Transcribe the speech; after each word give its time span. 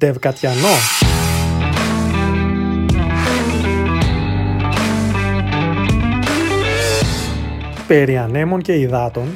Δευκατιανό. 0.00 0.68
Περί 7.86 8.18
ανέμων 8.18 8.62
και 8.62 8.78
υδάτων. 8.78 9.28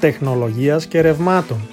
Τεχνολογίας 0.00 0.86
και 0.86 1.00
ρευμάτων. 1.00 1.68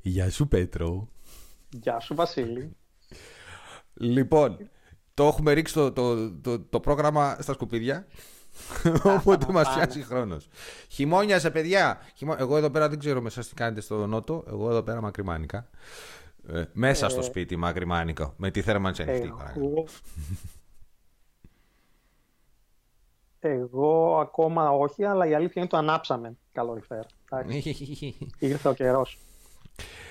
Γεια 0.00 0.30
σου 0.30 0.48
Πέτρο. 0.48 1.08
Γεια 1.72 2.00
σου 2.00 2.14
Βασίλη. 2.14 2.76
Λοιπόν, 3.94 4.70
το 5.14 5.24
έχουμε 5.24 5.52
ρίξει 5.52 5.74
το, 5.74 5.92
το, 5.92 6.32
το, 6.32 6.60
το 6.60 6.80
πρόγραμμα 6.80 7.36
στα 7.40 7.52
σκουπίδια. 7.52 8.06
Οπότε 9.04 9.52
μας 9.52 9.74
πιάσει 9.74 10.02
χρόνος. 10.02 10.48
Χειμώνια 10.88 11.38
σε 11.38 11.50
παιδιά. 11.50 12.00
Χειμώ... 12.14 12.34
Εγώ 12.38 12.56
εδώ 12.56 12.70
πέρα 12.70 12.88
δεν 12.88 12.98
ξέρω 12.98 13.20
μέσα 13.20 13.40
τι 13.40 13.54
κάνετε 13.54 13.80
στο 13.80 14.06
Νότο. 14.06 14.44
Εγώ 14.46 14.70
εδώ 14.70 14.82
πέρα 14.82 15.00
μακριμάνικα. 15.00 15.68
Ε, 16.48 16.64
μέσα 16.72 17.08
στο 17.08 17.22
σπίτι 17.22 17.56
μακριμάνικα. 17.56 18.34
Με 18.36 18.50
τη 18.50 18.62
θέρμανση 18.62 19.02
ανοιχτή. 19.02 19.32
Εγώ... 19.56 19.84
Εγώ 23.44 24.18
ακόμα 24.18 24.70
όχι, 24.70 25.04
αλλά 25.04 25.26
η 25.26 25.34
αλήθεια 25.34 25.62
είναι 25.62 25.70
το 25.70 25.76
ανάψαμε 25.76 26.36
καλοριφέρ. 26.52 27.04
Ήρθε 28.38 28.68
ο 28.68 28.74
καιρός. 28.74 29.18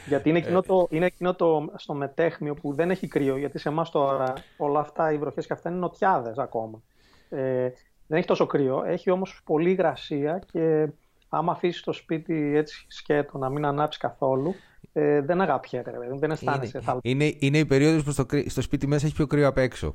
Γιατί 0.07 0.29
είναι 0.29 0.38
εκείνο, 0.38 0.61
το, 0.61 0.88
είναι 0.89 1.05
εκείνο 1.05 1.35
το 1.35 1.71
στο 1.75 1.93
μετέχμιο 1.93 2.53
που 2.53 2.73
δεν 2.73 2.91
έχει 2.91 3.07
κρύο, 3.07 3.38
γιατί 3.38 3.59
σε 3.59 3.69
εμάς 3.69 3.89
τώρα 3.89 4.33
όλα 4.57 4.79
αυτά 4.79 5.11
οι 5.11 5.17
βροχές 5.17 5.47
και 5.47 5.53
αυτά 5.53 5.69
είναι 5.69 5.79
νοτιάδες 5.79 6.38
ακόμα. 6.38 6.81
Ε, 7.30 7.69
δεν 8.08 8.17
έχει 8.17 8.27
τόσο 8.27 8.45
κρύο, 8.45 8.83
έχει 8.86 9.09
όμως 9.09 9.41
πολύ 9.45 9.69
υγρασία 9.69 10.44
και 10.52 10.88
άμα 11.30 11.52
αφήσεις 11.52 11.81
το 11.81 11.91
σπίτι 11.91 12.55
έτσι 12.55 12.86
σκέτο 12.88 13.38
να 13.38 13.49
μην 13.49 13.66
ανάψει 13.66 13.99
καθόλου, 13.99 14.55
ε, 14.94 15.21
δεν 15.21 15.41
αγαπιέται, 15.41 15.93
δεν 16.19 16.31
αισθάνεσαι. 16.31 16.81
Είναι, 17.02 17.25
είναι, 17.25 17.36
είναι 17.39 17.58
η 17.58 17.66
περίοδος 17.66 18.03
που 18.03 18.11
στο, 18.11 18.25
στο 18.45 18.61
σπίτι 18.61 18.88
μέσα 18.88 19.05
έχει 19.05 19.16
πιο 19.16 19.27
κρύο 19.27 19.47
απ' 19.47 19.58
έξω. 19.58 19.93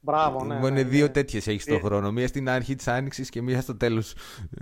Μπράβο, 0.00 0.44
ναι. 0.44 0.54
Μόνο 0.54 0.68
ναι, 0.68 0.82
δύο 0.82 1.06
ναι. 1.06 1.12
τέτοιες 1.12 1.46
έχεις 1.46 1.62
στον 1.62 1.80
χρόνο. 1.80 2.12
Μία 2.12 2.28
στην 2.28 2.48
αρχή 2.48 2.74
της 2.74 2.88
άνοιξης 2.88 3.28
και 3.28 3.42
μία 3.42 3.60
στο 3.60 3.76
τέλος 3.76 4.14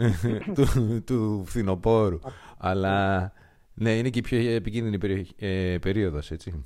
του, 0.55 0.67
του 1.07 1.43
φθινοπόρου. 1.47 2.19
Αλλά 2.59 3.33
ναι, 3.79 3.97
είναι 3.97 4.11
και 4.11 4.19
η 4.19 4.23
πιο 4.23 4.51
επικίνδυνη 4.51 4.99
περί, 4.99 5.29
ε, 5.39 5.79
περίοδος, 5.81 6.31
έτσι. 6.31 6.65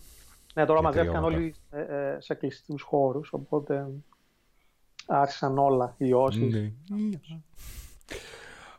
Ναι, 0.55 0.64
τώρα 0.64 0.83
μαζεύτηκαν 0.83 1.25
όλοι 1.25 1.55
ε, 1.70 1.80
ε, 1.80 2.20
σε 2.20 2.34
κλειστούς 2.34 2.83
χώρους, 2.83 3.33
οπότε 3.33 3.86
άρχισαν 5.06 5.58
όλα 5.58 5.94
οι 5.98 6.06
ιώσεις. 6.08 6.53
Ναι. 6.53 6.72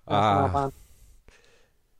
Α, 0.03 0.69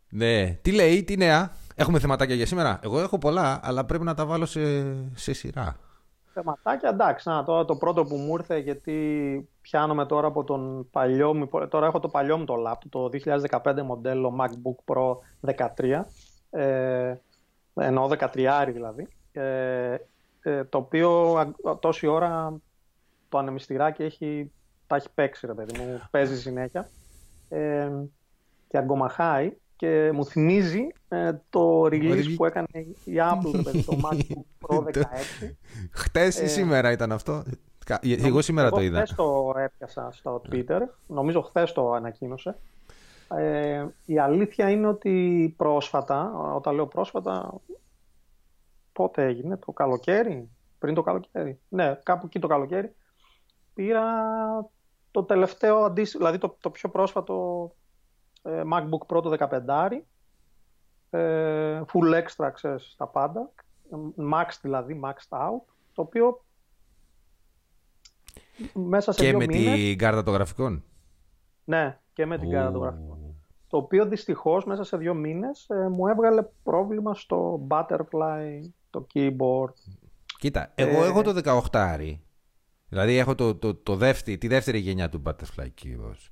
ναι. 0.09 0.59
Τι 0.62 0.72
λέει, 0.72 1.04
τι 1.04 1.18
νέα. 1.18 1.56
Έχουμε 1.76 2.00
θεματάκια 2.00 2.36
για 2.36 2.46
σήμερα. 2.46 2.80
Εγώ 2.84 3.00
έχω 3.00 3.18
πολλά, 3.18 3.59
αλλά 3.64 3.86
πρέπει 3.86 4.04
να 4.04 4.14
τα 4.14 4.26
βάλω 4.26 4.46
σε, 4.46 4.62
σε 5.16 5.34
σειρά. 5.34 5.80
Θεματάκια, 6.34 6.90
εντάξει. 6.90 7.30
Να, 7.30 7.44
τώρα 7.44 7.66
το 7.66 7.76
πρώτο 7.76 8.04
που 8.04 8.16
μου 8.16 8.34
ήρθε, 8.34 8.58
γιατί 8.58 9.50
πιάνομαι 9.62 10.06
τώρα 10.06 10.28
από 10.28 10.44
τον 10.44 10.90
παλιό 10.92 11.34
μου, 11.34 11.48
τώρα 11.70 11.86
έχω 11.86 12.00
το 12.00 12.08
παλιό 12.08 12.38
μου 12.38 12.46
το 12.46 12.56
laptop, 12.68 12.90
το 12.90 13.10
2015 13.64 13.82
μοντέλο 13.82 14.36
MacBook 14.40 14.94
Pro 14.94 15.16
13, 15.78 16.02
ε, 16.50 17.16
εννοώ 17.74 18.09
13 18.34 18.70
δηλαδή, 18.74 19.08
ε, 19.32 19.96
ε, 20.42 20.64
το 20.64 20.78
οποίο 20.78 21.36
τόση 21.80 22.08
ώρα 22.08 22.59
το 23.30 23.38
ανεμιστηράκι 23.38 24.04
έχει, 24.04 24.52
τα 24.88 24.96
έχει 24.96 25.09
παίξει, 25.14 25.48
ρε 25.48 25.54
παιδί 25.54 25.78
μου, 25.78 26.02
παίζει 26.12 26.40
συνέχεια 26.40 26.90
ε, 27.50 27.90
και 28.68 28.78
αγκομαχάει 28.78 29.53
και 29.75 30.12
μου 30.13 30.25
θυμίζει 30.25 30.88
ε, 31.08 31.31
το 31.50 31.84
release 31.84 32.36
που 32.36 32.46
έκανε 32.46 32.68
η 33.03 33.13
Apple, 33.16 33.63
παιδί, 33.63 33.84
το 33.84 33.98
MacBook 34.03 34.61
Pro 34.72 34.84
16. 34.84 35.02
Χτες 35.92 36.40
ή 36.40 36.48
σήμερα 36.48 36.92
ήταν 36.92 37.12
αυτό; 37.12 37.44
Εγώ 38.02 38.42
σήμερα 38.42 38.68
εγώ 38.68 38.76
το 38.76 38.82
είδα. 38.82 39.02
Χθες 39.02 39.16
το 39.16 39.54
έπιασα 39.58 40.09
στο 40.12 40.42
Twitter. 40.52 40.80
Νομίζω 41.08 41.42
χθες 41.42 41.72
το 41.72 41.92
ανακοίνωσε. 41.92 42.58
Ε, 43.38 43.86
η 44.06 44.20
αλήθεια 44.20 44.70
είναι 44.70 44.88
ότι 44.88 45.54
πρόσφατα, 45.58 46.31
όταν 46.56 46.76
λέω 46.76 46.88
πρόσφατα, 46.88 47.54
πότε 48.94 49.26
έγινε, 49.26 49.58
το 49.58 49.72
καλοκαίρι, 49.72 50.50
πριν 50.80 50.94
το 50.94 51.02
καλοκαίρι, 51.02 51.60
ναι, 51.70 52.00
κάπου 52.04 52.26
εκεί 52.26 52.40
το 52.40 52.48
καλοκαίρι, 52.48 52.96
πήρα 53.74 54.04
το 55.12 55.24
τελευταίο 55.24 55.78
αντίστοιχο, 55.78 56.18
δηλαδή 56.18 56.38
το, 56.38 56.58
το 56.60 56.70
πιο 56.70 56.90
πρόσφατο 56.90 57.68
ε, 58.42 58.62
MacBook 58.74 59.16
Pro 59.16 59.22
το 59.22 59.36
15, 59.68 60.02
ε, 61.10 61.81
full 61.94 62.24
extra 62.24 62.52
access 62.52 62.76
στα 62.80 63.08
πάντα, 63.08 63.52
max 64.34 64.46
δηλαδή, 64.62 65.00
maxed 65.03 65.38
out, 65.38 65.74
το 65.94 66.02
οποίο 66.02 66.46
μέσα 68.74 69.12
σε 69.12 69.22
και 69.24 69.29
δύο 69.29 69.38
με 69.38 69.46
μήνες, 69.46 69.79
την 69.79 69.97
κάρτα 69.97 70.24
των 70.24 70.34
γραφικών. 70.34 70.84
Ναι, 71.63 72.00
και 72.13 72.25
με 72.25 72.38
την 72.38 72.50
κάρτα 72.50 72.72
των 72.72 72.81
γραφικών. 72.81 73.35
Το 73.68 73.78
οποίο 73.78 74.06
δυστυχώς 74.06 74.66
μέσα 74.66 74.84
σε 74.84 74.97
δύο 74.97 75.13
μήνες 75.13 75.69
ε, 75.69 75.88
μου 75.88 76.07
έβγαλε 76.07 76.44
πρόβλημα 76.63 77.13
στο 77.13 77.68
butterfly, 77.69 78.59
το 78.90 79.07
keyboard. 79.13 79.74
Κοίτα, 80.38 80.72
εγώ 80.75 81.03
Ε, 81.03 81.07
έχω 81.07 81.22
το 81.22 81.62
18 81.72 82.18
Δηλαδή 82.88 83.18
έχω 83.18 83.35
το, 83.35 83.56
το, 83.56 83.75
το 83.75 83.96
δεύτερη, 83.96 84.38
τη 84.38 84.47
δεύτερη 84.47 84.78
γενιά 84.78 85.09
του 85.09 85.22
butterfly 85.25 85.68
keyboard. 85.84 86.30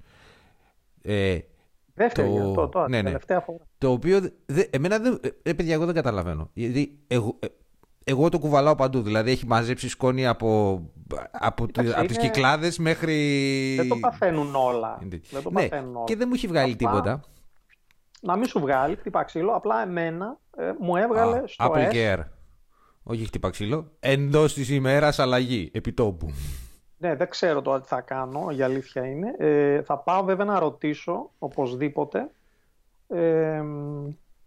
Ε, 1.01 1.39
Δεύτερη, 1.93 2.27
το- 2.27 2.37
το, 2.37 2.53
το, 2.53 2.69
το, 2.69 2.87
ναι, 2.87 2.97
ναι. 2.97 3.03
τελευταία 3.03 3.39
φορά. 3.39 3.68
Το 3.79 3.91
οποίο, 3.91 4.19
δε, 4.45 4.63
εμένα 4.69 4.99
δεν, 4.99 5.19
ε, 5.43 5.53
παιδιά, 5.53 5.73
εγώ 5.73 5.85
δεν 5.85 5.95
καταλαβαίνω. 5.95 6.49
Γιατί 6.53 6.99
εγώ, 7.07 7.35
ε, 7.39 7.47
εγώ 8.03 8.29
το 8.29 8.39
κουβαλάω 8.39 8.75
παντού. 8.75 9.01
Δηλαδή 9.01 9.31
έχει 9.31 9.45
μαζέψει 9.45 9.89
σκόνη 9.89 10.27
από, 10.27 10.81
από, 11.31 11.65
Κοίταξε, 11.65 11.93
από 11.97 12.07
τις 12.07 12.15
είναι- 12.15 12.25
κυκλάδες 12.29 12.77
μέχρι... 12.77 13.15
Δεν 13.77 13.87
το 13.87 13.95
παθαίνουν 13.99 14.55
όλα. 14.55 14.99
Είναι- 15.03 15.19
Δεν 15.31 15.43
το 15.43 15.49
ναι, 15.51 15.67
παθαίνουν 15.69 15.95
όλα. 15.95 16.03
και 16.05 16.15
δεν 16.15 16.27
μου 16.27 16.33
έχει 16.35 16.47
βγάλει 16.47 16.73
Απλά, 16.73 16.89
τίποτα. 16.89 17.21
Να 18.21 18.35
μην 18.37 18.45
σου 18.47 18.59
βγάλει, 18.59 18.95
χτυπά 18.95 19.23
ξύλο, 19.23 19.51
απλά 19.55 19.81
εμένα 19.81 20.39
ε, 20.57 20.71
μου 20.79 20.95
έβγαλε 20.95 21.37
Α, 21.37 21.47
στο 21.47 21.65
Apple 21.73 21.91
S. 21.91 21.93
Care. 21.93 22.23
Όχι 23.03 23.25
χτύπα 23.25 23.49
ξύλο. 23.49 23.91
Εντός 23.99 24.53
της 24.53 24.69
ημέρας 24.69 25.19
αλλαγή. 25.19 25.71
Επιτόπου. 25.73 26.31
Ναι, 26.97 27.15
δεν 27.15 27.29
ξέρω 27.29 27.61
τώρα 27.61 27.81
τι 27.81 27.87
θα 27.87 28.01
κάνω, 28.01 28.47
η 28.57 28.61
αλήθεια 28.61 29.05
είναι. 29.05 29.35
Ε, 29.37 29.81
θα 29.81 29.97
πάω 29.97 30.23
βέβαια 30.23 30.45
να 30.45 30.59
ρωτήσω, 30.59 31.31
οπωσδήποτε. 31.39 32.29
Ε, 33.09 33.61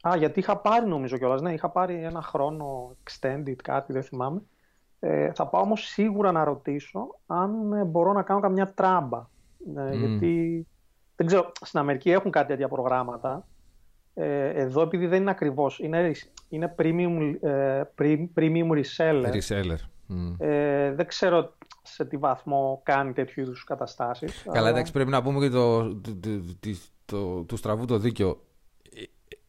α, 0.08 0.16
γιατί 0.16 0.38
είχα 0.38 0.56
πάρει 0.56 0.86
νομίζω 0.86 1.16
κιόλας, 1.18 1.40
ναι, 1.42 1.52
είχα 1.52 1.68
πάρει 1.68 2.04
ένα 2.04 2.22
χρόνο 2.22 2.96
extended 3.04 3.54
κάτι, 3.62 3.92
δεν 3.92 4.02
θυμάμαι. 4.02 4.42
Ε, 5.00 5.32
θα 5.34 5.46
πάω 5.46 5.62
όμως 5.62 5.80
σίγουρα 5.86 6.32
να 6.32 6.44
ρωτήσω 6.44 7.18
αν 7.26 7.72
ε, 7.72 7.84
μπορώ 7.84 8.12
να 8.12 8.22
κάνω 8.22 8.40
καμιά 8.40 8.72
τράμπα. 8.74 9.26
Ε, 9.76 9.94
Γιατί, 9.96 10.66
δεν 11.16 11.26
ξέρω, 11.26 11.52
στην 11.60 11.78
Αμερική 11.78 12.10
έχουν 12.10 12.30
κάτι 12.30 12.46
τέτοια 12.48 12.68
προγράμματα. 12.68 13.46
Ε, 14.14 14.48
εδώ 14.48 14.82
επειδή 14.82 15.06
δεν 15.06 15.20
είναι 15.20 15.30
ακριβώς, 15.30 15.78
είναι, 15.78 16.12
είναι 16.48 16.74
premium, 16.78 17.34
ε, 17.40 17.82
pre- 17.98 18.26
premium 18.34 18.82
reseller. 18.82 19.32
Reseller. 19.32 19.76
Μμ. 20.06 20.34
Ε, 20.38 20.92
δεν 20.92 21.06
ξέρω 21.06 21.52
σε 21.82 22.04
τι 22.04 22.16
βαθμό 22.16 22.80
κάνει 22.82 23.12
τέτοιου 23.12 23.42
είδους 23.42 23.64
καταστάσεις. 23.64 24.46
Καλά, 24.52 24.68
εντάξει, 24.68 24.92
πρέπει 24.92 25.10
να 25.10 25.22
πούμε 25.22 25.40
και 25.40 25.48
το, 25.48 25.82
το, 25.94 26.16
το, 26.20 26.40
το, 26.60 26.70
το- 27.04 27.42
του 27.42 27.56
στραβού 27.56 27.84
το 27.84 27.98
δίκιο. 27.98 28.40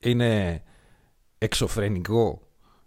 Ε, 0.03 0.09
Είναι 0.09 0.64
εξωφρενικό 1.38 2.41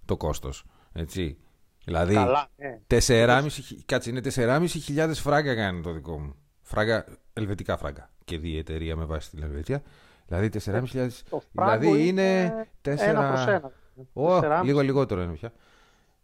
το 0.04 0.16
κόστος. 0.16 0.64
Έτσι. 0.92 1.38
Δηλαδή, 1.84 2.14
Καλά, 2.14 2.48
ναι. 2.56 2.80
4,5 2.86 3.46
χι- 3.50 3.84
κάτσε, 3.86 4.10
είναι 4.10 4.20
4.500 4.20 5.10
φράγκα 5.14 5.54
κάνει 5.54 5.80
το 5.82 5.92
δικό 5.92 6.18
μου. 6.18 6.34
Φράγκα, 6.62 7.04
ελβετικά 7.32 7.76
φράγκα. 7.76 8.10
Και 8.24 8.38
δει 8.38 8.48
η 8.50 8.58
εταιρεία 8.58 8.96
με 8.96 9.04
βάση 9.04 9.30
την 9.30 9.42
Ελβετία. 9.42 9.82
Δηλαδή 10.26 10.48
4.500. 10.48 11.08
Το 11.30 11.42
φράγκο 11.54 11.80
Δηλαδή 11.80 12.06
είναι 12.08 12.52
4. 12.82 12.94
ένα 12.98 13.28
προς 13.28 13.46
ένα. 13.46 13.72
Ω, 14.12 14.28
Τεσσεράμισι. 14.34 14.66
λίγο 14.66 14.80
λιγότερο 14.80 15.22
είναι 15.22 15.32
πια. 15.32 15.52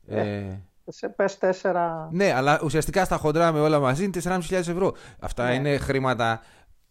Ε, 0.06 0.56
Σε 0.86 1.08
πες 1.08 1.38
τέσσερα... 1.38 2.08
ναι, 2.12 2.32
αλλά 2.32 2.60
ουσιαστικά 2.64 3.04
στα 3.04 3.16
χοντρά 3.16 3.52
με 3.52 3.60
όλα 3.60 3.80
μαζί 3.80 4.04
είναι 4.04 4.20
4.500 4.24 4.40
ευρώ. 4.50 4.94
Αυτά 5.20 5.46
Ναι. 5.48 5.54
είναι 5.54 5.76
χρήματα 5.76 6.42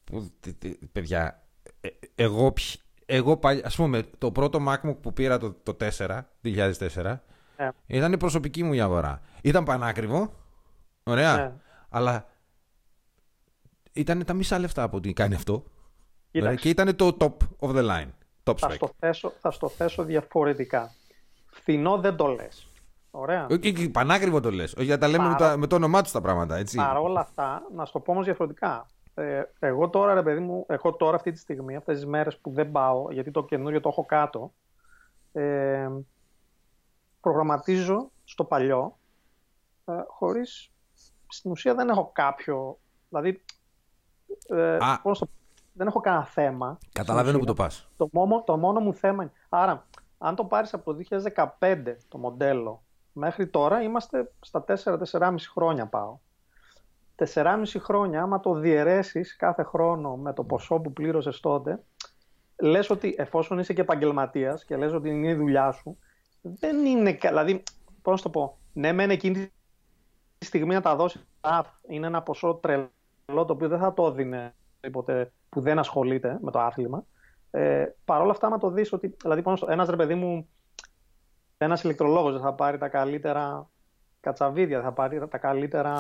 που, 0.03 0.31
τι- 0.39 0.53
τι- 0.53 0.77
παιδιά, 0.91 1.43
ε, 1.81 1.87
εγώ, 2.15 2.51
πι- 2.51 2.81
εγώ 3.15 3.37
παλιά, 3.37 3.65
ας 3.65 3.75
πούμε, 3.75 4.03
το 4.17 4.31
πρώτο 4.31 4.59
MacBook 4.67 4.95
που 5.01 5.13
πήρα 5.13 5.37
το, 5.37 5.55
το 5.63 5.77
4, 5.97 6.19
2004, 6.43 7.19
Ναι. 7.57 7.69
ήταν 7.87 8.13
η 8.13 8.17
προσωπική 8.17 8.63
μου 8.63 8.73
η 8.73 8.81
αγορά. 8.81 9.21
Ήταν 9.41 9.63
πανάκριβο, 9.63 10.33
ωραία, 11.03 11.35
Ναι. 11.35 11.51
αλλά 11.89 12.25
ήταν 13.93 14.25
τα 14.25 14.33
μισά 14.33 14.59
λεφτά 14.59 14.83
από 14.83 14.97
ό,τι 14.97 15.13
κάνει 15.13 15.35
αυτό. 15.35 15.63
Κοίταξε. 16.31 16.47
Ωραία, 16.47 16.55
και 16.55 16.69
ήταν 16.69 16.95
το 16.95 17.17
top 17.19 17.33
of 17.69 17.75
the 17.75 17.89
line, 17.89 18.09
top 18.43 18.57
Θα 18.57 18.69
spec. 18.69 18.73
στο, 18.73 18.89
θέσω, 18.99 19.33
θα 19.41 19.51
στο 19.51 19.69
θέσω 19.69 20.03
διαφορετικά. 20.03 20.91
Φθηνό 21.47 21.97
δεν 21.99 22.15
το 22.15 22.27
λες. 22.27 22.67
Ωραία. 23.11 23.47
Όχι, 23.49 23.89
πανάκριβο 23.89 24.39
το 24.39 24.51
λες. 24.51 24.73
Όχι, 24.73 24.97
τα 24.97 25.07
λέμε 25.07 25.35
Παρα... 25.37 25.57
με, 25.57 25.67
το, 25.67 25.75
όνομά 25.75 26.01
τους 26.01 26.11
τα 26.11 26.21
πράγματα, 26.21 26.55
έτσι. 26.57 26.77
Παρ' 26.77 26.97
όλα 26.97 27.19
αυτά, 27.19 27.61
να 27.75 27.85
σου 27.85 27.91
το 27.91 27.99
πω 27.99 28.11
όμως 28.11 28.25
διαφορετικά. 28.25 28.85
Ε, 29.13 29.43
εγώ 29.59 29.89
τώρα, 29.89 30.13
ρε 30.13 30.23
παιδί 30.23 30.39
μου, 30.39 30.65
έχω 30.67 30.93
τώρα 30.93 31.15
αυτή 31.15 31.31
τη 31.31 31.39
στιγμή, 31.39 31.75
αυτές 31.75 31.95
τις 31.95 32.05
μέρες 32.05 32.37
που 32.37 32.51
δεν 32.51 32.71
πάω, 32.71 33.11
γιατί 33.11 33.31
το 33.31 33.43
καινούριο 33.43 33.79
το 33.79 33.89
έχω 33.89 34.05
κάτω. 34.05 34.53
Ε, 35.31 35.89
προγραμματίζω 37.21 38.11
στο 38.23 38.43
παλιό, 38.43 38.97
ε, 39.85 39.93
χωρίς, 40.07 40.71
στην 41.27 41.51
ουσία 41.51 41.75
δεν 41.75 41.89
έχω 41.89 42.09
κάποιο, 42.13 42.77
δηλαδή, 43.09 43.43
ε, 44.47 44.77
πώς 45.01 45.23
δεν 45.73 45.87
έχω 45.87 45.99
κανένα 45.99 46.25
θέμα. 46.25 46.77
Καταλαβαίνω 46.91 47.39
που 47.39 47.45
το 47.45 47.53
πας. 47.53 47.89
Το 47.97 48.09
μόνο, 48.11 48.43
το 48.43 48.57
μόνο 48.57 48.79
μου 48.79 48.93
θέμα 48.93 49.23
είναι, 49.23 49.31
άρα, 49.49 49.85
αν 50.17 50.35
το 50.35 50.45
πάρεις 50.45 50.73
από 50.73 50.83
το 50.83 50.93
2015 50.93 51.97
το 52.07 52.17
μοντέλο, 52.17 52.83
μέχρι 53.13 53.47
τώρα 53.47 53.81
είμαστε 53.81 54.31
στα 54.39 54.63
4-4,5 54.67 55.35
χρόνια 55.51 55.85
πάω. 55.85 56.17
4,5 57.25 57.63
χρόνια, 57.79 58.21
άμα 58.21 58.39
το 58.39 58.53
διαιρέσεις 58.53 59.35
κάθε 59.35 59.63
χρόνο 59.63 60.15
με 60.15 60.33
το 60.33 60.43
ποσό 60.43 60.79
που 60.79 60.93
πλήρωσες 60.93 61.39
τότε, 61.39 61.83
λες 62.61 62.89
ότι 62.89 63.15
εφόσον 63.17 63.59
είσαι 63.59 63.73
και 63.73 63.81
επαγγελματίας 63.81 64.65
και 64.65 64.77
λες 64.77 64.93
ότι 64.93 65.09
είναι 65.09 65.27
η 65.27 65.33
δουλειά 65.33 65.71
σου, 65.71 65.97
δεν 66.41 66.85
είναι. 66.85 67.11
Δηλαδή, 67.11 67.63
πώς 68.01 68.23
να 68.23 68.31
το 68.31 68.39
πω, 68.39 68.57
ναι, 68.73 68.91
μεν 68.91 69.09
εκείνη 69.09 69.51
τη 70.37 70.45
στιγμή 70.45 70.73
να 70.73 70.81
τα 70.81 70.95
δώσεις, 70.95 71.27
είναι 71.87 72.07
ένα 72.07 72.21
ποσό 72.21 72.53
τρελό 72.53 72.89
το 73.25 73.53
οποίο 73.53 73.67
δεν 73.67 73.79
θα 73.79 73.93
το 73.93 74.05
έδινε 74.05 74.53
ποτέ 74.91 75.31
που 75.49 75.61
δεν 75.61 75.79
ασχολείται 75.79 76.37
με 76.41 76.51
το 76.51 76.59
άθλημα. 76.59 77.05
Ε, 77.51 77.85
Παρ' 78.05 78.21
όλα 78.21 78.31
αυτά, 78.31 78.47
άμα 78.47 78.57
το 78.57 78.69
δεις 78.69 78.93
ότι. 78.93 79.15
Δηλαδή, 79.21 79.43
ένας 79.67 79.89
ρε 79.89 79.95
παιδί 79.95 80.15
μου, 80.15 80.49
ένας 81.57 81.83
ηλεκτρολόγος 81.83 82.33
δεν 82.33 82.41
θα 82.41 82.53
πάρει 82.53 82.77
τα 82.77 82.87
καλύτερα 82.87 83.69
κατσαβίδια, 84.21 84.77
δεν 84.77 84.85
θα 84.85 84.91
πάρει 84.91 85.27
τα 85.27 85.37
καλύτερα 85.37 85.99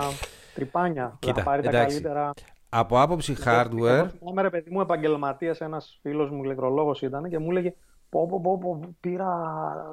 τρυπάνια, 0.55 1.17
δεν 1.21 1.33
θα 1.33 1.43
πάρει 1.43 1.61
τα 1.61 1.71
καλύτερα. 1.71 2.33
Από 2.69 3.01
άποψη 3.01 3.35
hardware. 3.45 4.07
Είμαι 4.29 4.41
ρε 4.41 4.49
παιδί 4.49 4.69
μου 4.71 4.81
επαγγελματίας, 4.81 5.61
ένας 5.61 5.99
φίλος 6.01 6.29
μου 6.29 6.43
ηλεκτρολόγος 6.43 7.01
ήταν 7.01 7.29
και 7.29 7.39
μου 7.39 7.49
έλεγε 7.49 7.73
πω, 8.09 8.27
πω, 8.27 8.41
πω, 8.41 8.57
πω, 8.57 8.79
πήρα 8.99 9.27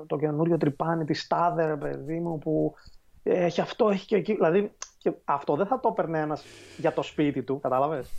το 0.07 0.17
καινούριο 0.17 0.57
τρυπάνι 0.57 1.05
της 1.05 1.21
Στάδερ, 1.21 1.77
παιδί 1.77 2.21
μου, 2.21 2.39
που 2.39 2.75
έχει 3.23 3.61
αυτό, 3.61 3.89
έχει 3.89 4.07
και 4.07 4.17
εκεί. 4.17 4.35
Δηλαδή, 4.35 4.73
και 4.99 5.13
αυτό 5.25 5.57
δεν 5.57 5.67
θα 5.67 5.81
το 5.81 5.89
έπαιρνε 5.93 6.19
ένας 6.19 6.45
για 6.77 6.93
το 6.93 7.03
σπίτι 7.03 7.43
του, 7.43 7.61
κατάλαβες. 7.61 8.11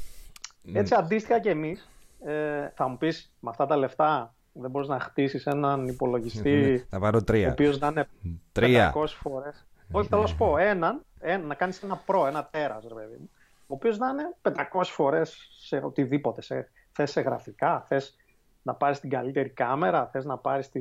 Ναι. 0.61 0.79
Έτσι, 0.79 0.95
αντίστοιχα 0.97 1.39
και 1.39 1.49
εμείς, 1.49 1.89
ε, 2.23 2.69
θα 2.75 2.87
μου 2.87 2.97
πεις 2.97 3.33
με 3.39 3.49
αυτά 3.49 3.65
τα 3.65 3.77
λεφτά 3.77 4.33
δεν 4.51 4.69
μπορείς 4.69 4.87
να 4.87 4.99
χτίσεις 4.99 5.45
έναν 5.45 5.87
υπολογιστή. 5.87 6.85
θα 6.89 6.99
πάρω 6.99 7.23
τρία. 7.23 7.47
Ο 7.47 7.51
οποίος 7.51 7.79
να 7.79 7.87
είναι 7.87 8.07
τρία. 8.51 8.93
500 8.95 9.07
φορές. 9.07 9.67
Όχι, 9.91 10.07
θέλω 10.07 10.21
να 10.21 10.27
σου 10.27 10.35
πω 10.35 10.57
έναν, 10.57 11.05
ένα, 11.19 11.45
να 11.45 11.55
κάνεις 11.55 11.83
ένα 11.83 11.95
προ, 11.95 12.27
ένα 12.27 12.45
τέρας, 12.45 12.85
ρε 12.87 12.93
παιδί 12.93 13.17
μου. 13.17 13.29
Ο 13.61 13.73
οποίος 13.73 13.97
να 13.97 14.09
είναι 14.09 14.35
500 14.41 14.83
φορές 14.83 15.47
σε 15.59 15.77
οτιδήποτε. 15.77 16.41
Σε, 16.41 16.71
θες 16.91 17.11
σε 17.11 17.21
γραφικά, 17.21 17.85
θες 17.87 18.15
να 18.61 18.73
πάρεις 18.73 18.99
την 18.99 19.09
καλύτερη 19.09 19.49
κάμερα, 19.49 20.07
θες 20.07 20.25
να 20.25 20.37
πάρεις 20.37 20.71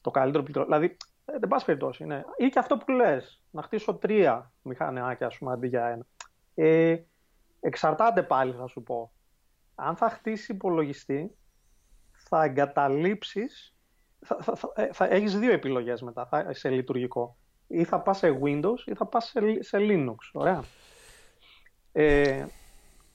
το 0.00 0.10
καλύτερο 0.10 0.42
πληκτρό. 0.42 0.64
Δηλαδή, 0.64 0.96
ε, 1.24 1.38
δεν 1.38 1.48
πα 1.48 1.62
περιπτώσει. 1.64 2.04
Ναι. 2.04 2.22
Ή 2.36 2.48
και 2.48 2.58
αυτό 2.58 2.76
που 2.76 2.90
λες, 2.90 3.42
να 3.50 3.62
χτίσω 3.62 3.94
τρία 3.94 4.52
μηχανάκια, 4.62 5.26
ας 5.26 5.38
πούμε, 5.38 5.52
αντί 5.52 5.66
για 5.66 5.86
ένα. 5.86 6.06
Ε, 6.54 6.96
εξαρτάται 7.60 8.22
πάλι, 8.22 8.52
θα 8.52 8.66
σου 8.66 8.82
πω. 8.82 9.12
Αν 9.74 9.96
θα 9.96 10.10
χτίσει 10.10 10.52
υπολογιστή, 10.52 11.36
θα 12.12 12.44
εγκαταλείψεις. 12.44 13.74
Θα, 14.26 14.36
θα, 14.40 14.54
θα, 14.54 14.72
ε, 14.74 14.88
θα 14.92 15.04
έχεις 15.04 15.38
δύο 15.38 15.52
επιλογές 15.52 16.02
μετά 16.02 16.26
θα, 16.26 16.52
σε 16.52 16.70
λειτουργικό. 16.70 17.36
Ή 17.66 17.84
θα 17.84 18.00
πας 18.00 18.18
σε 18.18 18.38
Windows 18.42 18.78
ή 18.86 18.94
θα 18.94 19.06
πας 19.06 19.24
σε, 19.24 19.40
σε 19.62 19.78
Linux. 19.80 20.16
Ωραία. 20.32 20.64
Ε, 21.92 22.46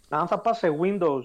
αν 0.10 0.28
θα 0.28 0.40
πας 0.40 0.58
σε 0.58 0.78
Windows 0.82 1.24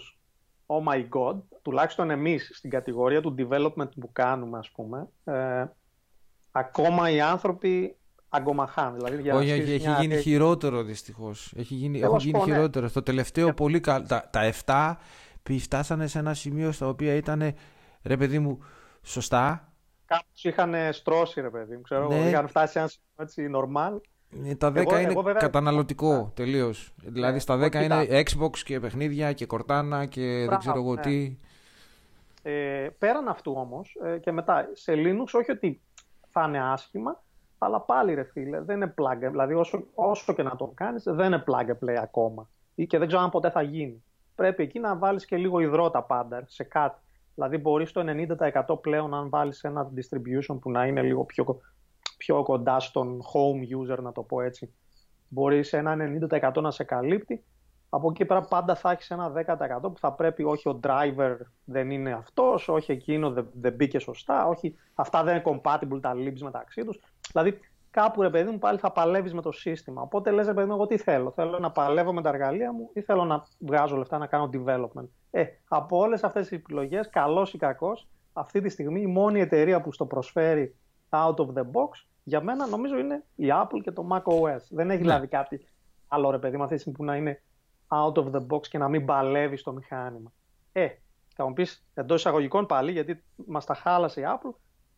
oh 0.66 0.92
my 0.92 1.08
god, 1.08 1.36
τουλάχιστον 1.62 2.10
εμείς 2.10 2.50
στην 2.54 2.70
κατηγορία 2.70 3.20
του 3.20 3.34
development 3.38 3.88
που 4.00 4.12
κάνουμε 4.12 4.58
ας 4.58 4.70
πούμε, 4.70 5.08
ε, 5.24 5.64
ακόμα 6.52 7.10
οι 7.10 7.20
άνθρωποι 7.20 7.96
αγκομαχάνε. 8.28 8.96
Δηλαδή, 8.96 9.30
Όχι, 9.30 9.50
έχει, 9.50 9.72
έχει 9.72 9.90
γίνει 10.00 10.16
χειρότερο 10.20 10.82
δυστυχώς. 10.82 11.52
Έχει 11.56 11.74
γίνει, 11.74 12.00
έχουν 12.00 12.18
γίνει 12.18 12.38
ναι. 12.38 12.44
χειρότερο. 12.44 12.88
Στο 12.88 13.02
τελευταίο 13.02 13.48
yeah. 13.48 13.56
πολύ 13.56 13.80
καλό. 13.80 14.06
Τα, 14.06 14.28
τα 14.30 14.52
7 14.64 14.94
φτάσανε 15.58 16.06
σε 16.06 16.18
ένα 16.18 16.34
σημείο 16.34 16.72
στα 16.72 16.88
οποία 16.88 17.14
ήταν 17.14 17.54
ρε 18.02 18.16
παιδί 18.16 18.38
μου 18.38 18.58
σωστά. 19.02 19.72
Κάπου 20.06 20.24
είχαν 20.42 20.74
στρώσει 20.92 21.40
ρε 21.40 21.50
παιδί 21.50 21.74
μου. 21.74 21.82
Ξέρω, 21.82 22.08
ναι. 22.08 22.28
Είχαν 22.28 22.48
φτάσει 22.48 22.72
σε 22.72 22.78
ένα 22.78 22.88
σημείο 22.88 23.08
έτσι 23.16 23.50
normal. 23.54 24.00
Ε, 24.44 24.54
τα 24.54 24.68
10 24.68 24.76
εγώ, 24.76 24.98
είναι 24.98 25.10
εγώ 25.10 25.22
βέβαια... 25.22 25.40
καταναλωτικό 25.40 26.26
yeah. 26.26 26.34
τελείως. 26.34 26.94
Δηλαδή 26.96 27.38
στα 27.38 27.58
10 27.64 27.74
είναι 27.74 28.06
Xbox 28.08 28.58
και 28.64 28.80
παιχνίδια 28.80 29.32
και 29.32 29.46
κορτάνα 29.46 30.06
και 30.06 30.20
Μπράβο, 30.20 30.48
δεν 30.50 30.58
ξέρω 30.58 30.76
εγώ 30.76 30.94
ναι. 30.94 31.00
τι. 31.00 31.38
Ε, 32.42 32.88
πέραν 32.98 33.28
αυτού 33.28 33.54
όμως 33.56 33.96
ε, 34.04 34.18
και 34.18 34.32
μετά 34.32 34.68
σε 34.72 34.92
Linux, 34.96 35.26
όχι 35.32 35.50
ότι 35.50 35.80
θα 36.30 36.44
είναι 36.48 36.62
άσχημα, 36.62 37.22
αλλά 37.58 37.80
πάλι 37.80 38.14
ρε 38.14 38.24
φίλε, 38.24 38.60
δεν 38.60 38.76
είναι 38.76 38.94
plug 38.98 39.30
Δηλαδή 39.30 39.54
όσο, 39.54 39.84
όσο 39.94 40.32
και 40.32 40.42
να 40.42 40.56
το 40.56 40.72
κάνεις, 40.74 41.02
δεν 41.06 41.26
είναι 41.26 41.44
plug 41.46 41.70
and 41.70 41.88
play 41.88 41.98
ακόμα. 42.02 42.48
Ή 42.74 42.86
και 42.86 42.98
δεν 42.98 43.06
ξέρω 43.06 43.22
αν 43.22 43.30
ποτέ 43.30 43.50
θα 43.50 43.62
γίνει. 43.62 44.04
Πρέπει 44.34 44.62
εκεί 44.62 44.78
να 44.78 44.96
βάλεις 44.96 45.24
και 45.24 45.36
λίγο 45.36 45.60
υδρότα 45.60 46.02
πάντα 46.02 46.44
σε 46.46 46.64
κάτι. 46.64 46.98
Δηλαδή 47.34 47.58
μπορείς 47.58 47.92
το 47.92 48.04
90% 48.68 48.80
πλέον 48.80 49.14
αν 49.14 49.28
βάλεις 49.28 49.64
ένα 49.64 49.90
distribution 49.96 50.58
που 50.60 50.70
να 50.70 50.86
είναι 50.86 51.02
λίγο 51.02 51.24
πιο 51.24 51.60
πιο 52.16 52.42
κοντά 52.42 52.80
στον 52.80 53.20
home 53.22 53.78
user, 53.78 53.98
να 54.02 54.12
το 54.12 54.22
πω 54.22 54.40
έτσι. 54.40 54.74
Μπορείς 55.28 55.68
σε 55.68 55.76
ένα 55.76 55.96
90% 56.30 56.60
να 56.60 56.70
σε 56.70 56.84
καλύπτει. 56.84 57.44
Από 57.88 58.10
εκεί 58.10 58.24
πέρα 58.24 58.42
πάντα 58.42 58.74
θα 58.74 58.90
έχεις 58.90 59.10
ένα 59.10 59.32
10% 59.32 59.80
που 59.80 59.98
θα 59.98 60.12
πρέπει 60.12 60.44
όχι 60.44 60.68
ο 60.68 60.80
driver 60.82 61.36
δεν 61.64 61.90
είναι 61.90 62.12
αυτός, 62.12 62.68
όχι 62.68 62.92
εκείνο 62.92 63.30
δεν, 63.30 63.48
δεν 63.52 63.72
μπήκε 63.72 63.98
σωστά, 63.98 64.46
όχι 64.46 64.76
αυτά 64.94 65.22
δεν 65.22 65.34
είναι 65.34 65.44
compatible 65.46 65.98
τα 66.00 66.12
libs 66.14 66.38
μεταξύ 66.40 66.84
τους. 66.84 67.00
Δηλαδή 67.32 67.60
κάπου 67.94 68.22
ρε 68.22 68.30
παιδί 68.30 68.50
μου 68.50 68.58
πάλι 68.58 68.78
θα 68.78 68.92
παλεύεις 68.92 69.34
με 69.34 69.42
το 69.42 69.52
σύστημα. 69.52 70.02
Οπότε 70.02 70.30
λες, 70.30 70.46
ρε 70.46 70.54
παιδί 70.54 70.66
μου, 70.66 70.74
εγώ 70.74 70.86
τι 70.86 70.96
θέλω. 70.96 71.30
Θέλω 71.30 71.58
να 71.58 71.70
παλεύω 71.70 72.12
με 72.12 72.22
τα 72.22 72.28
εργαλεία 72.28 72.72
μου 72.72 72.90
ή 72.92 73.00
θέλω 73.00 73.24
να 73.24 73.46
βγάζω 73.58 73.96
λεφτά 73.96 74.18
να 74.18 74.26
κάνω 74.26 74.50
development. 74.52 75.08
Ε, 75.30 75.44
από 75.68 75.98
όλες 75.98 76.24
αυτές 76.24 76.48
τις 76.48 76.58
επιλογές, 76.58 77.10
καλός 77.10 77.52
ή 77.52 77.58
κακός, 77.58 78.08
αυτή 78.32 78.60
τη 78.60 78.68
στιγμή 78.68 79.00
η 79.00 79.06
μόνη 79.06 79.40
εταιρεία 79.40 79.80
που 79.80 79.92
στο 79.92 80.06
προσφέρει 80.06 80.76
out 81.08 81.34
of 81.34 81.46
the 81.46 81.62
box, 81.62 82.06
για 82.22 82.40
μένα 82.40 82.66
νομίζω 82.66 82.98
είναι 82.98 83.24
η 83.34 83.46
Apple 83.62 83.80
και 83.82 83.90
το 83.90 84.06
Mac 84.12 84.22
OS. 84.22 84.60
Δεν 84.70 84.90
έχει 84.90 84.98
ναι. 84.98 85.04
δηλαδή 85.04 85.26
κάτι 85.26 85.66
άλλο 86.08 86.30
ρε 86.30 86.38
παιδί 86.38 86.56
μου 86.56 86.62
αυτή 86.62 86.90
που 86.90 87.04
να 87.04 87.16
είναι 87.16 87.42
out 87.88 88.14
of 88.14 88.30
the 88.30 88.46
box 88.50 88.66
και 88.66 88.78
να 88.78 88.88
μην 88.88 89.04
παλεύει 89.04 89.56
στο 89.56 89.72
μηχάνημα. 89.72 90.32
Ε, 90.72 90.88
θα 91.34 91.46
μου 91.46 91.52
πεις 91.52 91.86
εντός 91.94 92.18
εισαγωγικών 92.18 92.66
πάλι, 92.66 92.92
γιατί 92.92 93.22
μας 93.46 93.64
τα 93.64 93.74
χάλασε 93.74 94.20
η 94.20 94.24
Apple, 94.26 94.54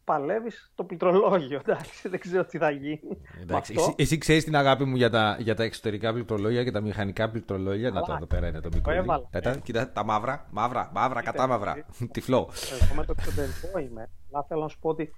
παλεύεις 0.06 0.70
το 0.74 0.84
πληκτρολόγιο. 0.84 1.60
Εντάξει, 1.66 2.08
δεν 2.08 2.20
ξέρω 2.20 2.44
τι 2.44 2.58
θα 2.58 2.70
γίνει. 2.70 3.00
Εντάξει, 3.40 3.74
εσύ, 3.76 3.94
εσύ 3.96 4.18
ξέρεις 4.18 4.44
την 4.44 4.56
αγάπη 4.56 4.84
μου 4.84 4.96
για 4.96 5.10
τα, 5.10 5.36
για 5.40 5.54
τα 5.54 5.62
εξωτερικά 5.62 6.12
πληκτρολόγια 6.12 6.64
και 6.64 6.70
τα 6.70 6.80
μηχανικά 6.80 7.30
πληκτρολόγια. 7.30 7.90
Να 7.90 8.02
το 8.02 8.12
εδώ 8.12 8.26
πέρα 8.26 8.48
είναι 8.48 8.60
το 8.60 8.68
μικρό. 8.74 9.28
Κοίτα, 9.30 9.56
κοίτα, 9.56 9.92
τα 9.92 10.04
μαύρα, 10.04 10.46
μαύρα, 10.50 10.90
μαύρα, 10.94 11.22
κατά 11.22 11.46
μαύρα. 11.46 11.84
Τυφλό. 12.12 12.50
Εγώ 12.82 12.94
με 12.94 13.04
το 13.04 13.14
εξωτερικό 13.18 13.78
είμαι. 13.78 14.08
Αλλά 14.32 14.44
θέλω 14.48 14.60
να 14.60 14.68
σου 14.68 14.78
πω 14.78 14.88
ότι 14.88 15.14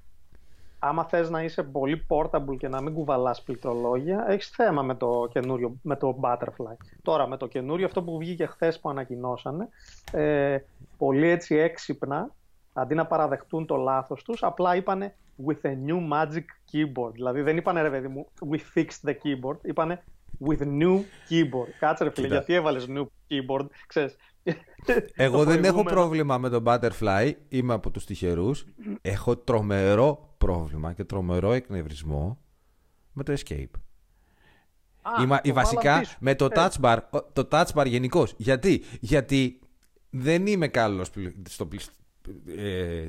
άμα 0.79 1.05
θες 1.05 1.31
να 1.31 1.43
είσαι 1.43 1.63
πολύ 1.63 2.07
portable 2.09 2.57
και 2.59 2.69
να 2.69 2.81
μην 2.81 2.95
κουβαλάς 2.95 3.43
πληκτρολόγια, 3.43 4.25
έχεις 4.29 4.49
θέμα 4.49 4.83
με 4.83 4.95
το 4.95 5.29
καινούριο, 5.33 5.77
με 5.83 5.97
το 5.97 6.19
Butterfly. 6.23 6.77
Τώρα, 7.03 7.29
με 7.29 7.37
το 7.37 7.47
καινούριο, 7.47 7.87
αυτό 7.87 8.03
που 8.03 8.19
βγήκε 8.19 8.47
χθες 8.47 8.81
που 8.81 8.89
ανακοινώσανε, 8.89 9.69
ε, 10.13 10.59
πολύ 10.99 11.29
έτσι 11.29 11.57
έξυπνα, 11.57 12.31
αντί 12.73 12.95
να 12.95 13.07
παραδεχτούν 13.07 13.67
το 13.67 13.77
λάθος 13.77 14.23
τους, 14.23 14.43
απλά 14.43 14.77
είπανε 14.77 15.15
with 15.47 15.67
a 15.67 15.73
new 15.87 16.09
magic 16.13 16.45
keyboard. 16.73 17.13
Δηλαδή 17.13 17.43
δεν 17.43 17.57
είπανε 17.57 17.83
ρε 17.83 17.91
παιδί 17.91 18.09
μου, 18.09 18.29
we 18.51 18.59
fixed 18.75 19.09
the 19.09 19.13
keyboard, 19.13 19.59
είπανε 19.63 20.05
with 20.49 20.61
new 20.61 20.97
keyboard. 21.31 21.71
Κάτσε 21.79 22.05
ρε 22.05 22.11
φίλε, 22.11 22.27
γιατί 22.27 22.53
έβαλες 22.53 22.87
new 22.89 23.03
keyboard, 23.03 23.67
ξέρεις. 23.87 24.17
Εγώ 25.15 25.45
δεν 25.45 25.65
έχω 25.65 25.83
πρόβλημα 25.83 26.39
με 26.39 26.49
το 26.49 26.63
Butterfly, 26.67 27.33
είμαι 27.49 27.75
από 27.75 27.91
τους 27.91 28.05
τυχερούς. 28.05 28.65
Έχω 29.03 29.37
τρομερό 29.37 30.35
πρόβλημα 30.39 30.93
και 30.93 31.05
τρομερό 31.05 31.53
εκνευρισμό 31.53 32.39
με 33.13 33.23
το 33.23 33.35
Escape. 33.39 33.71
Α, 35.03 35.41
η, 35.43 35.53
βασικά 35.53 36.03
με 36.19 36.35
το 36.35 36.49
touch 36.55 36.81
bar, 36.81 36.99
το 37.33 37.49
touch 37.51 37.73
bar 37.75 37.87
γενικώς. 37.87 38.35
Γιατί; 38.37 38.83
Γιατί 39.01 39.61
δεν 40.11 40.47
είμαι 40.47 40.69
καλός 40.69 41.11
στο 41.49 41.69
ε, 42.57 43.07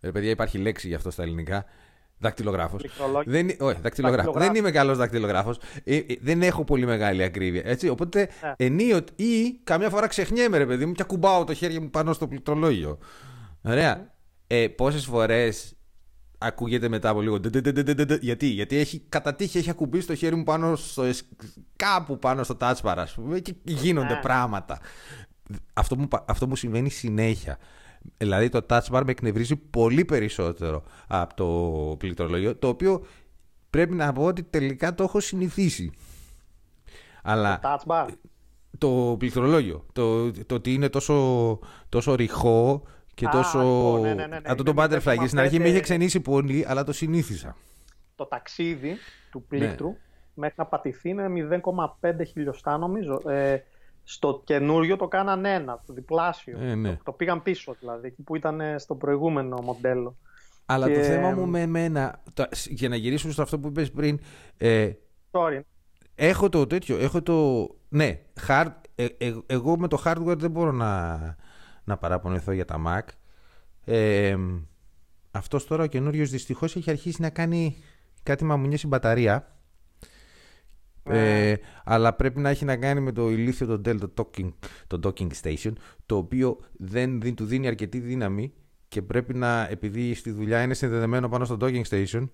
ε, 0.00 0.10
παιδιά, 0.10 0.30
υπάρχει 0.30 0.58
λέξη 0.58 0.88
για 0.88 0.96
αυτό 0.96 1.10
στα 1.10 1.22
ελληνικά. 1.22 1.64
Δακτυλογράφος. 2.18 2.82
Δεν, 3.24 3.50
όχι, 3.58 3.80
δακτυλογράφος. 3.80 4.34
δεν 4.36 4.54
είμαι 4.54 4.70
καλός 4.70 4.96
δακτυλογράφος. 4.96 5.58
Ε, 5.84 5.96
ε, 5.96 6.04
δεν 6.20 6.42
έχω 6.42 6.64
πολύ 6.64 6.86
μεγάλη 6.86 7.22
ακρίβεια. 7.22 7.62
Έτσι, 7.64 7.88
οπότε 7.88 8.28
yeah. 8.28 8.54
Ναι. 8.58 8.66
ενίοτε 8.66 9.22
ή 9.22 9.52
καμιά 9.64 9.90
φορά 9.90 10.06
ξεχνιέμαι, 10.06 10.58
ρε 10.58 10.66
παιδί 10.66 10.86
μου, 10.86 10.92
και 10.92 11.02
ακουμπάω 11.02 11.44
το 11.44 11.54
χέρι 11.54 11.80
μου 11.80 11.90
πάνω 11.90 12.12
στο 12.12 12.28
πληκτρολόγιο. 12.28 12.98
Ωραία. 13.62 14.14
Ε, 14.46 14.68
Πόσες 14.68 15.04
φορές 15.04 15.76
ακούγεται 16.38 16.88
μετά 16.88 17.08
από 17.08 17.20
λίγο. 17.20 17.40
Γιατί, 18.20 18.46
γιατί 18.46 18.76
έχει 18.76 19.02
κατά 19.08 19.34
τύχη 19.34 19.58
έχει 19.58 19.70
ακουμπήσει 19.70 20.06
το 20.06 20.14
χέρι 20.14 20.34
μου 20.34 20.42
πάνω 20.42 20.76
στο, 20.76 21.04
κάπου 21.76 22.18
πάνω 22.18 22.42
στο 22.42 22.56
touch 22.60 22.80
bar, 22.82 22.94
ας 22.96 23.14
πούμε, 23.14 23.40
και 23.40 23.54
γίνονται 23.64 24.14
ναι. 24.14 24.20
πράγματα. 24.20 24.80
Αυτό 25.72 25.96
μου, 25.98 26.08
αυτό 26.26 26.46
μου 26.46 26.56
συμβαίνει 26.56 26.90
συνέχεια. 26.90 27.58
Δηλαδή 28.16 28.48
το 28.48 28.66
touch 28.68 28.90
bar 28.90 29.02
με 29.04 29.10
εκνευρίζει 29.10 29.56
πολύ 29.56 30.04
περισσότερο 30.04 30.82
από 31.08 31.34
το 31.34 31.96
πληκτρολόγιο, 31.96 32.56
το 32.56 32.68
οποίο 32.68 33.06
πρέπει 33.70 33.94
να 33.94 34.12
πω 34.12 34.24
ότι 34.24 34.42
τελικά 34.42 34.94
το 34.94 35.02
έχω 35.02 35.20
συνηθίσει. 35.20 35.92
Αλλά 37.22 37.58
το 37.58 37.68
touch 37.68 37.90
bar. 37.92 38.08
Το 38.78 39.16
πληκτρολόγιο. 39.18 39.86
Το, 39.92 40.32
το 40.32 40.54
ότι 40.54 40.72
είναι 40.72 40.88
τόσο, 40.88 41.58
τόσο 41.88 42.14
ρηχό 42.14 42.82
και 43.14 43.26
τόσο. 43.26 43.58
Λοιπόν, 43.58 44.00
ναι, 44.00 44.14
ναι, 44.14 44.26
ναι, 44.26 44.38
Αυτό 44.44 44.62
το 44.62 44.72
butterfly. 44.76 45.16
Και 45.20 45.26
στην 45.26 45.38
αρχή 45.38 45.58
με 45.58 45.68
είχε 45.68 45.80
ξενήσει 45.80 46.20
πολύ, 46.20 46.64
αλλά 46.68 46.84
το 46.84 46.92
συνήθισα. 46.92 47.56
Το 48.14 48.26
ταξίδι 48.26 48.96
του 49.30 49.42
πλήκτρου 49.42 49.88
ναι. 49.88 49.96
μέχρι 50.34 50.54
να 50.56 50.66
πατηθεί 50.66 51.08
είναι 51.08 51.60
0,5 52.00 52.12
χιλιοστά 52.26 52.78
νομίζω. 52.78 53.30
Ε, 53.30 53.58
στο 54.08 54.42
καινούριο 54.44 54.96
το 54.96 55.08
κάναν 55.08 55.44
ένα, 55.44 55.82
το 55.86 55.92
διπλάσιο. 55.92 56.58
Ε, 56.60 56.74
ναι. 56.74 56.98
το, 57.04 57.12
πήγαν 57.12 57.42
πίσω 57.42 57.76
δηλαδή, 57.80 58.06
εκεί 58.06 58.22
που 58.22 58.36
ήταν 58.36 58.60
στο 58.78 58.94
προηγούμενο 58.94 59.60
μοντέλο. 59.62 60.16
Αλλά 60.66 60.86
το 60.86 61.02
θέμα 61.02 61.30
μου 61.30 61.46
με 61.46 61.60
εμένα, 61.60 62.22
το, 62.34 62.46
για 62.68 62.88
να 62.88 62.96
γυρίσουμε 62.96 63.32
στο 63.32 63.42
αυτό 63.42 63.58
που 63.58 63.68
είπες 63.68 63.90
πριν, 63.90 64.20
ε, 64.56 64.92
Sorry. 65.30 65.60
έχω 66.14 66.48
το 66.48 66.66
τέτοιο, 66.66 66.98
έχω 66.98 67.22
το, 67.22 67.68
ναι, 67.88 68.18
hard, 68.48 68.72
ε, 68.94 69.06
ε, 69.18 69.34
εγώ 69.46 69.78
με 69.78 69.88
το 69.88 70.02
hardware 70.04 70.36
δεν 70.36 70.50
μπορώ 70.50 70.72
να, 70.72 71.36
να 71.84 71.96
παραπονεθώ 71.96 72.52
για 72.52 72.64
τα 72.64 72.82
Mac. 72.86 73.08
Ε, 73.84 74.36
αυτός 75.30 75.66
τώρα 75.66 75.82
ο 75.82 75.86
καινούριος 75.86 76.30
δυστυχώς 76.30 76.76
έχει 76.76 76.90
αρχίσει 76.90 77.22
να 77.22 77.30
κάνει 77.30 77.76
κάτι 78.22 78.44
μαμουνιές 78.44 78.78
στην 78.78 78.90
μπαταρία. 78.90 79.55
Ε, 81.08 81.54
αλλά 81.84 82.14
πρέπει 82.14 82.40
να 82.40 82.48
έχει 82.48 82.64
να 82.64 82.76
κάνει 82.76 83.00
με 83.00 83.12
το 83.12 83.30
ηλίθιο 83.30 83.66
το 83.66 83.80
Dell, 83.84 83.98
το 83.98 84.12
docking, 84.16 84.52
το 84.86 85.00
docking 85.02 85.28
station, 85.42 85.72
το 86.06 86.16
οποίο 86.16 86.58
δεν 86.72 87.34
του 87.34 87.44
δίνει 87.44 87.66
αρκετή 87.66 87.98
δύναμη 87.98 88.52
και 88.88 89.02
πρέπει 89.02 89.34
να, 89.34 89.68
επειδή 89.70 90.14
στη 90.14 90.30
δουλειά 90.30 90.62
είναι 90.62 90.74
συνδεδεμένο 90.74 91.28
πάνω 91.28 91.44
στο 91.44 91.56
docking 91.60 91.82
station, 91.88 92.28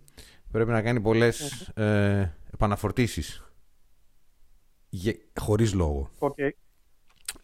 πρέπει 0.50 0.70
να 0.70 0.82
κάνει 0.82 1.00
πολλές 1.00 1.60
ε, 1.74 2.36
επαναφορτήσεις. 2.52 3.46
Χωρίς 5.40 5.74
λόγο. 5.74 6.10
Okay. 6.18 6.50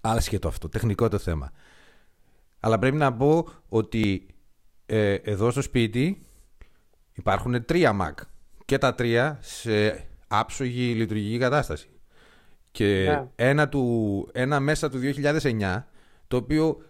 Άσχετο 0.00 0.48
αυτό, 0.48 0.68
τεχνικό 0.68 1.08
το 1.08 1.18
θέμα. 1.18 1.52
Αλλά 2.60 2.78
πρέπει 2.78 2.96
να 2.96 3.12
πω 3.12 3.48
ότι 3.68 4.26
ε, 4.86 5.14
εδώ 5.14 5.50
στο 5.50 5.62
σπίτι 5.62 6.26
υπάρχουν 7.12 7.64
τρία 7.64 7.96
Mac 8.00 8.22
και 8.64 8.78
τα 8.78 8.94
τρία 8.94 9.38
σε 9.40 10.07
άψογη 10.28 10.92
λειτουργική 10.94 11.38
κατάσταση. 11.38 11.88
Και 12.70 13.04
ναι. 13.08 13.28
ένα, 13.36 13.68
του, 13.68 14.28
ένα 14.32 14.60
μέσα 14.60 14.90
του 14.90 14.98
2009, 15.02 15.82
το 16.28 16.36
οποίο 16.36 16.82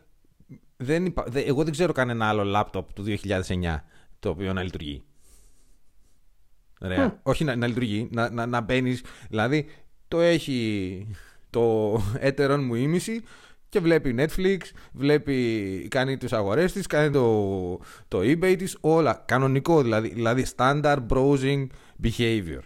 δεν 0.77 1.15
εγώ 1.33 1.65
δεν 1.65 1.73
ξέρω 1.73 1.93
κανένα 1.93 2.29
άλλο 2.29 2.45
λάπτοπ 2.45 2.93
του 2.93 3.05
2009 3.07 3.77
το 4.19 4.29
οποίο 4.29 4.53
να 4.53 4.63
λειτουργεί. 4.63 5.03
Ωραία. 6.81 7.21
Όχι 7.23 7.45
να, 7.45 7.57
να 7.57 7.67
λειτουργεί, 7.67 8.09
να, 8.11 8.31
να, 8.31 8.47
να 8.47 8.61
μπαίνεις. 8.61 9.03
Δηλαδή, 9.29 9.67
το 10.09 10.21
έχει 10.21 11.07
το 11.51 11.97
έτερον 12.19 12.65
μου 12.65 12.75
ήμιση 12.75 13.23
και 13.69 13.81
βλέπει 13.81 14.15
Netflix, 14.19 14.59
βλέπει, 14.93 15.89
κάνει 15.91 16.17
τις 16.17 16.33
αγορές 16.33 16.73
της, 16.73 16.87
κάνει 16.87 17.11
το, 17.11 17.81
το 18.09 18.19
eBay 18.19 18.55
της, 18.59 18.79
όλα. 18.81 19.23
Κανονικό 19.27 19.83
δηλαδή, 19.83 20.09
δηλαδή 20.09 20.47
standard 20.57 21.07
browsing 21.09 21.67
behavior. 22.03 22.61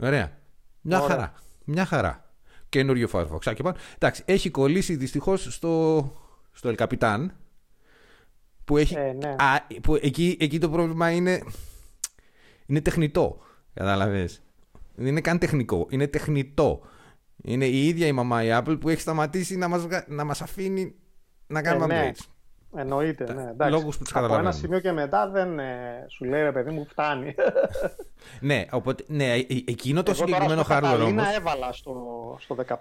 Ωραία. 0.00 0.38
Μια 0.80 1.00
χαρά. 1.00 1.32
Μια 1.64 1.84
χαρά. 1.84 2.32
Καινούριο 2.68 3.08
Firefox. 3.12 3.54
Και 3.54 3.62
πάνω. 3.62 3.76
Εντάξει, 3.94 4.22
έχει 4.26 4.50
κολλήσει 4.50 4.96
δυστυχώς 4.96 5.54
στο, 5.54 6.04
στο 6.52 6.74
El 6.76 6.86
Capitan. 6.86 7.26
Που, 8.64 8.76
έχει, 8.76 8.94
ε, 8.94 9.12
ναι. 9.12 9.28
α, 9.28 9.66
που 9.82 9.94
εκεί, 9.94 10.36
εκεί 10.40 10.58
το 10.58 10.70
πρόβλημα 10.70 11.10
είναι, 11.10 11.42
είναι 12.66 12.80
τεχνητό. 12.80 13.38
Κατάλαβες. 13.74 14.42
Δεν 14.94 15.06
είναι 15.06 15.20
καν 15.20 15.38
τεχνικό. 15.38 15.86
Είναι 15.90 16.06
τεχνητό. 16.06 16.80
Είναι 17.42 17.66
η 17.66 17.86
ίδια 17.86 18.06
η 18.06 18.12
μαμά 18.12 18.44
η 18.44 18.48
Apple 18.52 18.76
που 18.80 18.88
έχει 18.88 19.00
σταματήσει 19.00 19.56
να 19.56 19.68
μας, 19.68 19.86
να 20.06 20.24
μας 20.24 20.42
αφήνει 20.42 20.94
να 21.46 21.62
κάνουμε 21.62 21.94
ε, 21.94 22.02
ναι. 22.02 22.10
updates. 22.10 22.24
Εννοείται, 22.76 23.32
ναι. 23.32 23.50
Εντάξει, 23.50 23.72
λόγους 23.72 23.98
που 23.98 24.04
τους 24.04 24.14
Από 24.16 24.34
ένα 24.34 24.52
σημείο 24.52 24.80
και 24.80 24.92
μετά 24.92 25.28
δεν 25.28 25.58
ε, 25.58 26.04
σου 26.08 26.24
λέει 26.24 26.42
ρε 26.42 26.52
παιδί 26.52 26.70
μου 26.70 26.86
φτάνει. 26.88 27.34
ναι, 28.40 28.64
οπότε, 28.70 29.04
ναι, 29.06 29.34
ε, 29.34 29.46
εκείνο 29.64 30.02
το 30.02 30.10
Εγώ 30.10 30.26
συγκεκριμένο 30.26 30.62
τώρα 30.62 30.80
hardware 30.80 31.06
όμως... 31.06 31.34
έβαλα 31.36 31.72
στο, 31.72 31.94
στο 32.40 32.56
15. 32.68 32.74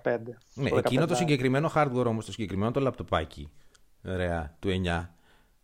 Ναι, 0.54 0.68
στο 0.68 0.78
εκείνο 0.78 1.06
το 1.06 1.16
συγκεκριμένο 1.16 1.72
hardware 1.76 2.06
όμως, 2.06 2.26
το 2.26 2.32
συγκεκριμένο 2.32 2.72
το 2.72 2.80
λαπτοπάκι, 2.80 3.52
ωραία, 4.08 4.56
του 4.60 4.70
9, 4.86 5.06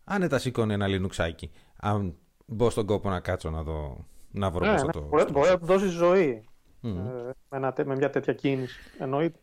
άνετα 0.03 0.37
σηκώνει 0.37 0.73
ένα 0.73 0.87
λινουξάκι. 0.87 1.51
Αν 1.79 2.15
μπω 2.45 2.69
στον 2.69 2.85
κόπο 2.85 3.09
να 3.09 3.19
κάτσω 3.19 3.49
να, 3.49 3.63
το, 3.63 4.05
να 4.31 4.49
βρω 4.49 4.65
ναι, 4.65 4.71
ναι, 4.71 4.91
το... 4.91 5.01
Μπορεί, 5.01 5.31
μπορεί 5.31 5.49
να 5.49 5.59
του 5.59 5.65
δώσει 5.65 5.87
ζωή 5.87 6.47
mm. 6.83 6.95
ε, 7.49 7.59
με, 7.59 7.73
με 7.85 7.95
μια 7.95 8.09
τέτοια 8.09 8.33
κίνηση. 8.33 8.79
Εννοείται. 8.99 9.39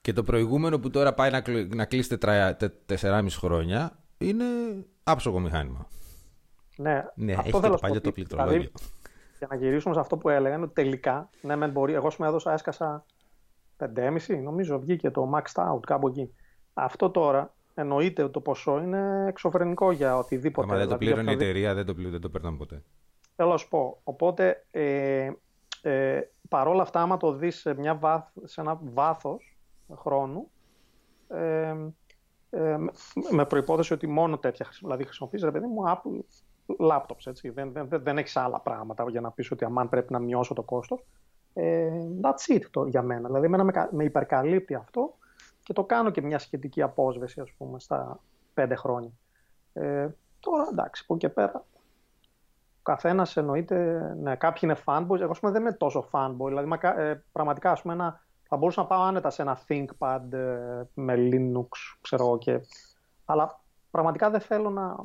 Και 0.00 0.12
το 0.12 0.22
προηγούμενο 0.22 0.78
που 0.78 0.90
τώρα 0.90 1.14
πάει 1.14 1.30
να, 1.30 1.42
να 1.74 1.84
κλείσει 1.84 2.18
4,5 2.20 3.26
χρόνια 3.30 3.99
είναι 4.20 4.44
άψογο 5.02 5.38
μηχάνημα. 5.38 5.86
Ναι, 6.76 7.04
ναι 7.14 7.32
αυτό 7.32 7.58
έχει 7.58 7.68
το 7.68 7.78
παλιό 7.80 8.00
το 8.00 8.12
πληκτρολόγιο. 8.12 8.52
Δηλαδή, 8.52 8.72
για 9.38 9.46
να 9.50 9.56
γυρίσουμε 9.56 9.94
σε 9.94 10.00
αυτό 10.00 10.16
που 10.16 10.28
έλεγα, 10.28 10.54
είναι 10.54 10.64
ότι 10.64 10.74
τελικά, 10.74 11.30
ναι, 11.40 11.56
μεν 11.56 11.70
μπορεί, 11.70 11.92
εγώ 11.92 12.10
σου 12.10 12.24
έδωσα, 12.24 12.52
έσκασα 12.52 13.04
5,5, 13.78 14.42
νομίζω 14.42 14.78
βγήκε 14.78 15.10
το 15.10 15.30
maxed 15.34 15.72
out 15.72 15.80
κάπου 15.80 16.08
εκεί. 16.08 16.34
Αυτό 16.74 17.10
τώρα 17.10 17.54
εννοείται 17.74 18.22
ότι 18.22 18.32
το 18.32 18.40
ποσό 18.40 18.80
είναι 18.80 19.24
εξωφρενικό 19.28 19.92
για 19.92 20.16
οτιδήποτε. 20.16 20.72
Αν 20.72 20.78
δεν 20.78 20.88
το 20.88 20.96
δηλαδή, 20.96 21.04
πλήρωνε 21.04 21.30
η 21.30 21.34
εταιρεία, 21.34 21.74
δεν 21.74 21.86
το, 21.86 21.94
δεν 21.96 22.20
το 22.20 22.28
παίρναμε 22.30 22.56
ποτέ. 22.56 22.82
Θέλω 23.36 23.50
να 23.50 23.56
σου 23.56 23.68
πω. 23.68 24.00
Οπότε, 24.04 24.66
ε, 24.70 25.30
ε, 25.82 26.20
παρόλα 26.48 26.82
αυτά, 26.82 27.00
άμα 27.00 27.16
το 27.16 27.32
δεις 27.32 27.60
σε, 27.60 27.74
μια 27.74 27.94
βάθ, 27.94 28.28
σε 28.44 28.60
ένα 28.60 28.78
βάθος 28.82 29.58
χρόνου, 29.94 30.50
ε, 31.28 31.74
ε, 32.50 32.76
με 33.30 33.44
προϋπόθεση 33.46 33.92
ότι 33.92 34.06
μόνο 34.06 34.38
τέτοια 34.38 34.66
δηλαδή 34.80 35.04
χρησιμοποιείς, 35.04 35.42
ρε 35.42 35.50
παιδί 35.50 35.66
μου, 35.66 35.82
Apple 35.86 36.20
laptops, 36.78 37.26
έτσι. 37.26 37.50
Δεν, 37.50 37.72
δεν, 37.72 37.88
δεν 37.88 38.18
έχεις 38.18 38.36
άλλα 38.36 38.60
πράγματα 38.60 39.04
για 39.08 39.20
να 39.20 39.30
πεις 39.30 39.50
ότι 39.50 39.64
αμάν 39.64 39.88
πρέπει 39.88 40.12
να 40.12 40.18
μειώσω 40.18 40.54
το 40.54 40.62
κόστος. 40.62 41.04
Ε, 41.54 41.90
that's 42.22 42.54
it 42.56 42.62
το, 42.70 42.86
για 42.86 43.02
μένα. 43.02 43.26
Δηλαδή, 43.26 43.46
εμένα 43.46 43.64
με, 43.64 43.88
με 43.90 44.04
υπερκαλύπτει 44.04 44.74
αυτό 44.74 45.14
και 45.62 45.72
το 45.72 45.84
κάνω 45.84 46.10
και 46.10 46.22
μια 46.22 46.38
σχετική 46.38 46.82
απόσβεση, 46.82 47.40
ας 47.40 47.52
πούμε, 47.58 47.80
στα 47.80 48.20
πέντε 48.54 48.74
χρόνια. 48.74 49.10
Ε, 49.72 50.08
τώρα, 50.40 50.68
εντάξει, 50.70 51.02
από 51.04 51.14
εκεί 51.14 51.26
και 51.26 51.32
πέρα, 51.32 51.64
ο 52.78 52.82
καθένας 52.82 53.36
εννοείται, 53.36 54.00
ναι, 54.20 54.36
κάποιοι 54.36 54.60
είναι 54.62 54.76
fanboys. 54.86 55.20
Εγώ, 55.20 55.32
πούμε, 55.40 55.52
δεν 55.52 55.60
είμαι 55.60 55.72
τόσο 55.72 56.08
fanboy. 56.12 56.46
Δηλαδή, 56.46 56.78
ε, 56.80 57.14
πραγματικά, 57.32 57.70
ας 57.70 57.82
πούμε, 57.82 57.94
ένα 57.94 58.20
θα 58.52 58.56
μπορούσα 58.56 58.80
να 58.80 58.86
πάω 58.86 59.02
άνετα 59.02 59.30
σε 59.30 59.42
ένα 59.42 59.60
ThinkPad 59.68 60.32
ε, 60.32 60.82
με 60.94 61.14
Linux, 61.16 61.68
ξέρω 62.00 62.24
εγώ. 62.24 62.38
Και... 62.38 62.60
Αλλά 63.24 63.60
πραγματικά 63.90 64.30
δεν 64.30 64.40
θέλω 64.40 64.70
να. 64.70 64.96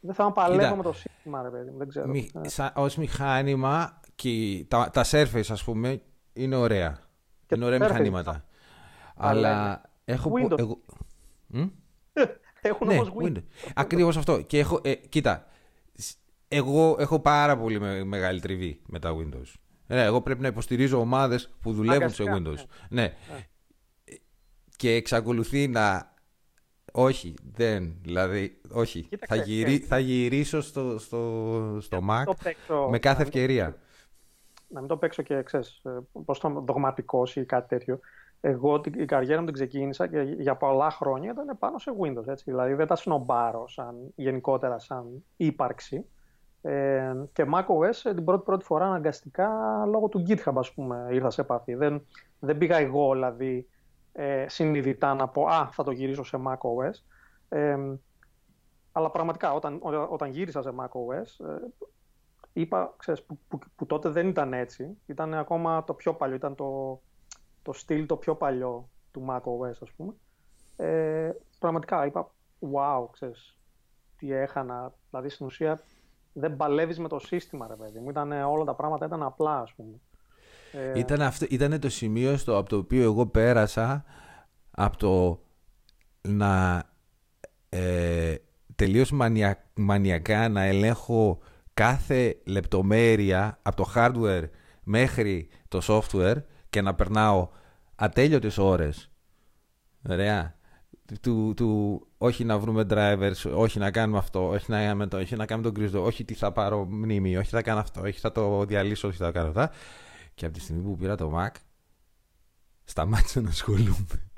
Δεν 0.00 0.14
θέλω 0.14 0.28
να 0.28 0.34
παλεύω 0.34 0.76
με 0.76 0.82
το 0.82 0.92
σύστημα, 0.92 1.42
ρε 1.42 1.48
παιδί 1.48 1.70
Δεν 1.76 1.88
ξέρω. 1.88 2.08
Μη, 2.08 2.30
ε. 2.56 2.68
ως 2.74 2.96
μηχάνημα 2.96 4.00
και 4.14 4.64
τα, 4.68 4.90
τα 4.90 5.04
Surface, 5.10 5.50
ας 5.50 5.64
πούμε, 5.64 6.02
είναι 6.32 6.56
ωραία. 6.56 6.98
Και 7.46 7.54
είναι 7.54 7.64
ωραία 7.64 7.78
μηχανήματα. 7.78 8.44
Αλλά 9.16 9.82
έχω... 10.04 10.32
Windows. 10.34 10.58
Εγώ... 10.58 10.80
Έχουν 12.62 12.86
ναι, 12.86 12.94
όμως 12.94 13.12
Windows. 13.18 13.26
Windows. 13.26 13.42
Ακριβώς 13.74 14.16
αυτό. 14.16 14.40
Και 14.40 14.58
έχω, 14.58 14.80
ε, 14.82 14.94
κοίτα, 14.94 15.46
εγώ 16.48 16.96
έχω 16.98 17.20
πάρα 17.20 17.58
πολύ 17.58 18.04
μεγάλη 18.04 18.40
τριβή 18.40 18.80
με 18.86 18.98
τα 18.98 19.16
Windows. 19.16 19.59
Ναι, 19.90 20.04
εγώ 20.04 20.20
πρέπει 20.20 20.40
να 20.40 20.48
υποστηρίζω 20.48 21.00
ομάδες 21.00 21.50
που 21.60 21.72
δουλεύουν 21.72 22.10
σε 22.10 22.24
Windows. 22.26 22.64
Ναι. 22.88 23.02
ναι. 23.02 23.14
Και 24.76 24.94
εξακολουθεί 24.94 25.68
να. 25.68 26.14
Όχι, 26.92 27.34
δεν. 27.52 27.94
Δηλαδή, 28.02 28.60
όχι. 28.72 29.08
θα, 29.26 29.36
γυρί... 29.36 29.78
θα 29.78 29.98
γυρίσω 29.98 30.60
στο, 30.60 30.98
στο, 30.98 31.76
στο 31.80 31.98
Mac 32.10 32.24
με 32.90 32.98
κάθε 32.98 33.22
ευκαιρία. 33.22 33.76
Να 34.68 34.80
μην 34.80 34.88
το 34.88 34.96
παίξω 34.96 35.22
και 35.22 35.42
ξέρεις, 35.42 35.80
ε, 35.84 35.90
πώς 36.24 36.38
το 36.38 36.64
δογματικός 36.66 37.36
ή 37.36 37.44
κάτι 37.44 37.68
τέτοιο. 37.68 38.00
Εγώ 38.40 38.80
η 38.96 39.04
καριέρα 39.04 39.40
μου 39.40 39.44
την 39.44 39.54
ξεκίνησα 39.54 40.06
και 40.06 40.20
για 40.20 40.56
πολλά 40.56 40.90
χρόνια 40.90 41.30
ήταν 41.30 41.58
πάνω 41.58 41.78
σε 41.78 41.90
Windows. 42.00 42.26
Έτσι. 42.26 42.44
Δηλαδή 42.46 42.74
δεν 42.74 42.86
τα 42.86 42.96
σνομπάρω 42.96 43.68
σαν, 43.68 44.12
γενικότερα 44.14 44.78
σαν 44.78 45.24
ύπαρξη. 45.36 46.04
Ε, 46.62 47.14
και 47.32 47.46
macOS 47.54 47.96
την 48.14 48.24
πρώτη, 48.24 48.44
πρώτη 48.44 48.64
φορά 48.64 48.86
αναγκαστικά 48.86 49.48
λόγω 49.86 50.08
του 50.08 50.24
GitHub 50.28 50.52
ας 50.54 50.72
πούμε 50.72 51.08
ήρθα 51.10 51.30
σε 51.30 51.40
επαφή. 51.40 51.74
Δεν, 51.74 52.06
δεν 52.38 52.58
πήγα 52.58 52.76
εγώ 52.76 53.12
δηλαδή 53.12 53.68
ε, 54.12 54.44
συνειδητά 54.48 55.14
να 55.14 55.28
πω 55.28 55.46
«Α, 55.46 55.68
θα 55.72 55.82
το 55.84 55.90
γυρίσω 55.90 56.24
σε 56.24 56.38
macOS». 56.46 57.02
Ε, 57.48 57.76
αλλά 58.92 59.10
πραγματικά 59.10 59.52
όταν, 59.54 59.80
όταν 60.10 60.30
γύρισα 60.30 60.62
σε 60.62 60.70
macOS, 60.76 61.46
ε, 61.46 61.88
είπα, 62.52 62.94
ξέρεις, 62.96 63.22
που, 63.22 63.38
που, 63.48 63.58
που, 63.76 63.86
τότε 63.86 64.08
δεν 64.08 64.28
ήταν 64.28 64.52
έτσι. 64.52 64.98
Ήταν 65.06 65.34
ακόμα 65.34 65.84
το 65.84 65.94
πιο 65.94 66.14
παλιό, 66.14 66.34
ήταν 66.34 66.54
το, 66.54 67.00
το 67.62 67.72
στυλ 67.72 68.06
το 68.06 68.16
πιο 68.16 68.34
παλιό 68.34 68.88
του 69.10 69.26
macOS, 69.28 69.78
ας 69.82 69.92
πούμε. 69.96 70.14
Ε, 70.76 71.30
πραγματικά 71.58 72.06
είπα, 72.06 72.30
wow, 72.72 73.06
ξέρεις, 73.10 73.58
τι 74.16 74.32
έχανα. 74.32 74.92
Δηλαδή, 75.10 75.28
στην 75.28 75.46
ουσία, 75.46 75.80
δεν 76.32 76.56
παλεύεις 76.56 76.98
με 76.98 77.08
το 77.08 77.18
σύστημα, 77.18 77.66
ρε 77.66 77.74
παιδί 77.74 77.98
μου. 77.98 78.10
Ήταν, 78.10 78.32
όλα 78.32 78.64
τα 78.64 78.74
πράγματα 78.74 79.06
ήταν 79.06 79.22
απλά, 79.22 79.60
ας 79.60 79.74
πούμε. 79.74 80.00
Ε... 80.72 80.98
Ήταν, 80.98 81.22
αυτό, 81.22 81.46
ήταν 81.48 81.80
το 81.80 81.88
σημείο 81.88 82.36
στο, 82.36 82.56
από 82.56 82.68
το 82.68 82.76
οποίο 82.76 83.02
εγώ 83.02 83.26
πέρασα 83.26 84.04
από 84.70 84.96
το 84.96 85.42
να 86.28 86.82
ε, 87.68 88.34
τελείως 88.76 89.10
μανια, 89.10 89.64
μανιακά 89.74 90.48
να 90.48 90.62
ελέγχω 90.62 91.38
κάθε 91.74 92.40
λεπτομέρεια 92.46 93.58
από 93.62 93.76
το 93.76 93.92
hardware 93.94 94.44
μέχρι 94.82 95.48
το 95.68 95.80
software 95.82 96.36
και 96.70 96.80
να 96.80 96.94
περνάω 96.94 97.48
ατέλειωτες 97.94 98.58
ώρες 98.58 99.10
ωραία 100.08 100.58
του, 101.20 101.52
του, 101.56 102.00
όχι 102.18 102.44
να 102.44 102.58
βρούμε 102.58 102.86
drivers, 102.90 103.52
όχι 103.54 103.78
να 103.78 103.90
κάνουμε 103.90 104.18
αυτό, 104.18 104.48
όχι 104.48 104.70
να 104.70 104.84
κάνουμε, 104.84 105.06
το, 105.06 105.16
όχι 105.16 105.36
να 105.36 105.46
κάνουμε 105.46 105.66
τον 105.66 105.76
κρυζό, 105.76 106.04
όχι 106.04 106.24
τι 106.24 106.34
θα 106.34 106.52
πάρω 106.52 106.84
μνήμη, 106.84 107.36
όχι 107.36 107.50
θα 107.50 107.62
κάνω 107.62 107.80
αυτό, 107.80 108.00
όχι 108.00 108.18
θα 108.18 108.32
το 108.32 108.64
διαλύσω, 108.64 109.08
όχι 109.08 109.16
θα 109.16 109.30
κάνω 109.30 109.48
αυτά. 109.48 109.70
Και 110.34 110.44
από 110.44 110.54
τη 110.54 110.60
στιγμή 110.60 110.82
που 110.82 110.96
πήρα 110.96 111.14
το 111.16 111.32
Mac, 111.38 111.54
σταμάτησα 112.84 113.40
να 113.40 113.48
ασχολούμαι. 113.48 114.30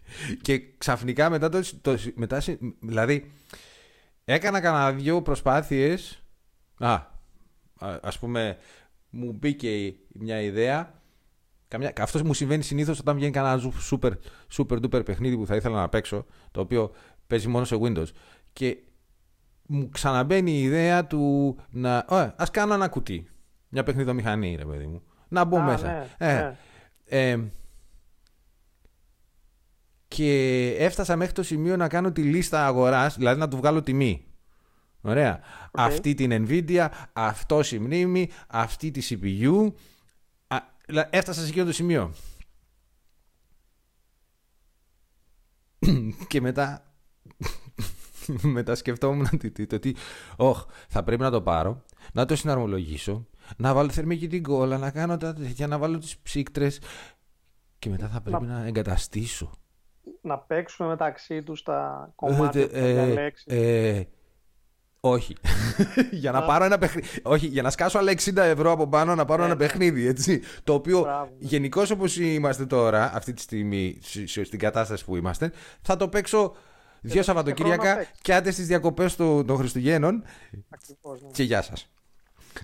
και 0.43 0.63
ξαφνικά 0.79 1.31
μετά 1.31 1.49
το, 1.49 1.61
το 1.81 1.99
μετά, 2.15 2.43
δηλαδή, 2.81 3.33
έκανα 4.25 4.61
κανένα 4.61 4.93
δυο 4.93 5.23
προσπάθειες, 5.23 6.23
α, 6.79 7.03
ας 8.03 8.19
πούμε, 8.19 8.59
μου 9.11 9.33
μπήκε 9.33 9.95
μια 10.13 10.41
ιδέα, 10.41 11.02
Καμιά... 11.73 11.93
Αυτός 12.01 12.23
μου 12.23 12.35
συμβαίνει 12.35 12.63
συνήθως 12.63 12.99
όταν 12.99 13.17
βγαίνει 13.17 13.33
κανένα 13.33 13.73
super, 13.91 14.11
super 14.53 14.77
duper 14.83 15.05
παιχνίδι 15.05 15.37
που 15.37 15.47
θα 15.47 15.57
ήθελα 15.57 15.81
να 15.81 15.89
παίξω, 15.89 16.27
το 16.51 16.61
οποίο 16.61 16.91
παίζει 17.27 17.49
μόνο 17.49 17.65
σε 17.65 17.79
Windows. 17.83 18.07
Και 18.53 18.79
μου 19.67 19.89
ξαναμπαίνει 19.89 20.51
η 20.51 20.63
ιδέα 20.63 21.07
του 21.07 21.57
να. 21.71 21.97
Α 22.09 22.47
κάνω 22.51 22.75
ένα 22.75 22.89
κουτί. 22.89 23.27
Μια 23.69 23.83
παιχνιδομηχανή, 23.83 24.55
ρε 24.55 24.65
παιδί 24.65 24.87
μου. 24.87 25.03
Να 25.29 25.45
μπω 25.45 25.61
μέσα. 25.61 25.87
Ναι, 25.87 26.07
ε, 26.19 26.35
ναι. 26.35 26.57
Ε, 27.05 27.41
και 30.09 30.69
έφτασα 30.79 31.17
μέχρι 31.17 31.33
το 31.33 31.43
σημείο 31.43 31.77
να 31.77 31.89
κάνω 31.89 32.13
τη 32.13 32.23
λίστα 32.23 32.67
αγοράς, 32.67 33.17
δηλαδή 33.17 33.41
να 33.41 33.49
του 33.49 33.57
βγάλω 33.57 33.83
τιμή. 33.83 34.25
Ωραία. 35.01 35.41
Αυτή 35.73 36.15
την 36.15 36.47
Nvidia, 36.49 36.89
αυτό 37.13 37.61
η 37.73 37.79
μνήμη, 37.79 38.29
αυτή 38.47 38.91
τη 38.91 39.07
CPU, 39.11 39.73
έφτασα 41.11 41.41
σε 41.41 41.49
εκείνο 41.49 41.65
το 41.65 41.73
σημείο. 41.73 42.13
και 46.29 46.41
μετά 46.41 46.93
μετά 48.43 48.75
σκεφτόμουν 48.75 49.29
το 49.69 49.77
ότι 49.77 49.97
όχ, 50.37 50.65
θα 50.89 51.03
πρέπει 51.03 51.23
να 51.23 51.31
το 51.31 51.43
πάρω, 51.43 51.83
να 52.13 52.25
το 52.25 52.37
συναρμολογήσω, 52.37 53.27
να 53.57 53.75
βάλω 53.75 53.91
θερμική 53.91 54.27
την 54.27 54.43
κόλλα, 54.43 54.79
να 54.79 54.91
κάνω 54.91 55.17
τα 55.17 55.35
τέτοια, 55.35 55.67
να 55.67 55.79
βάλω 55.79 55.99
τις 55.99 56.19
ψύκτρες 56.19 56.81
και 57.79 57.89
μετά 57.89 58.09
θα 58.09 58.21
πρέπει 58.21 58.45
να, 58.45 58.59
να 58.59 58.67
εγκαταστήσω. 58.67 59.51
Να 60.21 60.39
παίξουμε 60.39 60.89
μεταξύ 60.89 61.43
τους 61.43 61.63
τα 61.63 62.13
κομμάτια 62.15 62.69
ε, 62.73 63.33
ε, 63.47 64.05
όχι. 65.05 65.37
για 66.23 66.33
να 66.33 66.43
πάρω 66.45 66.65
ένα 66.65 66.79
παιχνίδι. 66.79 67.09
Όχι, 67.23 67.47
για 67.47 67.63
να 67.63 67.71
σκάσω 67.71 67.99
άλλα 67.99 68.13
60 68.13 68.37
ευρώ 68.37 68.71
από 68.71 68.89
πάνω 68.89 69.15
να 69.15 69.25
πάρω 69.25 69.45
ένα 69.45 69.55
ναι. 69.55 69.59
παιχνίδι, 69.59 70.07
έτσι. 70.07 70.43
Το 70.65 70.75
οποίο 70.75 71.07
γενικώς 71.39 71.91
όπως 71.91 72.17
είμαστε 72.17 72.67
τώρα, 72.67 73.11
αυτή 73.15 73.33
τη 73.33 73.41
στιγμή, 73.41 73.99
στην 74.27 74.59
κατάσταση 74.59 75.05
που 75.05 75.17
είμαστε, 75.17 75.53
θα 75.83 75.97
το 75.97 76.09
παίξω 76.09 76.55
δύο 77.01 77.23
Σαββατοκύριακα 77.23 78.07
και 78.23 78.35
άντε 78.35 78.51
στις 78.51 78.67
διακοπές 78.67 79.17
των 79.17 79.57
Χριστουγέννων. 79.57 80.25
Ναι. 80.51 81.31
Και 81.33 81.43
γεια 81.43 81.63
σας. 81.63 81.91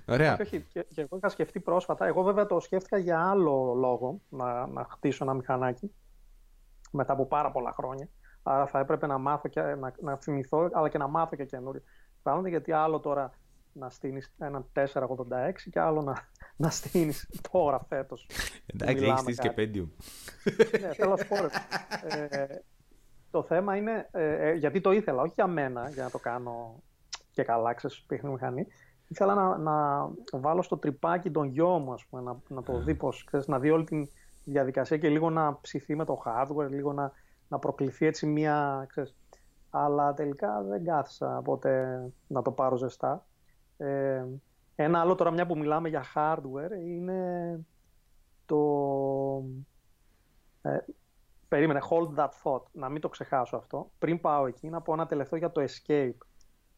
Ωραία. 0.07 0.37
Όχι, 0.41 0.67
και, 0.73 0.87
και 0.95 1.01
εγώ 1.01 1.17
είχα 1.17 1.29
σκεφτεί 1.29 1.61
πρόσφατα. 1.61 2.07
Εγώ 2.07 2.23
βέβαια 2.23 2.47
το 2.47 2.61
σκέφτηκα 2.61 2.99
για 2.99 3.31
άλλο 3.31 3.75
λόγο 3.77 4.21
να, 4.29 4.67
να 4.67 4.87
χτίσω 4.91 5.25
ένα 5.25 5.35
μηχανάκι 5.35 5.91
μετά 6.91 7.13
από 7.13 7.27
πάρα 7.27 7.51
πολλά 7.51 7.73
χρόνια. 7.77 8.09
Άρα 8.43 8.67
θα 8.67 8.79
έπρεπε 8.79 9.07
να 9.07 9.19
μάθω 9.19 9.49
και 9.49 9.61
να, 9.61 9.95
να 10.01 10.17
θυμηθώ, 10.17 10.69
αλλά 10.73 10.89
και 10.89 10.99
να 10.99 11.07
μάθω 11.07 11.37
και 11.37 11.45
καινούριο 11.45 11.83
πράγματα, 12.23 12.49
γιατί 12.49 12.73
άλλο 12.73 12.99
τώρα 12.99 13.33
να 13.73 13.91
στείνεις 13.91 14.35
έναν 14.39 14.67
486 14.75 14.85
και 15.71 15.81
άλλο 15.81 16.03
να, 16.03 16.29
να 16.57 16.71
στείνεις 16.71 17.29
τώρα 17.51 17.85
φέτος. 17.89 18.27
Εντάξει, 18.67 19.05
έχεις 19.05 19.21
στήσει 19.21 19.41
και 19.41 19.51
πέντιου. 19.51 19.93
ναι, 20.81 20.93
θέλω 20.95 21.11
να 21.11 21.17
σου 21.17 21.27
πω. 21.29 21.37
Ε, 22.09 22.47
το 23.31 23.43
θέμα 23.43 23.77
είναι, 23.77 24.09
ε, 24.11 24.49
ε, 24.49 24.53
γιατί 24.53 24.81
το 24.81 24.93
ήθελα, 24.93 25.23
όχι 25.23 25.33
για 25.35 25.47
μένα, 25.47 25.91
για 25.91 26.03
να 26.03 26.11
το 26.11 26.19
κάνω 26.19 26.83
και 27.33 27.43
καλά, 27.43 27.73
ξέρεις, 27.73 28.05
πίχνη 28.07 28.31
μηχανή. 28.31 28.67
Ήθελα 29.09 29.35
να, 29.35 29.59
να 29.59 30.09
βάλω 30.33 30.63
στο 30.63 30.77
τρυπάκι 30.77 31.31
τον 31.31 31.47
γιο 31.47 31.69
μου, 31.69 31.93
ας 31.93 32.05
πούμε, 32.07 32.23
να, 32.23 32.37
να 32.49 32.63
το 32.63 32.79
δει 32.79 32.95
πώς, 32.95 33.25
ξέρεις, 33.25 33.47
να 33.47 33.59
δει 33.59 33.71
όλη 33.71 33.85
τη 33.85 34.09
διαδικασία 34.45 34.97
και 34.97 35.09
λίγο 35.09 35.31
να 35.31 35.61
ψηθεί 35.61 35.97
με 35.97 36.05
το 36.05 36.23
hardware, 36.25 36.69
λίγο 36.69 36.93
να, 36.93 37.13
να 37.49 37.59
προκληθεί 37.59 38.07
έτσι 38.07 38.27
μία, 38.27 38.87
ξέρεις, 38.89 39.17
αλλά 39.71 40.15
τελικά 40.15 40.63
δεν 40.63 40.85
κάθισα 40.85 41.41
ποτέ 41.45 42.03
να 42.27 42.43
το 42.43 42.51
πάρω 42.53 42.77
ζεστά. 42.77 43.27
Ε, 43.77 44.25
ένα 44.75 45.01
άλλο 45.01 45.15
τώρα, 45.15 45.31
μια 45.31 45.47
που 45.47 45.59
μιλάμε 45.59 45.89
για 45.89 46.05
hardware, 46.15 46.87
είναι 46.87 47.61
το... 48.47 48.59
Ε, 50.63 50.79
περίμενε, 51.49 51.81
hold 51.91 52.15
that 52.15 52.29
thought, 52.43 52.63
να 52.73 52.89
μην 52.89 53.01
το 53.01 53.09
ξεχάσω 53.09 53.57
αυτό. 53.57 53.91
Πριν 53.99 54.21
πάω 54.21 54.47
εκεί, 54.47 54.69
να 54.69 54.81
πω 54.81 54.93
ένα 54.93 55.07
τελευταίο 55.07 55.39
για 55.39 55.51
το 55.51 55.65
escape. 55.65 56.17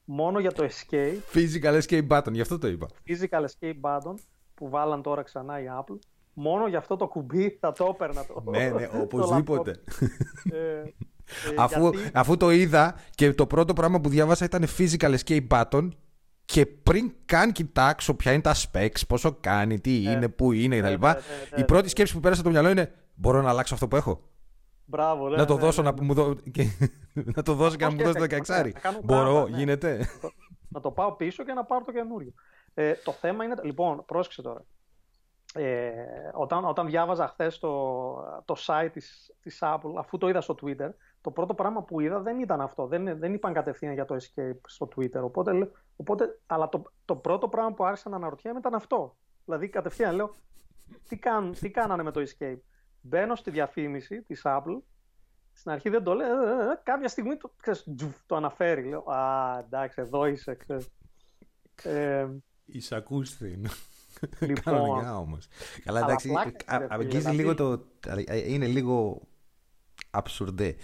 Μόνο 0.05 0.39
για 0.39 0.53
το 0.53 0.65
escape. 0.65 1.19
Physical 1.35 1.81
escape 1.81 2.09
button, 2.09 2.33
γι' 2.33 2.41
αυτό 2.41 2.59
το 2.59 2.67
είπα. 2.67 2.87
Physical 3.07 3.45
escape 3.45 3.81
button, 3.81 4.15
που 4.55 4.69
βάλαν 4.69 5.03
τώρα 5.03 5.23
ξανά 5.23 5.61
η 5.61 5.65
Apple. 5.81 5.99
Μόνο 6.33 6.67
για 6.69 6.79
αυτό 6.79 6.97
το 6.97 7.09
κουμπί 7.09 7.51
θα 7.61 7.73
το 7.73 7.91
έπαιρνα. 7.95 8.27
Το, 8.27 8.51
ναι, 8.51 8.69
ναι, 8.71 8.89
οπωσδήποτε. 9.03 9.71
ε, 10.53 10.83
ε, 11.51 11.55
αφού, 11.57 11.91
αφού 12.13 12.37
το 12.37 12.51
είδα 12.51 12.95
και 13.15 13.33
το 13.33 13.47
πρώτο 13.47 13.73
πράγμα 13.73 14.01
που 14.01 14.09
διάβασα 14.09 14.45
ήταν 14.45 14.67
physical 14.79 15.15
escape 15.19 15.47
button 15.49 15.89
και 16.45 16.67
πριν 16.67 17.13
καν 17.25 17.53
κοιτάξω 17.53 18.15
ποια 18.15 18.33
είναι 18.33 18.43
τα 18.43 18.55
specs, 18.55 19.07
πόσο 19.09 19.37
κάνει, 19.41 19.81
τι 19.81 19.91
ναι. 19.91 20.11
είναι, 20.11 20.29
πού 20.29 20.53
είναι 20.53 20.79
κτλ. 20.81 20.87
Ναι, 20.87 20.97
ναι, 20.97 21.15
η 21.57 21.65
πρώτη 21.65 21.89
σκέψη 21.89 22.15
που 22.15 22.21
πέρασε 22.21 22.41
από 22.41 22.51
το 22.51 22.55
μυαλό 22.55 22.71
είναι 22.71 22.93
μπορώ 23.15 23.43
να 23.43 23.49
αλλάξω 23.49 23.75
αυτό 23.75 23.89
που 23.89 23.97
έχω. 23.97 24.21
Μπράβο, 24.85 25.29
να 25.29 25.45
το 25.45 25.57
δώσω 25.57 25.83
να, 25.83 25.95
μου 26.01 26.15
δω... 26.15 26.35
και... 26.53 26.67
να 27.35 27.43
το 27.43 27.55
δώσω 27.55 27.77
και 27.77 27.85
να 27.85 27.91
μου 27.91 28.03
δώσει 28.03 28.29
το 28.29 28.37
16. 28.47 28.71
Μπορώ, 29.03 29.47
γίνεται. 29.51 30.09
Να 30.69 30.81
το 30.81 30.91
πάω 30.91 31.13
πίσω 31.13 31.45
και 31.45 31.53
να 31.53 31.65
πάρω 31.65 31.85
το 31.85 31.93
καινούριο. 31.93 32.33
Ε, 32.75 32.93
το 33.05 33.13
θέμα 33.13 33.45
είναι. 33.45 33.55
Λοιπόν, 33.63 34.05
πρόσεξε 34.07 34.43
τώρα. 34.43 34.65
Ε, 35.55 35.93
όταν, 36.33 36.65
όταν 36.65 36.87
διάβαζα 36.87 37.29
χθες 37.29 37.59
το, 37.59 38.15
το 38.45 38.55
site 38.59 38.89
της, 38.93 39.35
της 39.41 39.59
Apple, 39.63 39.95
αφού 39.99 40.19
το 40.19 40.29
είδα 40.29 40.41
στο 40.41 40.55
Twitter, 40.63 40.91
το 41.21 41.31
πρώτο 41.31 41.55
πράγμα 41.55 41.83
που 41.83 42.01
είδα 42.01 42.21
δεν 42.21 42.39
ήταν 42.41 42.61
αυτό. 42.61 42.87
Δεν, 42.87 43.19
δεν 43.19 43.35
είπαν 43.35 43.53
κατευθείαν 43.53 43.93
για 43.93 44.05
το 44.05 44.15
escape 44.15 44.61
στο 44.67 44.89
Twitter. 44.97 45.23
Οπότε, 45.23 45.71
οπότε, 45.97 46.41
αλλά 46.47 46.69
το, 46.69 46.83
το 47.05 47.17
πρώτο 47.17 47.49
πράγμα 47.49 47.73
που 47.73 47.85
άρχισα 47.85 48.09
να 48.09 48.17
αναρωτιέμαι 48.17 48.59
ήταν 48.59 48.75
αυτό. 48.75 49.17
Δηλαδή 49.45 49.69
κατευθείαν 49.69 50.15
λέω, 50.15 50.35
τι, 51.09 51.17
κάν, 51.17 51.53
τι 51.53 51.71
κάνανε 51.71 52.03
με 52.03 52.11
το 52.11 52.21
escape. 52.21 52.61
Μπαίνω 53.01 53.35
στη 53.35 53.51
διαφήμιση 53.51 54.23
της 54.23 54.43
Apple, 54.45 54.81
στην 55.53 55.71
αρχή 55.71 55.89
δεν 55.89 56.03
το 56.03 56.15
λέει, 56.15 56.29
ε, 56.29 56.33
ε, 56.33 56.71
ε, 56.71 56.81
κάποια 56.83 57.09
στιγμή 57.09 57.37
το, 57.37 57.53
ξέρεις, 57.57 57.87
το 58.27 58.37
αναφέρει. 58.37 58.83
Λέω, 58.83 59.11
α, 59.11 59.59
εντάξει, 59.59 60.01
εδώ 60.01 60.27
είσαι, 60.27 60.55
ξέρεις. 60.55 60.89
Ε, 61.83 62.29
Εισακούστη. 62.65 63.61
Λοιπόν, 64.41 64.75
Κανονικά 64.75 65.19
όμως. 65.19 65.49
Καλά, 65.85 66.01
εντάξει, 66.01 66.33
αγγίζει 66.89 67.31
λίγο 67.31 67.55
το... 67.55 67.87
Είναι 68.47 68.67
λίγο 68.67 69.21
Αψουρντέ. 70.11 70.77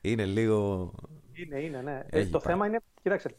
Είναι 0.00 0.24
λίγο. 0.24 0.90
Είναι, 1.32 1.60
είναι, 1.60 1.82
ναι. 1.82 2.02
Ε, 2.06 2.26
το 2.26 2.40
θέμα 2.40 2.66
είναι, 2.66 2.80
κοίταξε. 3.02 3.36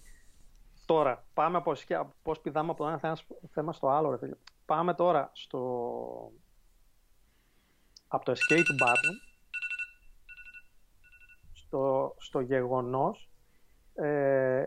Τώρα, 0.85 1.25
πάμε 1.33 1.57
από 1.57 1.73
πώς 2.21 2.39
πηδάμε 2.39 2.71
από 2.71 2.83
το 2.83 2.89
ένα 2.89 3.17
θέμα 3.51 3.73
στο 3.73 3.89
άλλο. 3.89 4.09
Ρε, 4.09 4.29
Πάμε 4.65 4.93
τώρα 4.93 5.31
στο. 5.33 6.31
Από 8.07 8.25
το 8.25 8.31
escape 8.31 8.83
button 8.83 9.35
στο, 11.51 12.15
στο 12.19 12.39
γεγονός 12.39 13.24
ε, 13.95 14.63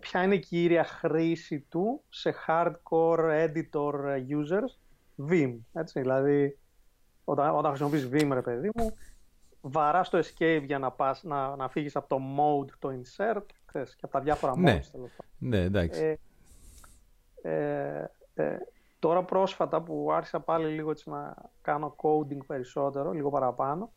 ποια 0.00 0.22
είναι 0.22 0.34
η 0.34 0.38
κύρια 0.38 0.84
χρήση 0.84 1.60
του 1.60 2.02
σε 2.08 2.34
hardcore 2.46 3.46
editor 3.46 3.94
users; 4.28 4.76
Vim. 5.30 5.56
Έτσι, 5.72 6.00
δηλαδή, 6.00 6.58
όταν, 7.24 7.54
όταν 7.54 7.74
χρησιμοποιείς 7.74 8.08
Vim, 8.12 8.30
ρε 8.32 8.42
παιδί 8.42 8.70
μου, 8.74 8.94
βαράς 9.60 10.08
το 10.08 10.18
escape 10.18 10.62
για 10.64 10.78
να, 10.78 10.90
πας, 10.90 11.22
να, 11.22 11.56
να 11.56 11.68
φύγεις 11.68 11.96
από 11.96 12.08
το 12.08 12.20
mode, 12.38 12.70
το 12.78 12.88
insert 12.88 13.44
ξέρεις, 13.66 13.94
και 13.94 14.04
από 14.04 14.12
τα 14.12 14.20
διάφορα 14.20 14.58
ναι. 14.58 14.80
modes. 14.80 15.10
Ναι, 15.38 15.60
εντάξει. 15.60 16.02
Ε, 16.02 16.16
ε, 17.42 18.10
ε, 18.34 18.58
τώρα 18.98 19.24
πρόσφατα 19.24 19.82
που 19.82 20.12
άρχισα 20.12 20.40
πάλι 20.40 20.68
λίγο 20.68 20.90
έτσι 20.90 21.10
να 21.10 21.34
κάνω 21.62 21.96
coding 21.96 22.46
περισσότερο, 22.46 23.12
λίγο 23.12 23.30
παραπάνω, 23.30 23.92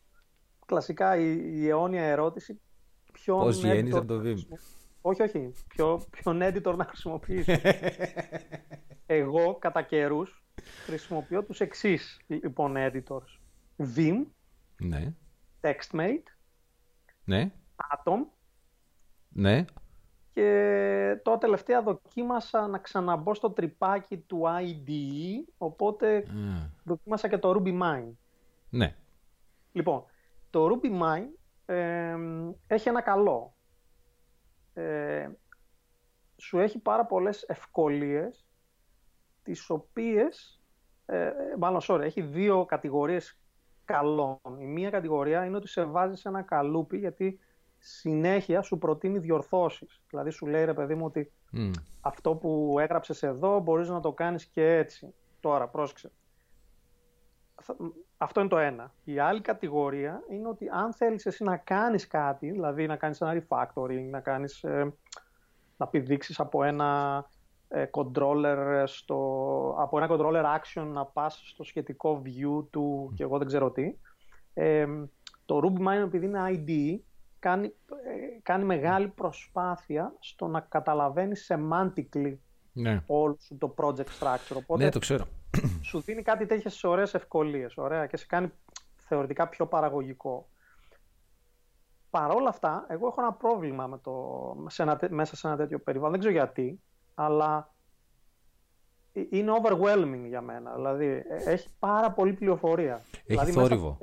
κλασικά 0.66 1.16
η, 1.16 1.40
η 1.42 1.68
αιώνια 1.68 2.02
ερώτηση 2.02 2.60
ποιον 3.24 3.40
Πώς 3.40 3.60
βγαίνεις 3.60 3.94
editor 3.94 3.96
από 3.96 4.06
το 4.06 4.20
Vim. 4.24 4.36
όχι, 5.00 5.22
όχι. 5.22 5.52
Ποιο, 5.68 6.02
ποιον 6.10 6.40
editor 6.42 6.74
να 6.76 6.84
χρησιμοποιήσω. 6.84 7.52
Εγώ 9.06 9.54
κατά 9.54 9.82
καιρούς 9.82 10.44
χρησιμοποιώ 10.84 11.42
τους 11.44 11.60
εξής 11.60 12.20
λοιπόν 12.26 12.74
editors. 12.76 13.38
Vim, 13.96 14.24
Ναι, 14.82 15.14
TextMate, 15.60 16.22
ναι, 17.24 17.52
Atom 17.76 18.18
ναι. 19.28 19.64
και 20.32 21.20
τώρα 21.22 21.38
τελευταία 21.38 21.82
δοκίμασα 21.82 22.66
να 22.66 22.78
ξαναμπω 22.78 23.34
στο 23.34 23.50
τρυπάκι 23.50 24.16
του 24.16 24.42
IDE, 24.46 25.52
οπότε 25.58 26.16
Α, 26.16 26.70
δοκίμασα 26.84 27.28
και 27.28 27.38
το 27.38 27.50
RubyMine. 27.56 28.12
Ναι. 28.70 28.94
Λοιπόν, 29.72 30.04
το 30.50 30.66
RubyMine 30.66 31.28
ε, 31.66 32.16
έχει 32.66 32.88
ένα 32.88 33.00
καλό. 33.00 33.56
Ε, 34.74 35.28
σου 36.36 36.58
έχει 36.58 36.78
πάρα 36.78 37.06
πολλές 37.06 37.42
ευκολίες, 37.42 38.46
τις 39.42 39.70
οποίες, 39.70 40.62
ε, 41.06 41.32
μάλλον 41.58 41.80
sorry, 41.82 42.00
έχει 42.00 42.22
δύο 42.22 42.64
κατηγορίες 42.64 43.38
καλών. 43.84 44.38
Η 44.58 44.64
μία 44.64 44.90
κατηγορία 44.90 45.44
είναι 45.44 45.56
ότι 45.56 45.68
σε 45.68 45.84
βάζεις 45.84 46.20
σε 46.20 46.28
ένα 46.28 46.42
καλούπι 46.42 46.98
γιατί 46.98 47.38
συνέχεια 47.78 48.62
σου 48.62 48.78
προτείνει 48.78 49.18
διορθώσεις. 49.18 50.02
Δηλαδή 50.08 50.30
σου 50.30 50.46
λέει 50.46 50.64
ρε 50.64 50.74
παιδί 50.74 50.94
μου 50.94 51.04
ότι 51.04 51.32
Μμ. 51.50 51.70
αυτό 52.00 52.34
που 52.34 52.76
έγραψες 52.78 53.22
εδώ 53.22 53.60
μπορείς 53.60 53.88
να 53.88 54.00
το 54.00 54.12
κάνεις 54.12 54.46
και 54.46 54.76
έτσι. 54.76 55.14
Τώρα, 55.40 55.68
πρόσεξε. 55.68 56.12
Θα- 58.22 58.28
Αυτό 58.28 58.40
είναι 58.40 58.48
το 58.48 58.58
ένα. 58.58 58.92
Η 59.04 59.18
άλλη 59.18 59.40
κατηγορία 59.40 60.22
είναι 60.30 60.48
ότι 60.48 60.68
αν 60.72 60.92
θέλεις 60.92 61.26
εσύ 61.26 61.44
να 61.44 61.56
κάνεις 61.56 62.06
κάτι, 62.06 62.50
δηλαδή 62.50 62.86
να 62.86 62.96
κάνεις 62.96 63.20
ένα 63.20 63.42
refactoring, 63.48 64.08
να 64.10 64.20
κάνεις, 64.20 64.62
ε, 64.64 64.92
να 65.76 65.86
πηδήξεις 65.86 66.40
από 66.40 66.64
ένα 66.64 67.24
ε, 67.68 67.84
controller 67.90 68.82
στο, 68.86 69.16
από 69.78 69.98
ένα 69.98 70.08
controller 70.10 70.44
action 70.44 70.86
να 70.92 71.04
πας 71.04 71.42
στο 71.46 71.64
σχετικό 71.64 72.22
view 72.24 72.64
του 72.70 73.12
και 73.14 73.22
εγώ 73.22 73.38
δεν 73.38 73.46
ξέρω 73.46 73.70
τι. 73.70 73.94
Ε, 74.54 74.86
το 75.44 75.60
RubyMine 75.64 76.02
επειδή 76.04 76.26
είναι 76.26 76.40
IDE 76.46 76.98
κάνει, 77.38 77.66
ε, 77.66 78.40
κάνει 78.42 78.64
μεγάλη 78.64 79.08
προσπάθεια 79.08 80.14
στο 80.20 80.46
να 80.46 80.60
καταλαβαίνεις 80.60 81.50
semantically 81.52 82.34
Ναι. 82.72 83.02
όλο 83.06 83.36
σου 83.40 83.58
το 83.58 83.74
project 83.76 84.06
structure. 84.20 84.56
Οπότε 84.56 84.84
ναι, 84.84 84.90
το 84.90 84.98
ξέρω. 84.98 85.24
σου 85.88 86.00
δίνει 86.00 86.22
κάτι 86.22 86.46
τέτοιες 86.46 86.84
ωραίες 86.84 87.14
ευκολίες, 87.14 87.76
ωραία, 87.76 88.06
και 88.06 88.16
σε 88.16 88.26
κάνει 88.26 88.52
θεωρητικά 88.96 89.48
πιο 89.48 89.66
παραγωγικό. 89.66 90.48
Παρ' 92.10 92.30
όλα 92.30 92.48
αυτά, 92.48 92.84
εγώ 92.88 93.06
έχω 93.06 93.20
ένα 93.20 93.32
πρόβλημα 93.32 93.86
με 93.86 93.98
το, 93.98 94.66
σε 94.68 94.82
ένα, 94.82 94.96
τέ- 94.96 95.10
μέσα 95.10 95.36
σε 95.36 95.46
ένα 95.46 95.56
τέτοιο 95.56 95.78
περιβάλλον. 95.78 96.10
Δεν 96.12 96.20
ξέρω 96.20 96.34
γιατί, 96.34 96.80
αλλά 97.14 97.70
ε- 99.12 99.22
είναι 99.30 99.52
overwhelming 99.62 100.24
για 100.26 100.40
μένα. 100.40 100.74
Δηλαδή, 100.74 101.06
ε, 101.06 101.24
έχει 101.50 101.68
πάρα 101.78 102.10
πολύ 102.12 102.32
πληροφορία. 102.32 103.00
δηλαδή, 103.26 103.52
μέσα- 103.52 103.60
θόρυβο. 103.68 103.98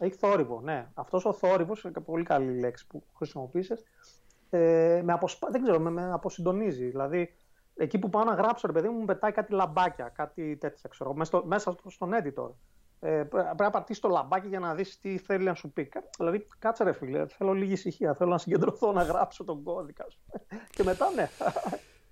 Έχει 0.00 0.14
θόρυβο, 0.14 0.60
ναι. 0.60 0.86
Αυτός 0.94 1.24
ο 1.24 1.32
θόρυβος, 1.32 1.82
είναι 1.82 1.92
και 1.92 2.00
πολύ 2.00 2.24
καλή 2.24 2.58
λέξη 2.60 2.86
που 2.86 3.02
χρησιμοποίησες, 3.16 3.84
ε, 4.50 5.00
με 5.04 5.12
αποσπα... 5.12 5.48
δεν 5.50 5.62
ξέρω, 5.62 5.78
με, 5.80 5.90
με 5.90 6.12
αποσυντονίζει. 6.12 6.84
Δηλαδή, 6.88 7.34
εκεί 7.76 7.98
που 7.98 8.08
πάω 8.10 8.24
να 8.24 8.34
γράψω, 8.34 8.66
ρε 8.66 8.72
παιδί 8.72 8.88
μου, 8.88 8.98
μου 8.98 9.04
πετάει 9.04 9.32
κάτι 9.32 9.52
λαμπάκια, 9.52 10.08
κάτι 10.08 10.56
τέτοια, 10.56 10.88
ξέρω, 10.88 11.08
εγώ, 11.10 11.18
μέσα, 11.18 11.30
στο, 11.38 11.46
μέσα 11.46 11.70
στο- 11.72 11.90
στον 11.90 12.10
editor. 12.14 12.50
Ε, 13.00 13.08
πρέ- 13.22 13.44
πρέπει 13.44 13.62
να 13.62 13.70
πατήσεις 13.70 14.02
το 14.02 14.08
λαμπάκι 14.08 14.48
για 14.48 14.58
να 14.58 14.74
δεις 14.74 15.00
τι 15.00 15.18
θέλει 15.18 15.44
να 15.44 15.54
σου 15.54 15.72
πει. 15.72 15.84
Κα- 15.86 16.04
Δηλαδή, 16.18 16.46
κάτσε 16.58 16.84
ρε 16.84 16.92
φίλε, 16.92 17.26
θέλω 17.26 17.52
λίγη 17.52 17.72
ησυχία, 17.72 18.14
θέλω 18.14 18.30
να 18.30 18.38
συγκεντρωθώ 18.38 18.92
να 18.92 19.02
γράψω 19.02 19.44
τον 19.44 19.62
κώδικα 19.62 20.04
σου. 20.08 20.20
και 20.76 20.82
μετά, 20.82 21.10
ναι. 21.10 21.28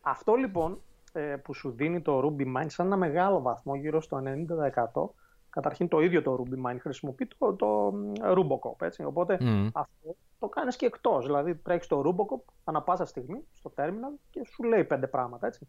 Αυτό 0.00 0.34
λοιπόν 0.34 0.80
ε, 1.12 1.20
που 1.20 1.54
σου 1.54 1.70
δίνει 1.70 2.00
το 2.00 2.18
Ruby 2.24 2.42
Mine 2.56 2.66
σαν 2.66 2.86
ένα 2.86 2.96
μεγάλο 2.96 3.40
βαθμό, 3.42 3.74
γύρω 3.74 4.00
στο 4.00 4.22
90%, 4.24 5.10
καταρχήν 5.50 5.88
το 5.88 6.00
ίδιο 6.00 6.22
το 6.22 6.42
Ruby 6.42 6.70
Mine 6.70 6.76
χρησιμοποιεί 6.80 7.28
το, 7.38 7.54
το 7.54 7.92
Rubocop, 8.20 8.82
έτσι. 8.82 9.04
Οπότε 9.04 9.38
Μμ. 9.40 9.68
αυτό 9.72 10.16
το 10.38 10.48
κάνεις 10.48 10.76
και 10.76 10.86
εκτός. 10.86 11.26
Δηλαδή 11.26 11.54
τρέχεις 11.54 11.86
το 11.86 12.02
Rubocop 12.06 12.52
ανά 12.64 12.82
πάσα 12.82 13.04
στιγμή 13.04 13.44
στο 13.52 13.72
terminal 13.76 14.18
και 14.30 14.44
σου 14.44 14.62
λέει 14.62 14.84
πέντε 14.84 15.06
πράγματα, 15.06 15.46
έτσι. 15.46 15.68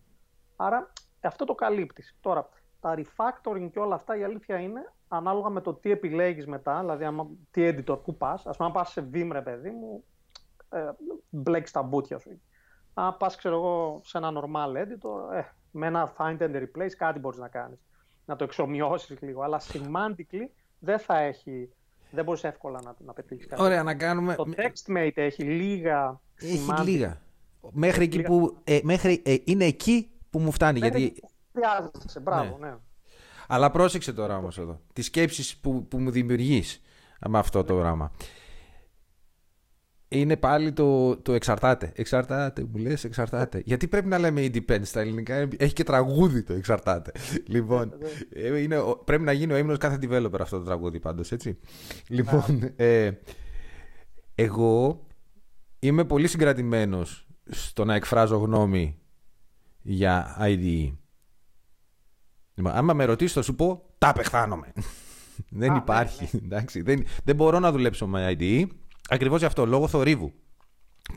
Άρα 0.56 0.91
αυτό 1.22 1.46
το 1.46 1.56
καλύπτεις. 1.56 2.17
Τώρα, 2.22 2.50
τα 2.80 2.96
refactoring 2.98 3.70
και 3.72 3.80
όλα 3.80 3.96
αυτά 3.96 4.17
η 4.17 4.24
αλήθεια 4.24 4.60
είναι 4.60 4.94
ανάλογα 5.08 5.50
με 5.50 5.62
το 5.62 5.74
τι 5.74 5.91
επιλέγεις 5.91 6.48
μετά, 6.48 6.80
δηλαδή 6.80 7.04
άμα, 7.04 7.28
τι 7.52 7.70
editor 7.70 8.00
που 8.04 8.17
πας. 8.17 8.46
Ας 8.46 8.58
πούμε, 8.58 8.67
αν 8.67 8.74
πας 8.74 8.91
σε 8.91 9.10
Vim, 9.13 9.30
ρε 9.32 9.41
παιδί 9.41 9.70
μου, 9.70 10.04
ε, 10.70 10.89
μπλέκεις 11.30 11.72
τα 11.72 11.82
μπουτια 11.82 12.17
σου. 12.17 12.41
Αν 12.94 13.17
πας, 13.17 13.36
ξέρω 13.36 13.56
εγώ, 13.56 14.00
σε 14.04 14.17
ένα 14.17 14.32
normal 14.36 14.78
editor, 14.78 15.34
ε, 15.34 15.41
με 15.72 15.88
ένα 15.88 16.13
find 16.17 16.38
and 16.38 16.56
replace 16.56 16.94
κάτι 16.98 17.20
μπορείς 17.20 17.39
να 17.39 17.48
κάνεις. 17.48 17.80
Να 18.25 18.36
το 18.36 18.43
εξομοιώσεις 18.43 19.21
λίγο, 19.21 19.41
αλλά 19.41 19.62
semantically 19.73 20.47
δεν 20.79 20.99
θα 20.99 21.17
έχει, 21.19 21.69
δεν 22.12 22.23
μπορείς 22.23 22.43
εύκολα 22.43 22.81
να, 22.84 22.95
να 23.05 23.13
πετύχεις 23.13 23.47
κάτι. 23.47 23.62
Ωραία, 23.62 23.84
να 23.84 23.95
κάνουμε. 23.95 24.36
Το 24.36 24.45
TextMate 24.57 25.12
έχει 25.15 25.43
λίγα 25.43 26.19
Έχει 26.36 26.65
semantic- 26.69 26.84
λίγα. 26.84 27.21
Μέχρι 27.71 28.03
εκεί 28.03 28.17
λίγα. 28.17 28.27
που. 28.29 28.57
ε, 28.63 28.79
μέχρι, 28.84 29.21
ε, 29.25 29.36
είναι 29.43 29.65
εκεί 29.65 30.10
που 30.29 30.39
μου 30.39 30.51
φτάνει. 30.51 30.79
Μέχρι 30.79 30.99
Γιατί... 30.99 31.15
εκεί 31.17 31.21
που 31.21 31.29
Χρειάζεσαι, 31.53 32.19
μπράβο, 32.19 32.57
ναι. 32.57 32.73
Αλλά 33.47 33.71
πρόσεξε 33.71 34.13
τώρα 34.13 34.38
όμως 34.38 34.57
εδώ. 34.57 34.79
Τις 34.93 35.05
σκέψεις 35.05 35.57
που, 35.57 35.88
που 35.88 35.99
μου 35.99 36.12
δημιουργείς 36.12 36.81
με 37.27 37.38
αυτό 37.39 37.63
το 37.63 37.75
πράγμα. 37.75 38.12
Είναι 40.13 40.38
πάλι 40.38 40.71
το, 40.74 41.17
το 41.17 41.34
εξαρτάται. 41.34 41.91
Εξαρτάται, 41.95 42.65
μου 42.71 42.78
λες, 42.78 43.04
εξαρτάται. 43.04 43.62
Γιατί 43.65 43.88
πρέπει 43.88 44.08
να 44.08 44.17
λέμε 44.17 44.41
independent 44.45 44.82
στα 44.86 45.00
ελληνικά; 45.00 45.47
Έχει 45.58 45.74
και 45.74 45.84
τραγούδι 45.84 46.43
το 46.43 46.54
εξαρτάται. 46.54 47.12
λοιπόν, 47.47 47.93
ε, 48.30 48.60
είναι, 48.60 48.78
ο- 48.78 49.02
πρέπει 49.06 49.24
να 49.24 49.32
γίνει 49.32 49.54
ο 49.54 49.58
ύμνος 49.58 49.78
κάθε 49.78 49.97
developer 50.02 50.39
αυτό 50.39 50.58
το 50.58 50.63
τραγούδι 50.65 51.00
πάντως, 51.00 51.32
έτσι. 51.32 51.58
Λοιπόν, 52.08 52.43
ε, 52.76 53.12
εγώ 54.36 55.06
είμαι 55.80 56.06
πολύ 56.06 56.28
συγκρατημένος 56.28 57.28
στο 57.50 57.86
να 57.86 57.95
εκφράζω 57.95 58.38
γνώμη 58.38 59.00
για 59.82 60.38
IDE. 60.41 60.93
Λοιπόν, 62.54 62.71
άμα 62.76 62.93
με 62.93 63.06
ρωτήσεις, 63.06 63.34
θα 63.34 63.41
σου 63.41 63.56
πω 63.56 63.84
τα 63.97 64.10
απεχθάνομαι. 64.10 64.74
δεν 65.50 65.71
Α, 65.71 65.76
υπάρχει. 65.76 66.30
Εντάξει, 66.45 66.82
δεν, 66.82 67.04
δεν 67.24 67.36
μπορώ 67.36 67.60
να 67.60 67.71
δουλέψω 67.71 68.08
με 68.08 68.36
IDE. 68.39 68.65
Ακριβώς 69.12 69.39
γι' 69.39 69.45
αυτό, 69.45 69.65
λόγω 69.65 69.88
θορύβου. 69.88 70.34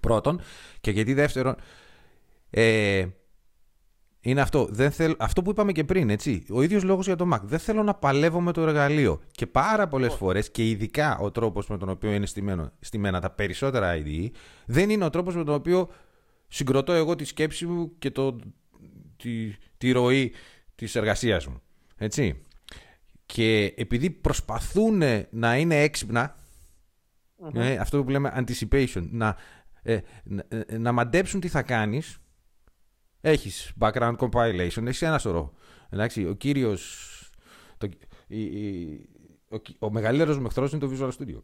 Πρώτον. 0.00 0.40
Και 0.80 0.90
γιατί 0.90 1.14
δεύτερον. 1.14 1.56
Ε, 2.50 3.06
είναι 4.20 4.40
αυτό. 4.40 4.68
Δεν 4.70 4.90
θέλ, 4.90 5.14
αυτό 5.18 5.42
που 5.42 5.50
είπαμε 5.50 5.72
και 5.72 5.84
πριν, 5.84 6.10
έτσι. 6.10 6.44
Ο 6.50 6.62
ίδιος 6.62 6.82
λόγος 6.82 7.06
για 7.06 7.16
το 7.16 7.28
Mac. 7.32 7.40
Δεν 7.42 7.58
θέλω 7.58 7.82
να 7.82 7.94
παλεύω 7.94 8.40
με 8.40 8.52
το 8.52 8.60
εργαλείο. 8.60 9.20
Και 9.30 9.46
πάρα 9.46 9.88
πολλές 9.88 10.14
φορές, 10.14 10.50
και 10.50 10.68
ειδικά 10.68 11.18
ο 11.18 11.30
τρόπος 11.30 11.68
με 11.68 11.78
τον 11.78 11.88
οποίο 11.88 12.12
είναι 12.12 12.26
στημένο, 12.26 12.72
στημένα 12.80 13.20
τα 13.20 13.30
περισσότερα 13.30 13.94
IDE, 13.96 14.30
δεν 14.66 14.90
είναι 14.90 15.04
ο 15.04 15.10
τρόπος 15.10 15.36
με 15.36 15.44
τον 15.44 15.54
οποίο 15.54 15.88
συγκροτώ 16.48 16.92
εγώ 16.92 17.14
τη 17.14 17.24
σκέψη 17.24 17.66
μου 17.66 17.98
και 17.98 18.10
το, 18.10 18.36
τη, 19.16 19.54
τη 19.78 19.92
ροή 19.92 20.32
της 20.74 20.94
εργασίας 20.94 21.46
μου. 21.46 21.60
Έτσι. 21.96 22.42
Και 23.26 23.74
επειδή 23.76 24.10
προσπαθούν 24.10 25.02
να 25.30 25.56
είναι 25.56 25.82
έξυπνα, 25.82 26.36
ε, 27.52 27.76
αυτό 27.76 28.04
που 28.04 28.10
λέμε 28.10 28.32
anticipation, 28.36 29.08
να, 29.10 29.36
ε, 29.82 30.00
να, 30.24 30.44
ε, 30.48 30.78
να 30.78 30.92
μαντέψουν 30.92 31.40
τι 31.40 31.48
θα 31.48 31.62
κάνεις, 31.62 32.18
έχεις 33.20 33.72
background 33.80 34.16
compilation, 34.16 34.86
έχεις 34.86 35.02
ένα 35.02 35.18
σωρό. 35.18 35.52
Εντάξει, 35.90 36.26
ο 36.26 36.34
κύριος, 36.34 37.10
το, 37.78 37.88
η, 38.26 38.42
η- 38.42 39.08
ο, 39.48 39.58
κυ- 39.58 39.76
ο 39.82 39.90
μεγαλύτερος 39.90 40.38
μου 40.38 40.46
εχθρός 40.46 40.72
είναι 40.72 40.80
το 40.80 40.90
Visual 40.92 41.10
Studio. 41.18 41.42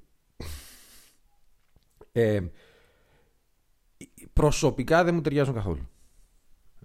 Ε, 2.13 2.41
προσωπικά 4.33 5.05
δεν 5.05 5.15
μου 5.15 5.21
ταιριάζουν 5.21 5.55
καθόλου. 5.55 5.89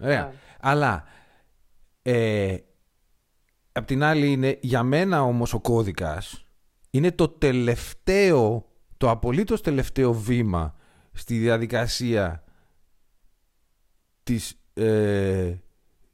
Ωραία. 0.01 0.25
Ναι. 0.25 0.33
Αλλά 0.59 1.03
ε, 2.01 2.57
απ' 3.71 3.85
την 3.85 4.03
άλλη 4.03 4.31
είναι 4.31 4.57
για 4.61 4.83
μένα 4.83 5.23
όμως 5.23 5.53
ο 5.53 5.59
κώδικας 5.59 6.45
είναι 6.89 7.11
το 7.11 7.27
τελευταίο, 7.29 8.69
το 8.97 9.09
απολύτως 9.09 9.61
τελευταίο 9.61 10.13
βήμα 10.13 10.75
στη 11.11 11.37
διαδικασία 11.37 12.43
της, 14.23 14.59
ε, 14.73 15.55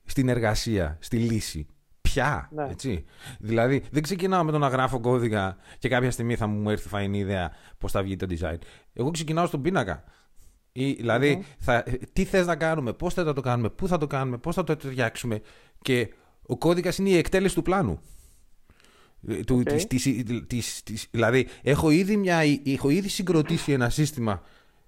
στην 0.05 0.29
εργασία, 0.29 0.97
στη 0.99 1.17
λύση. 1.17 1.67
πια. 2.01 2.49
Ναι. 2.51 2.67
Έτσι. 2.69 3.05
Δηλαδή, 3.39 3.83
δεν 3.91 4.01
ξεκινάω 4.01 4.43
με 4.43 4.51
το 4.51 4.57
να 4.57 4.67
γράφω 4.67 4.99
κώδικα 4.99 5.57
και 5.77 5.87
κάποια 5.89 6.11
στιγμή 6.11 6.35
θα 6.35 6.47
μου 6.47 6.69
έρθει 6.69 6.87
φαϊνή 6.87 7.17
ιδέα 7.17 7.51
πώς 7.77 7.91
θα 7.91 8.03
βγει 8.03 8.15
το 8.15 8.27
design. 8.29 8.57
Εγώ 8.93 9.11
ξεκινάω 9.11 9.45
στον 9.45 9.61
πίνακα. 9.61 10.03
Ή, 10.71 10.91
δηλαδή, 10.91 11.43
θα, 11.59 11.83
τι 12.13 12.23
θες 12.23 12.45
να 12.45 12.55
κάνουμε, 12.55 12.93
πώς 12.93 13.13
θα 13.13 13.33
το 13.33 13.41
κάνουμε, 13.41 13.69
πού 13.69 13.87
θα 13.87 13.97
το 13.97 14.07
κάνουμε, 14.07 14.37
πώς 14.37 14.55
θα 14.55 14.63
το 14.63 14.75
ταιριάξουμε 14.75 15.41
και 15.81 16.13
ο 16.41 16.57
κώδικας 16.57 16.97
είναι 16.97 17.09
η 17.09 17.17
εκτέλεση 17.17 17.55
του 17.55 17.61
πλάνου. 17.61 17.99
Ε, 19.27 19.35
του, 19.35 19.63
της, 19.63 19.87
της, 20.47 20.83
της, 20.83 21.07
δηλαδή, 21.11 21.47
έχω 21.61 21.89
ήδη, 21.89 22.17
μια, 22.17 22.41
έχω 22.65 22.89
ήδη 22.89 23.07
συγκροτήσει 23.07 23.71
ένα 23.71 23.89
σύστημα 23.89 24.41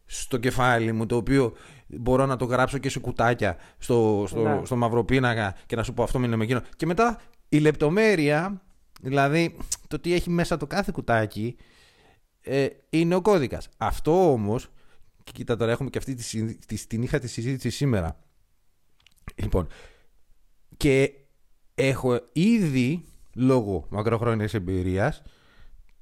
στο 0.05 0.37
κεφάλι 0.37 0.91
μου 0.91 1.05
το 1.05 1.15
οποίο 1.15 1.53
μπορώ 1.87 2.25
να 2.25 2.35
το 2.35 2.45
γράψω 2.45 2.77
και 2.77 2.89
σε 2.89 2.99
κουτάκια 2.99 3.57
στο, 3.77 4.25
στο, 4.27 4.41
ναι. 4.41 4.65
στο 4.65 4.75
μαύρο 4.75 5.03
πίνακα 5.03 5.55
και 5.65 5.75
να 5.75 5.83
σου 5.83 5.93
πω 5.93 6.03
αυτό 6.03 6.23
είναι 6.23 6.35
με 6.35 6.43
εκείνο. 6.43 6.61
Και 6.75 6.85
μετά 6.85 7.21
η 7.49 7.57
λεπτομέρεια, 7.57 8.61
δηλαδή 9.01 9.57
το 9.87 9.99
τι 9.99 10.13
έχει 10.13 10.29
μέσα 10.29 10.57
το 10.57 10.67
κάθε 10.67 10.91
κουτάκι, 10.93 11.55
ε, 12.41 12.67
είναι 12.89 13.15
ο 13.15 13.21
κώδικας. 13.21 13.69
Αυτό 13.77 14.31
όμως 14.31 14.69
και 15.23 15.31
κοίτα 15.31 15.55
τώρα 15.55 15.71
έχουμε 15.71 15.89
και 15.89 15.97
αυτή 15.97 16.13
τη, 16.15 16.53
τη, 16.53 16.87
την 16.87 17.01
είχα 17.01 17.19
τη 17.19 17.27
συζήτηση 17.27 17.69
σήμερα. 17.69 18.19
Λοιπόν, 19.35 19.67
και 20.77 21.11
έχω 21.75 22.19
ήδη 22.33 23.03
λόγω 23.33 23.85
μακροχρόνιας 23.89 24.53
εμπειρίας 24.53 25.21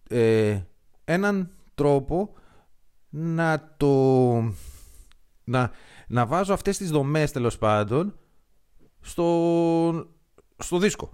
ε, 0.09 0.59
έναν 1.03 1.51
τρόπο 1.75 2.33
να 3.09 3.73
το 3.77 3.93
να, 5.43 5.71
να 6.07 6.25
βάζω 6.25 6.53
αυτές 6.53 6.77
τις 6.77 6.89
δομές 6.89 7.31
τέλος 7.31 7.57
πάντων 7.57 8.15
στο, 9.01 10.07
στο 10.57 10.77
δίσκο. 10.77 11.13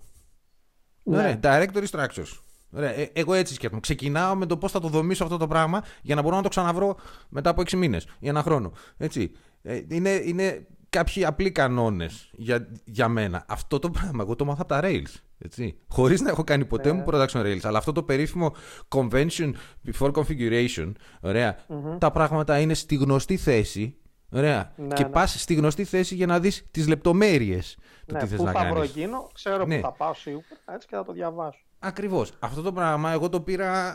Ναι. 1.04 1.22
ναι 1.22 1.40
directory 1.44 1.86
structures. 1.92 2.38
Ωραία, 2.72 2.92
ε, 2.92 3.12
εγώ 3.14 3.34
έτσι 3.34 3.54
σκέφτομαι. 3.54 3.82
Ξεκινάω 3.82 4.36
με 4.36 4.46
το 4.46 4.58
πώς 4.58 4.72
θα 4.72 4.80
το 4.80 4.88
δομήσω 4.88 5.24
αυτό 5.24 5.38
το 5.38 5.48
πράγμα 5.48 5.84
για 6.02 6.16
να 6.16 6.22
μπορώ 6.22 6.36
να 6.36 6.42
το 6.42 6.50
ξαναβρω 6.50 6.98
μετά 7.30 7.50
από 7.50 7.62
6 7.62 7.72
μήνες 7.72 8.08
ή 8.20 8.28
ένα 8.28 8.42
χρόνο. 8.42 8.72
Έτσι. 8.98 9.32
Ε, 9.62 9.82
είναι, 9.88 10.10
είναι 10.10 10.68
κάποιοι 10.90 11.26
απλοί 11.26 11.52
κανόνες 11.52 12.30
για, 12.34 12.68
για 12.86 13.08
μένα. 13.08 13.46
Αυτό 13.48 13.80
το 13.80 13.90
πράγμα 13.90 14.24
εγώ 14.24 14.36
το 14.36 14.46
μάθα 14.46 14.62
από 14.62 14.74
τα 14.74 14.80
Rails. 14.84 15.14
Έτσι. 15.38 15.78
Χωρίς 15.88 16.22
να 16.22 16.30
έχω 16.30 16.44
κάνει 16.44 16.66
ποτέ 16.66 16.92
μου 16.92 17.00
ναι. 17.00 17.06
production 17.08 17.42
Rails. 17.42 17.60
Αλλά 17.64 17.78
αυτό 17.78 17.92
το 17.92 18.04
περίφημο 18.04 18.56
convention 18.90 19.54
before 19.92 20.12
configuration, 20.12 20.92
ωραια 21.22 21.66
τα 21.98 22.12
πράγματα 22.12 22.60
είναι 22.60 22.74
στη 22.74 22.96
γνωστή 22.96 23.38
θέση. 23.38 23.98
Ωραία. 24.32 24.74
Ναι, 24.76 24.94
και 24.94 25.04
ναι. 25.04 25.10
πας 25.10 25.42
στη 25.42 25.54
γνωστή 25.54 25.84
θέση 25.84 26.16
για 26.16 26.26
να 26.26 26.40
δεις 26.40 26.68
τις 26.72 26.88
λεπτομέρειες 26.88 27.78
του 28.06 28.14
ναι, 28.14 28.20
τι 28.20 28.28
θες 28.28 28.40
να 28.40 28.52
κάνεις. 28.52 28.68
θα 28.68 28.74
βρω 28.74 28.84
εκείνο, 28.84 29.30
ξέρω 29.34 29.66
ναι. 29.66 29.76
που 29.76 29.82
θα 29.82 29.92
πάω 29.92 30.14
σίγουρα 30.14 30.46
έτσι 30.74 30.88
και 30.88 30.96
θα 30.96 31.04
το 31.04 31.14
διαβάσω. 31.14 31.60
Ακριβώς. 31.80 32.32
Αυτό 32.40 32.62
το 32.62 32.72
πράγμα 32.72 33.12
εγώ 33.12 33.30
το 33.30 33.42
πήρα 33.42 33.94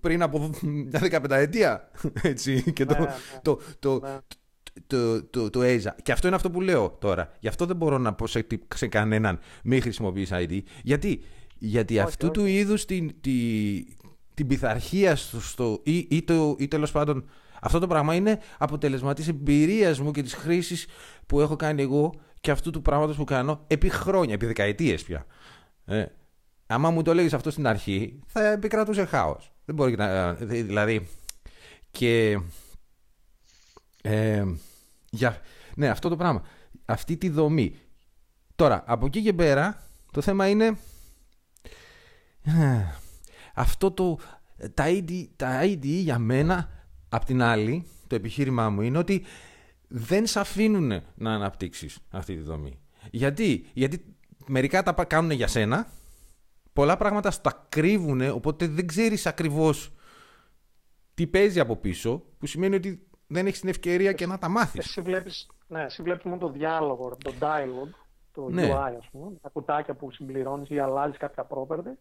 πριν 0.00 0.22
από 0.22 0.50
μια 0.62 0.98
δεκαπενταετία. 1.00 1.90
Έτσι. 2.22 2.72
Και 2.72 2.84
το, 2.84 2.94
ναι, 2.94 3.00
ναι. 3.04 3.14
το, 3.42 3.60
το, 3.78 4.00
ναι. 4.00 4.18
Το, 4.86 5.24
το, 5.24 5.50
το, 5.50 5.60
Asia. 5.62 5.94
Και 6.02 6.12
αυτό 6.12 6.26
είναι 6.26 6.36
αυτό 6.36 6.50
που 6.50 6.60
λέω 6.60 6.96
τώρα. 7.00 7.30
Γι' 7.40 7.48
αυτό 7.48 7.66
δεν 7.66 7.76
μπορώ 7.76 7.98
να 7.98 8.14
πω 8.14 8.26
σε, 8.26 8.46
σε 8.74 8.86
κανέναν 8.86 9.38
μη 9.64 9.80
χρησιμοποιήσει 9.80 10.34
ID. 10.36 10.60
Γιατί, 10.82 11.22
γιατί 11.58 11.98
αυτού 11.98 12.30
του 12.30 12.44
είδους 12.44 12.84
την, 12.84 13.14
την, 13.20 13.86
την 14.34 14.46
πειθαρχία 14.46 15.16
στο, 15.16 15.40
στο, 15.40 15.80
ή, 15.82 16.06
ή, 16.10 16.22
το, 16.22 16.56
ή 16.58 16.68
τέλος 16.68 16.90
πάντων 16.90 17.24
αυτό 17.60 17.78
το 17.78 17.86
πράγμα 17.86 18.14
είναι 18.14 18.38
αποτέλεσμα 18.58 19.14
της 19.14 19.28
εμπειρίας 19.28 20.00
μου 20.00 20.10
και 20.10 20.22
της 20.22 20.34
χρήσης 20.34 20.86
που 21.26 21.40
έχω 21.40 21.56
κάνει 21.56 21.82
εγώ 21.82 22.14
και 22.40 22.50
αυτού 22.50 22.70
του 22.70 22.82
πράγματος 22.82 23.16
που 23.16 23.24
κάνω 23.24 23.64
επί 23.66 23.88
χρόνια, 23.88 24.34
επί 24.34 24.46
δεκαετίες 24.46 25.02
πια. 25.02 25.26
Ε, 25.84 26.04
άμα 26.66 26.90
μου 26.90 27.02
το 27.02 27.14
λέγεις 27.14 27.32
αυτό 27.32 27.50
στην 27.50 27.66
αρχή, 27.66 28.18
θα 28.26 28.46
επικρατούσε 28.46 29.04
χάος. 29.04 29.52
Δεν 29.64 29.74
μπορεί 29.74 29.96
να... 29.96 30.32
Δηλαδή... 30.34 31.08
Και... 31.90 32.40
Ε, 34.02 34.44
για, 35.10 35.40
ναι, 35.74 35.88
αυτό 35.88 36.08
το 36.08 36.16
πράγμα. 36.16 36.42
Αυτή 36.84 37.16
τη 37.16 37.28
δομή. 37.28 37.76
Τώρα, 38.56 38.84
από 38.86 39.06
εκεί 39.06 39.22
και 39.22 39.32
πέρα, 39.32 39.82
το 40.12 40.20
θέμα 40.20 40.48
είναι... 40.48 40.78
Αυτό 43.54 43.90
το... 43.90 44.18
Τα 44.74 44.84
ID, 44.86 45.26
τα 45.36 45.60
ID 45.62 45.84
για 45.84 46.18
μένα, 46.18 46.68
απ' 47.08 47.24
την 47.24 47.42
άλλη, 47.42 47.86
το 48.06 48.14
επιχείρημά 48.14 48.70
μου 48.70 48.82
είναι 48.82 48.98
ότι 48.98 49.24
δεν 49.88 50.26
σε 50.26 50.40
αφήνουν 50.40 51.02
να 51.14 51.34
αναπτύξεις 51.34 51.98
αυτή 52.10 52.34
τη 52.34 52.42
δομή. 52.42 52.78
Γιατί, 53.10 53.66
Γιατί 53.72 54.04
μερικά 54.46 54.82
τα 54.82 55.04
κάνουν 55.04 55.30
για 55.30 55.46
σένα 55.46 55.86
πολλά 56.72 56.96
πράγματα 56.96 57.30
στα 57.30 57.66
κρύβουν, 57.68 58.20
οπότε 58.20 58.66
δεν 58.66 58.86
ξέρεις 58.86 59.26
ακριβώς 59.26 59.92
τι 61.14 61.26
παίζει 61.26 61.60
από 61.60 61.76
πίσω, 61.76 62.22
που 62.38 62.46
σημαίνει 62.46 62.74
ότι 62.74 63.06
δεν 63.30 63.46
έχεις 63.46 63.60
την 63.60 63.68
ευκαιρία 63.68 64.12
και 64.12 64.26
να 64.26 64.38
τα 64.38 64.48
μάθεις. 64.48 64.86
Εσύ 64.86 65.00
βλέπεις, 65.00 65.46
ναι, 65.68 65.82
εσύ 65.82 66.02
βλέπεις 66.02 66.24
μόνο 66.24 66.38
το 66.38 66.48
διάλογο, 66.48 67.16
το 67.24 67.32
dialogue, 67.40 67.94
το 68.34 68.48
ναι. 68.48 68.68
UI 68.72 68.94
ας 68.98 69.08
πούμε, 69.12 69.32
τα 69.42 69.48
κουτάκια 69.48 69.94
που 69.94 70.10
συμπληρώνεις 70.10 70.68
ή 70.68 70.78
αλλάζεις 70.78 71.16
κάποια 71.16 71.46
property, 71.48 71.92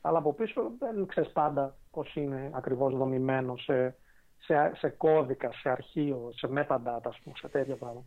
αλλά 0.00 0.18
από 0.18 0.34
πίσω 0.34 0.70
δεν 0.78 1.06
ξέρεις 1.06 1.32
πάντα 1.32 1.76
πώς 1.90 2.14
είναι 2.14 2.50
ακριβώς 2.52 2.96
δομημένο 2.96 3.56
σε, 3.56 3.96
σε, 4.38 4.72
σε 4.76 4.88
κώδικα, 4.88 5.52
σε 5.52 5.68
αρχείο, 5.68 6.30
σε 6.34 6.48
metadata, 6.50 7.00
ας 7.04 7.20
πούμε, 7.22 7.36
σε 7.36 7.48
τέτοια 7.48 7.76
πράγματα. 7.76 8.06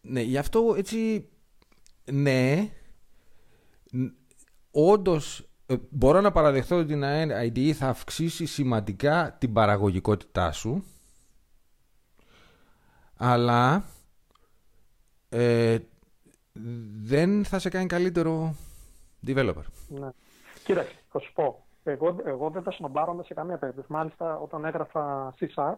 Ναι, 0.00 0.20
γι' 0.20 0.38
αυτό 0.38 0.74
έτσι, 0.76 1.28
ναι, 2.12 2.70
όντως 4.70 5.48
ε, 5.66 5.74
μπορώ 5.90 6.20
να 6.20 6.32
παραδεχθώ 6.32 6.76
ότι 6.76 6.86
την 6.86 7.02
IDE 7.42 7.70
θα 7.70 7.88
αυξήσει 7.88 8.46
σημαντικά 8.46 9.36
την 9.38 9.52
παραγωγικότητά 9.52 10.52
σου 10.52 10.84
αλλά 13.18 13.84
ε, 15.28 15.78
δεν 17.02 17.44
θα 17.44 17.58
σε 17.58 17.68
κάνει 17.68 17.86
καλύτερο 17.86 18.54
developer. 19.26 19.64
Ναι. 19.88 20.08
Κοίταξε, 20.64 20.94
θα 21.08 21.18
σου 21.18 21.32
πω. 21.32 21.66
Εγώ, 21.82 22.16
εγώ 22.24 22.50
δεν 22.50 22.62
θα 22.62 22.70
σνομπάρομαι 22.70 23.22
σε 23.22 23.34
καμία 23.34 23.58
περίπτωση. 23.58 23.92
Μάλιστα, 23.92 24.38
όταν 24.38 24.64
έγραφα 24.64 25.34
C-Sharp, 25.40 25.76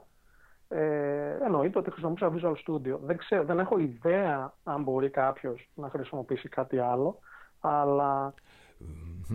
ε, 0.68 1.44
εννοείται 1.44 1.78
ότι 1.78 1.90
χρησιμοποιούσα 1.90 2.32
Visual 2.34 2.54
Studio. 2.66 2.98
Δεν, 3.00 3.16
ξέρω, 3.16 3.44
δεν 3.44 3.58
έχω 3.58 3.78
ιδέα 3.78 4.54
αν 4.62 4.82
μπορεί 4.82 5.10
κάποιος 5.10 5.70
να 5.74 5.90
χρησιμοποιήσει 5.90 6.48
κάτι 6.48 6.78
άλλο, 6.78 7.18
αλλά 7.60 8.34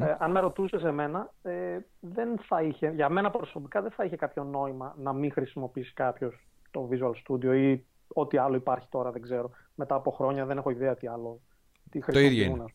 ε, 0.02 0.16
αν 0.20 0.32
με 0.32 0.40
ρωτούσες 0.40 0.84
εμένα, 0.84 1.34
ε, 1.42 1.78
δεν 2.00 2.40
θα 2.48 2.62
είχε, 2.62 2.90
για 2.90 3.10
μένα 3.10 3.30
προσωπικά 3.30 3.82
δεν 3.82 3.92
θα 3.92 4.04
είχε 4.04 4.16
κάποιο 4.16 4.44
νόημα 4.44 4.96
να 4.98 5.14
μην 5.14 5.32
χρησιμοποιήσει 5.32 5.94
κάποιος 5.94 6.48
το 6.72 6.90
Visual 6.92 7.12
Studio 7.28 7.56
ή 7.56 7.86
ό,τι 8.14 8.38
άλλο 8.38 8.56
υπάρχει 8.56 8.88
τώρα, 8.90 9.12
δεν 9.12 9.22
ξέρω. 9.22 9.50
Μετά 9.76 9.96
από 9.96 10.12
χρόνια 10.12 10.46
δεν 10.46 10.58
έχω 10.58 10.70
ιδέα 10.70 10.96
τι 10.96 11.08
άλλο. 11.08 11.42
Τι 11.90 12.00
το 12.00 12.20
ίδιο 12.20 12.46
είναι. 12.46 12.66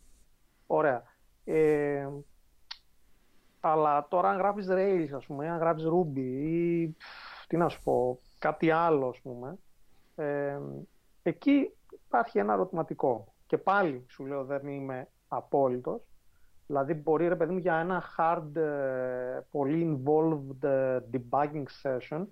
Ωραία. 0.66 1.02
Ε, 1.44 2.08
αλλά 3.60 4.06
τώρα 4.08 4.28
αν 4.30 4.36
γράφεις 4.36 4.66
Rails, 4.70 5.08
ας 5.16 5.26
πούμε, 5.26 5.48
αν 5.48 5.58
γράφεις 5.58 5.84
Ruby 5.84 6.18
ή 6.18 6.96
τι 7.46 7.56
να 7.56 7.68
σου 7.68 7.82
πω, 7.82 8.20
κάτι 8.38 8.70
άλλο, 8.70 9.08
ας 9.08 9.20
πούμε, 9.20 9.58
ε, 10.14 10.58
εκεί 11.22 11.70
υπάρχει 12.06 12.38
ένα 12.38 12.52
ερωτηματικό. 12.52 13.34
Και 13.46 13.58
πάλι 13.58 14.04
σου 14.08 14.26
λέω 14.26 14.44
δεν 14.44 14.66
είμαι 14.66 15.08
απόλυτος, 15.28 16.10
Δηλαδή 16.70 16.94
μπορεί 16.94 17.28
ρε 17.28 17.36
παιδί 17.36 17.52
μου 17.52 17.58
για 17.58 17.74
ένα 17.74 18.04
hard, 18.16 18.56
ε, 18.56 19.40
πολύ 19.50 20.00
involved 20.04 20.68
ε, 20.68 20.98
debugging 21.12 21.64
session 21.82 22.26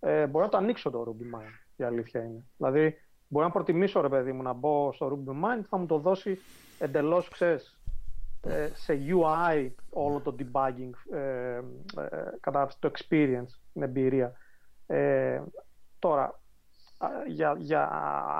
ε, 0.00 0.26
μπορεί 0.26 0.44
να 0.44 0.50
το 0.50 0.56
ανοίξω 0.56 0.90
το 0.90 1.04
Ruby 1.06 1.38
Mine, 1.38 1.69
η 1.80 1.84
αλήθεια 1.84 2.24
είναι. 2.24 2.44
Δηλαδή 2.56 2.94
μπορεί 3.28 3.46
να 3.46 3.52
προτιμήσω 3.52 4.00
ρε 4.00 4.08
παιδί 4.08 4.32
μου 4.32 4.42
να 4.42 4.52
μπω 4.52 4.92
στο 4.92 5.24
Ruby 5.26 5.30
Mine 5.30 5.62
θα 5.68 5.76
μου 5.76 5.86
το 5.86 5.98
δώσει 5.98 6.38
εντελώς, 6.78 7.28
ξέρεις, 7.28 7.80
σε 8.74 8.98
UI 9.08 9.70
όλο 9.90 10.20
το 10.20 10.34
debugging, 10.38 11.16
ε, 11.16 11.60
κατά 12.40 12.68
το 12.78 12.90
experience, 12.92 13.50
την 13.72 13.82
εμπειρία. 13.82 14.32
τώρα, 15.98 16.40
για, 17.26 17.54
για, 17.58 17.88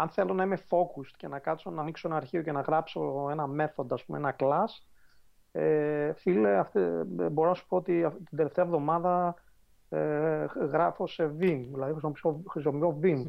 αν 0.00 0.08
θέλω 0.08 0.34
να 0.34 0.42
είμαι 0.42 0.58
focused 0.68 1.14
και 1.16 1.28
να 1.28 1.38
κάτσω 1.38 1.70
να 1.70 1.80
ανοίξω 1.80 2.08
ένα 2.08 2.16
αρχείο 2.16 2.42
και 2.42 2.52
να 2.52 2.60
γράψω 2.60 3.28
ένα 3.30 3.46
method, 3.58 3.86
ας 3.90 4.04
πούμε, 4.04 4.18
ένα 4.18 4.36
class, 4.38 4.90
ε, 5.52 6.12
φίλε, 6.12 6.58
αυτή, 6.58 6.80
μπορώ 7.06 7.48
να 7.48 7.54
σου 7.54 7.66
πω 7.66 7.76
ότι 7.76 8.06
την 8.28 8.36
τελευταία 8.36 8.64
εβδομάδα 8.64 9.34
ε, 9.92 10.46
γράφω 10.70 11.06
σε 11.06 11.24
Vim, 11.38 11.64
δηλαδή 11.72 11.94
χρησιμοποιώ 12.48 12.98
Vim. 13.02 13.22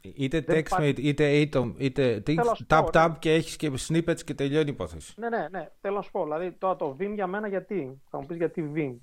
Είτε 0.00 0.44
TextMate, 0.48 0.98
είτε 0.98 1.48
Atom, 1.52 1.74
είτε 1.76 2.22
tap 2.68 2.86
tap 2.92 3.10
και 3.18 3.32
έχεις 3.32 3.56
και 3.56 3.72
snippets 3.88 4.20
και 4.24 4.34
τελειώνει 4.34 4.68
η 4.68 4.72
υπόθεση. 4.72 5.14
Ναι, 5.20 5.28
ναι, 5.28 5.46
ναι, 5.50 5.68
θέλω 5.80 5.94
να 5.94 6.02
σου 6.02 6.10
πω, 6.10 6.22
δηλαδή 6.22 6.52
τώρα 6.52 6.76
το 6.76 6.96
Vim 7.00 7.10
για 7.14 7.26
μένα 7.26 7.48
γιατί, 7.48 8.00
θα 8.10 8.18
μου 8.20 8.26
πεις 8.26 8.36
γιατί 8.36 8.72
Vim. 8.74 8.96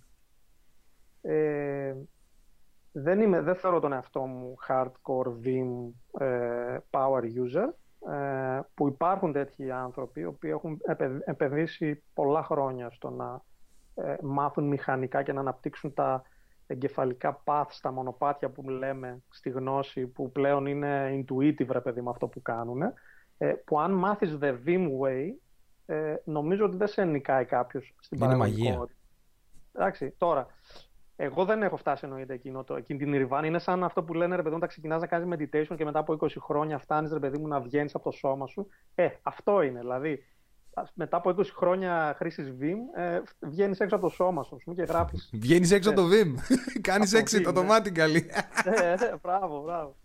Ε, 1.21 1.93
δεν, 2.91 3.21
είμαι, 3.21 3.41
δεν 3.41 3.55
θεωρώ 3.55 3.79
τον 3.79 3.93
εαυτό 3.93 4.21
μου 4.21 4.55
hardcore 4.67 5.27
Vim 5.43 5.91
ε, 6.19 6.77
power 6.89 7.21
user, 7.21 7.69
ε, 8.13 8.59
που 8.73 8.87
υπάρχουν 8.87 9.31
τέτοιοι 9.31 9.71
άνθρωποι 9.71 10.19
οι 10.19 10.25
οποίοι 10.25 10.51
έχουν 10.53 10.81
επενδύσει 11.25 12.03
πολλά 12.13 12.43
χρόνια 12.43 12.89
στο 12.89 13.09
να 13.09 13.41
ε, 13.95 14.15
μάθουν 14.21 14.67
μηχανικά 14.67 15.23
και 15.23 15.33
να 15.33 15.39
αναπτύξουν 15.39 15.93
τα 15.93 16.23
εγκεφαλικά 16.67 17.43
paths, 17.45 17.77
τα 17.81 17.91
μονοπάτια 17.91 18.49
που 18.49 18.69
λέμε 18.69 19.23
στη 19.29 19.49
γνώση 19.49 20.07
που 20.07 20.31
πλέον 20.31 20.65
είναι 20.65 21.11
intuitive 21.13 21.67
ρε 21.69 21.81
παιδί 21.81 22.01
με 22.01 22.09
αυτό 22.09 22.27
που 22.27 22.41
κάνουν 22.41 22.81
ε, 23.37 23.53
που 23.65 23.79
αν 23.79 23.91
μάθεις 23.91 24.37
the 24.41 24.55
Vim 24.65 24.87
way 25.01 25.33
ε, 25.85 26.15
νομίζω 26.23 26.65
ότι 26.65 26.77
δεν 26.77 26.87
σε 26.87 27.05
νικάει 27.05 27.45
κάποιος 27.45 27.95
στην 27.99 28.19
παραγωγικότητα. 28.19 28.99
Εντάξει, 29.73 30.13
τώρα, 30.17 30.47
εγώ 31.15 31.45
δεν 31.45 31.63
έχω 31.63 31.77
φτάσει 31.77 32.05
εννοείται 32.05 32.33
εκείνο 32.33 32.63
το, 32.63 32.75
εκείνη 32.75 32.99
την 32.99 33.13
Ιρβάν. 33.13 33.45
Είναι 33.45 33.59
σαν 33.59 33.83
αυτό 33.83 34.03
που 34.03 34.13
λένε 34.13 34.35
ρε 34.35 34.41
παιδί 34.41 34.53
μου, 34.53 34.61
τα 34.61 34.67
ξεκινάς 34.67 35.01
να 35.01 35.07
κάνεις 35.07 35.35
meditation 35.35 35.75
και 35.77 35.85
μετά 35.85 35.99
από 35.99 36.17
20 36.19 36.27
χρόνια 36.39 36.77
φτάνεις 36.77 37.11
ρε 37.11 37.19
παιδί 37.19 37.37
μου 37.37 37.47
να 37.47 37.59
βγαίνεις 37.59 37.95
από 37.95 38.03
το 38.03 38.11
σώμα 38.11 38.47
σου. 38.47 38.67
Ε, 38.95 39.09
αυτό 39.21 39.61
είναι. 39.61 39.79
Δηλαδή, 39.79 40.23
μετά 40.93 41.17
από 41.17 41.29
20 41.29 41.43
χρόνια 41.55 42.13
χρήσης 42.17 42.53
Vim, 42.59 42.99
ε, 42.99 43.21
βγαίνεις 43.39 43.79
έξω 43.79 43.95
από 43.95 44.07
το 44.07 44.13
σώμα 44.13 44.43
σου 44.43 44.57
και 44.75 44.83
γράφεις. 44.83 45.29
Βγαίνεις 45.41 45.71
έξω 45.71 45.89
από 45.89 46.01
το 46.01 46.07
Vim. 46.07 46.55
Κάνεις 46.89 47.13
exit 47.15 47.47
automatically. 47.47 48.21
Ε, 48.65 48.91
ε, 48.91 49.15
μπράβο, 49.21 49.61
μπράβο. 49.61 49.95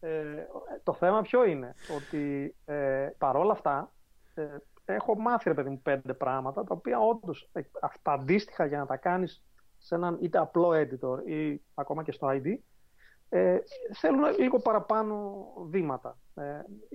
Ε, 0.00 0.46
το 0.82 0.92
θέμα 0.92 1.22
ποιο 1.22 1.44
είναι, 1.44 1.74
ότι 1.96 2.54
ε, 2.64 3.08
παρόλα 3.18 3.52
αυτά, 3.52 3.92
ε, 4.34 4.44
έχω 4.84 5.18
μάθει, 5.18 5.48
ρε 5.48 5.54
παιδί 5.54 5.70
μου, 5.70 5.80
πέντε 5.82 6.14
πράγματα, 6.14 6.64
τα 6.64 6.74
οποία 6.74 6.98
όντως 6.98 7.50
αυτά 7.80 8.12
αντίστοιχα 8.12 8.66
για 8.66 8.78
να 8.78 8.86
τα 8.86 8.96
κάνεις 8.96 9.42
σε 9.78 9.94
έναν 9.94 10.18
είτε 10.20 10.38
απλό 10.38 10.70
editor 10.70 11.28
ή 11.28 11.60
ακόμα 11.74 12.02
και 12.02 12.12
στο 12.12 12.28
ID, 12.30 12.56
ε, 13.32 13.58
θέλουν 13.94 14.38
λίγο 14.38 14.58
παραπάνω 14.58 15.44
βήματα. 15.70 16.18
Ε, 16.34 16.42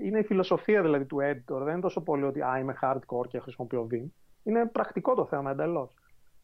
είναι 0.06 0.20
η 0.20 0.24
φιλοσοφία 0.24 0.82
δηλαδή 0.82 1.06
του 1.06 1.18
editor. 1.18 1.62
Δεν 1.64 1.72
είναι 1.72 1.82
τόσο 1.82 2.02
πολύ 2.02 2.24
ότι 2.24 2.42
α, 2.42 2.58
είμαι 2.60 2.78
hardcore 2.82 3.28
και 3.28 3.40
χρησιμοποιώ 3.40 3.88
Vim. 3.92 4.06
Είναι 4.44 4.66
πρακτικό 4.66 5.16
το 5.16 5.26
θέμα 5.26 5.52
εντελώς. 5.52 5.90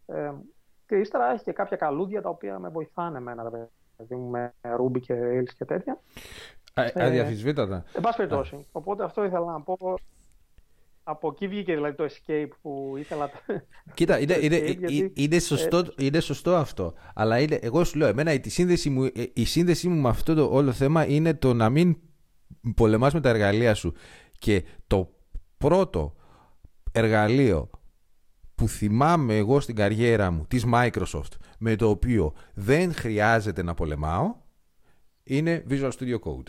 Ε, 0.05 0.31
και 0.85 0.95
ύστερα 0.95 1.31
έχει 1.31 1.43
και 1.43 1.51
κάποια 1.51 1.77
καλούδια 1.77 2.21
τα 2.21 2.29
οποία 2.29 2.59
με 2.59 2.69
βοηθάνε 2.69 3.17
εμένα, 3.17 3.43
δηλαδή 3.43 4.15
με 4.15 4.53
Ruby 4.61 4.99
και 4.99 5.13
Rails 5.13 5.53
και 5.57 5.65
τέτοια. 5.65 5.99
Αδιαφυσβήτατα. 6.73 7.83
Εν 7.93 8.01
πάση 8.01 8.17
περιπτώσει. 8.17 8.67
Οπότε 8.71 9.03
αυτό 9.03 9.23
ήθελα 9.23 9.45
να 9.45 9.61
πω 9.61 9.77
από 11.03 11.27
εκεί 11.27 11.47
βγήκε 11.47 11.73
δηλαδή 11.73 11.95
το 11.95 12.05
escape 12.05 12.49
που 12.61 12.93
ήθελα. 12.97 13.29
Κοίτα, 13.93 14.19
είναι, 14.21 14.37
είναι, 14.41 14.57
γιατί... 14.57 15.11
είναι, 15.15 15.39
σωστό, 15.39 15.83
είναι 15.97 16.19
σωστό 16.19 16.55
αυτό. 16.55 16.93
Αλλά 17.13 17.39
είναι, 17.39 17.55
εγώ 17.61 17.83
σου 17.83 17.97
λέω, 17.97 18.07
εμένα 18.07 18.33
η 18.33 18.49
σύνδεση, 18.49 18.89
μου, 18.89 19.09
η 19.33 19.45
σύνδεση 19.45 19.87
μου 19.87 20.01
με 20.01 20.09
αυτό 20.09 20.33
το 20.33 20.49
όλο 20.51 20.71
θέμα 20.71 21.07
είναι 21.07 21.33
το 21.33 21.53
να 21.53 21.69
μην 21.69 21.97
πολεμάς 22.75 23.13
με 23.13 23.21
τα 23.21 23.29
εργαλεία 23.29 23.73
σου. 23.73 23.93
Και 24.39 24.63
το 24.87 25.13
πρώτο 25.57 26.15
εργαλείο 26.91 27.69
που 28.55 28.67
θυμάμαι 28.67 29.35
εγώ 29.35 29.59
στην 29.59 29.75
καριέρα 29.75 30.31
μου 30.31 30.45
της 30.47 30.65
Microsoft 30.73 31.31
με 31.57 31.75
το 31.75 31.89
οποίο 31.89 32.33
δεν 32.53 32.93
χρειάζεται 32.93 33.63
να 33.63 33.73
πολεμάω 33.73 34.35
είναι 35.23 35.63
Visual 35.69 35.89
Studio 35.99 36.15
Code. 36.19 36.47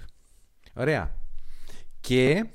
Ωραία. 0.75 1.17
Και 2.01 2.47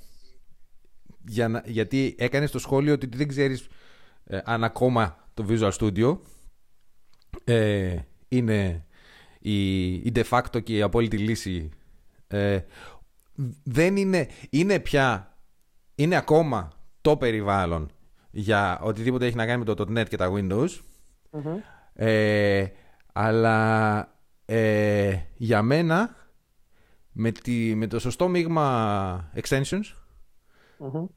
για 1.27 1.63
γιατί 1.65 2.15
έκανες 2.17 2.51
το 2.51 2.59
σχόλιο 2.59 2.93
ότι 2.93 3.07
δεν 3.15 3.27
ξέρεις 3.27 3.67
ε, 4.23 4.39
αν 4.43 4.63
ακόμα 4.63 5.17
το 5.33 5.45
Visual 5.49 5.71
Studio 5.71 6.17
ε, 7.43 7.97
είναι 8.27 8.85
η, 9.39 9.91
η 9.93 10.11
de 10.15 10.23
facto 10.29 10.63
και 10.63 10.75
η 10.75 10.81
απόλυτη 10.81 11.17
λύση. 11.17 11.69
Ε, 12.27 12.59
δεν 13.63 13.97
είναι, 13.97 14.27
είναι 14.49 14.79
πια, 14.79 15.37
είναι 15.95 16.15
ακόμα 16.15 16.71
το 17.01 17.17
περιβάλλον 17.17 17.91
για 18.31 18.79
οτιδήποτε 18.81 19.25
έχει 19.25 19.35
να 19.35 19.45
κάνει 19.45 19.63
με 19.65 19.73
το 19.73 19.85
.NET 19.97 20.05
και 20.09 20.17
τα 20.17 20.31
Windows. 20.33 20.69
Ε, 21.93 22.65
αλλά 23.13 24.11
για 25.35 25.61
μένα 25.61 26.15
με, 27.11 27.31
τη, 27.31 27.75
με 27.75 27.87
το 27.87 27.99
σωστό 27.99 28.27
μείγμα 28.27 29.31
extensions 29.35 29.93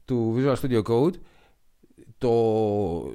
του 0.05 0.35
Visual 0.37 0.55
Studio 0.55 0.83
Code 0.83 1.13
το, 2.17 3.13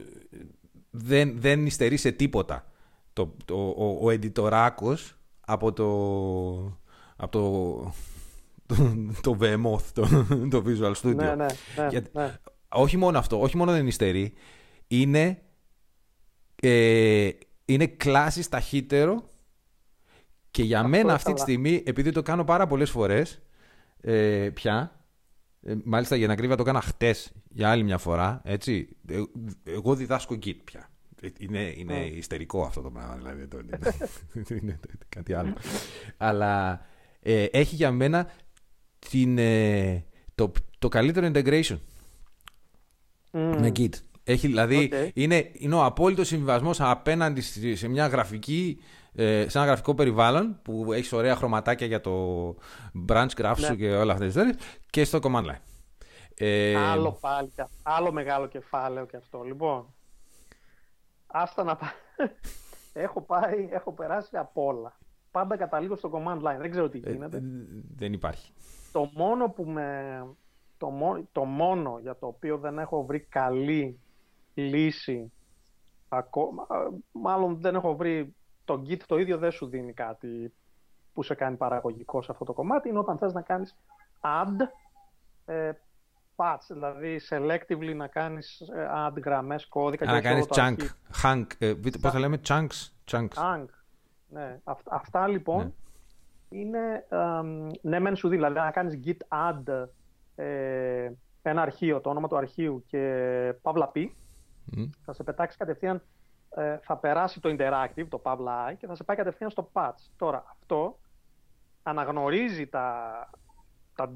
δεν, 0.91 1.41
δεν 1.41 1.67
υστερεί 1.67 1.97
σε 1.97 2.13
τίποτα. 2.13 2.71
Το, 3.13 3.37
το, 3.45 3.55
ο, 3.77 3.99
ο 4.01 4.11
εντιτοράκος 4.11 5.19
από 5.41 5.73
το, 5.73 5.87
από 7.17 7.31
το, 7.31 7.93
το, 8.67 9.37
το 9.37 9.37
το, 9.93 10.07
το 10.51 10.63
Visual 10.67 10.93
Studio. 10.93 11.15
Ναι, 11.15 11.35
ναι, 11.35 11.47
ναι, 11.91 12.01
ναι, 12.13 12.39
Όχι 12.69 12.97
μόνο 12.97 13.19
αυτό, 13.19 13.41
όχι 13.41 13.57
μόνο 13.57 13.73
δεν 13.73 13.87
υστερεί, 13.87 14.33
είναι, 14.87 15.43
ε, 16.63 17.31
είναι 17.65 17.87
κλάσεις 17.87 18.49
ταχύτερο 18.49 19.29
και 20.51 20.63
για 20.63 20.89
μένα 20.89 21.15
αυτή 21.15 21.33
τη 21.33 21.41
στιγμή, 21.41 21.83
επειδή 21.87 22.11
το 22.13 22.23
κάνω 22.23 22.45
πάρα 22.45 22.67
πολλές 22.67 22.91
φορές 22.91 23.43
ε, 24.01 24.51
πια, 24.55 24.96
ε, 25.63 25.75
μάλιστα 25.85 26.17
για 26.17 26.27
να 26.27 26.35
κρύβα 26.35 26.57
το 26.57 26.63
έκανα 26.63 26.81
χτες 26.81 27.33
για 27.49 27.71
άλλη 27.71 27.83
μια 27.83 27.99
φορά. 27.99 28.41
Έτσι. 28.45 28.89
Ε, 29.09 29.23
εγώ 29.65 29.95
διδάσκω 29.95 30.35
Git 30.35 30.57
πια. 30.65 30.91
Ε, 31.21 31.29
είναι, 31.39 31.75
είναι 31.77 32.05
oh. 32.05 32.17
ιστερικό 32.17 32.63
αυτό 32.63 32.81
το 32.81 32.91
πράγμα. 32.91 33.17
Δηλαδή, 33.17 33.47
το, 33.47 33.59
είναι 34.63 34.81
κάτι 35.09 35.35
άλλο. 35.35 35.53
Αλλά 36.17 36.81
έχει 37.51 37.75
για 37.75 37.91
μένα 37.91 38.31
την, 38.99 39.39
το, 40.35 40.53
το 40.79 40.89
καλύτερο 40.89 41.31
integration 41.35 41.79
mm. 43.33 43.57
με 43.61 43.73
Git. 43.77 43.93
Έχει, 44.25 44.47
δηλαδή, 44.47 44.91
είναι, 45.15 45.51
είναι 45.53 45.75
ο 45.75 45.85
απόλυτος 45.85 46.27
συμβιβασμός 46.27 46.81
απέναντι 46.81 47.41
σε 47.75 47.89
μια 47.89 48.07
γραφική 48.07 48.79
ε, 49.17 49.49
σε 49.49 49.59
ένα 49.59 49.67
γραφικό 49.67 49.95
περιβάλλον 49.95 50.59
που 50.63 50.93
έχεις 50.93 51.13
ωραία 51.13 51.37
χρωματάκια 51.37 51.87
για 51.87 52.01
το 52.01 52.49
branch 53.09 53.29
graph 53.37 53.55
σου 53.57 53.71
ναι. 53.71 53.77
και 53.77 53.97
όλα 53.97 54.13
αυτέ 54.13 54.27
τις 54.27 54.35
ιστορίε 54.35 54.55
και 54.91 55.05
στο 55.05 55.19
command 55.23 55.45
line. 55.45 55.61
Ε, 56.39 56.77
άλλο 56.77 57.19
πάλι, 57.21 57.53
άλλο 57.83 58.13
μεγάλο 58.13 58.47
κεφάλαιο 58.47 59.07
και 59.07 59.17
αυτό. 59.17 59.43
Λοιπόν, 59.43 59.95
άστα 61.27 61.65
να 61.65 61.77
πάει. 61.77 61.91
έχω 63.05 63.21
πάει, 63.21 63.69
έχω 63.71 63.93
περάσει 63.93 64.37
από 64.37 64.65
όλα. 64.65 64.99
Πάντα 65.31 65.57
καταλήγω 65.57 65.97
στο 65.97 66.11
command 66.13 66.43
line. 66.43 66.59
Δεν 66.59 66.71
ξέρω 66.71 66.89
τι 66.89 67.01
ε, 67.05 67.11
γίνεται. 67.11 67.43
δεν 67.97 68.13
υπάρχει. 68.13 68.53
Το 68.93 69.11
μόνο 69.15 69.49
που 69.49 69.65
με... 69.65 70.21
Το, 70.79 70.93
το 71.33 71.45
μόνο 71.45 71.99
για 72.03 72.17
το 72.17 72.27
οποίο 72.27 72.59
δεν 72.59 72.79
έχω 72.79 73.05
βρει 73.05 73.21
καλή 73.21 74.01
λύση 74.55 75.33
ακόμα, 76.09 76.67
μάλλον 77.13 77.61
δεν 77.61 77.75
έχω 77.75 77.97
βρει 77.97 78.35
το 78.67 78.83
Git 78.89 79.01
το 79.07 79.19
ίδιο 79.19 79.39
δεν 79.39 79.51
σου 79.51 79.67
δίνει 79.67 79.93
κάτι 79.93 80.53
που 81.13 81.23
σε 81.23 81.35
κάνει 81.35 81.57
παραγωγικό 81.57 82.23
σε 82.23 82.33
αυτό 82.33 82.45
το 82.45 82.53
κομμάτι, 82.53 82.89
είναι 82.89 82.99
όταν 82.99 83.19
θες 83.19 83.33
να 83.33 83.43
κάνεις 83.43 83.77
add 84.21 84.57
ε, 85.45 85.73
patch, 86.37 86.61
δηλαδή 86.69 87.21
selectively 87.29 87.95
να 87.97 88.07
κάνεις 88.07 88.61
ε, 88.61 88.89
add 88.95 89.23
γραμμές, 89.25 89.67
κώδικα. 89.67 90.13
να 90.13 90.21
κάνεις 90.21 90.47
chunk, 90.51 90.79
hunk, 91.23 91.47
ε, 91.59 91.75
πώς 92.01 92.13
θα 92.13 92.19
λέμε, 92.19 92.41
chunks; 92.49 92.91
chunks. 93.11 93.35
Chunk, 93.35 93.67
ναι. 94.29 94.61
αυτά 94.91 95.29
λοιπόν 95.29 95.75
ναι. 96.49 96.59
είναι, 96.59 97.07
ναι 97.81 98.01
μεν 98.01 98.17
σου 98.17 98.29
δίνει, 98.29 98.43
δηλαδή 98.43 98.67
να 98.67 98.71
κάνεις 98.71 99.01
git 99.05 99.49
add 99.49 99.87
ε, 100.35 101.11
ένα 101.43 101.63
αρχείο, 101.63 102.01
το 102.01 102.11
όνομα 102.11 102.29
του 102.29 102.37
αρχείου 102.37 102.85
και 102.87 103.55
παύλα 103.63 103.93
p, 103.95 104.07
θα 105.05 105.13
σε 105.13 105.23
πετάξει 105.23 105.57
κατευθείαν 105.57 106.03
ε, 106.57 106.79
θα 106.83 106.97
περάσει 106.97 107.41
το 107.41 107.57
interactive, 107.59 108.07
το 108.09 108.21
Pavla 108.25 108.75
και 108.79 108.87
θα 108.87 108.95
σε 108.95 109.05
πάει 109.05 109.17
κατευθείαν 109.17 109.51
στο 109.51 109.71
patch. 109.73 110.11
Τώρα, 110.17 110.45
αυτό 110.51 110.99
αναγνωρίζει 111.83 112.67
τα, 112.67 113.31
τα, 113.95 114.15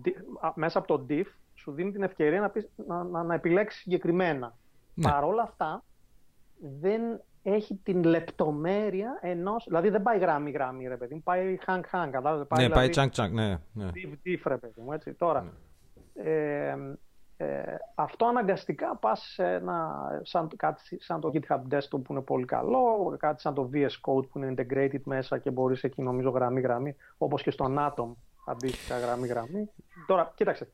μέσα 0.55 0.79
από 0.79 0.87
το 0.87 1.07
diff, 1.09 1.27
σου 1.55 1.73
δίνει 1.73 1.93
την 1.93 2.03
ευκαιρία 2.03 2.41
να, 2.41 2.51
πεις, 2.51 2.69
να, 2.87 3.05
να, 3.05 3.23
να 3.23 3.35
επιλέξεις 3.35 3.81
συγκεκριμένα. 3.81 4.57
Ναι. 4.95 5.11
Παρ' 5.11 5.25
όλα 5.25 5.43
αυτά, 5.43 5.85
δεν 6.81 7.23
έχει 7.43 7.75
την 7.75 8.05
λεπτομέρεια 8.05 9.19
ενός. 9.21 9.65
Δηλαδή 9.67 9.89
δεν 9.89 10.03
πάει 10.03 10.19
γράμμι-γράμμι, 10.19 10.87
ρε 10.87 10.97
παιδί 10.97 11.15
μου. 11.15 11.23
Πάει 11.23 11.59
hang-hang. 11.67 12.11
Πάει, 12.23 12.39
ναι, 12.39 12.47
πάει 12.49 12.89
δηλαδή 12.89 12.91
chunk-chunk, 12.95 13.31
ναι. 13.31 13.59
ναι. 13.73 13.91
Diff, 13.95 14.29
diff, 14.29 14.41
ρε 14.45 14.57
παιδί 14.57 14.81
μου. 14.81 14.93
Έτσι. 14.93 15.15
Τώρα, 15.15 15.43
ναι. 15.43 15.51
ε, 16.31 16.77
ε, 17.43 17.77
αυτό 17.95 18.27
αναγκαστικά 18.27 18.97
πας 18.97 19.21
σε 19.21 19.53
ένα, 19.53 20.07
σαν, 20.23 20.49
κάτι 20.57 21.03
σαν 21.03 21.21
το 21.21 21.31
GitHub 21.35 21.61
Desktop 21.71 22.03
που 22.03 22.07
είναι 22.13 22.21
πολύ 22.21 22.45
καλό, 22.45 23.17
κάτι 23.19 23.41
σαν 23.41 23.55
το 23.55 23.71
VS 23.73 23.87
Code 23.87 24.29
που 24.29 24.39
είναι 24.39 24.55
integrated 24.57 25.01
μέσα 25.05 25.39
και 25.39 25.51
μπορείς 25.51 25.85
εκεί 25.85 26.03
νομίζω 26.03 26.31
γραμμή-γραμμή, 26.31 26.97
όπως 27.19 27.43
και 27.43 27.51
στον 27.51 27.77
Atom 27.79 28.13
αντίστοιχα 28.47 28.99
γραμμή-γραμμή. 28.99 29.71
Τώρα, 30.07 30.33
κοίταξε, 30.35 30.69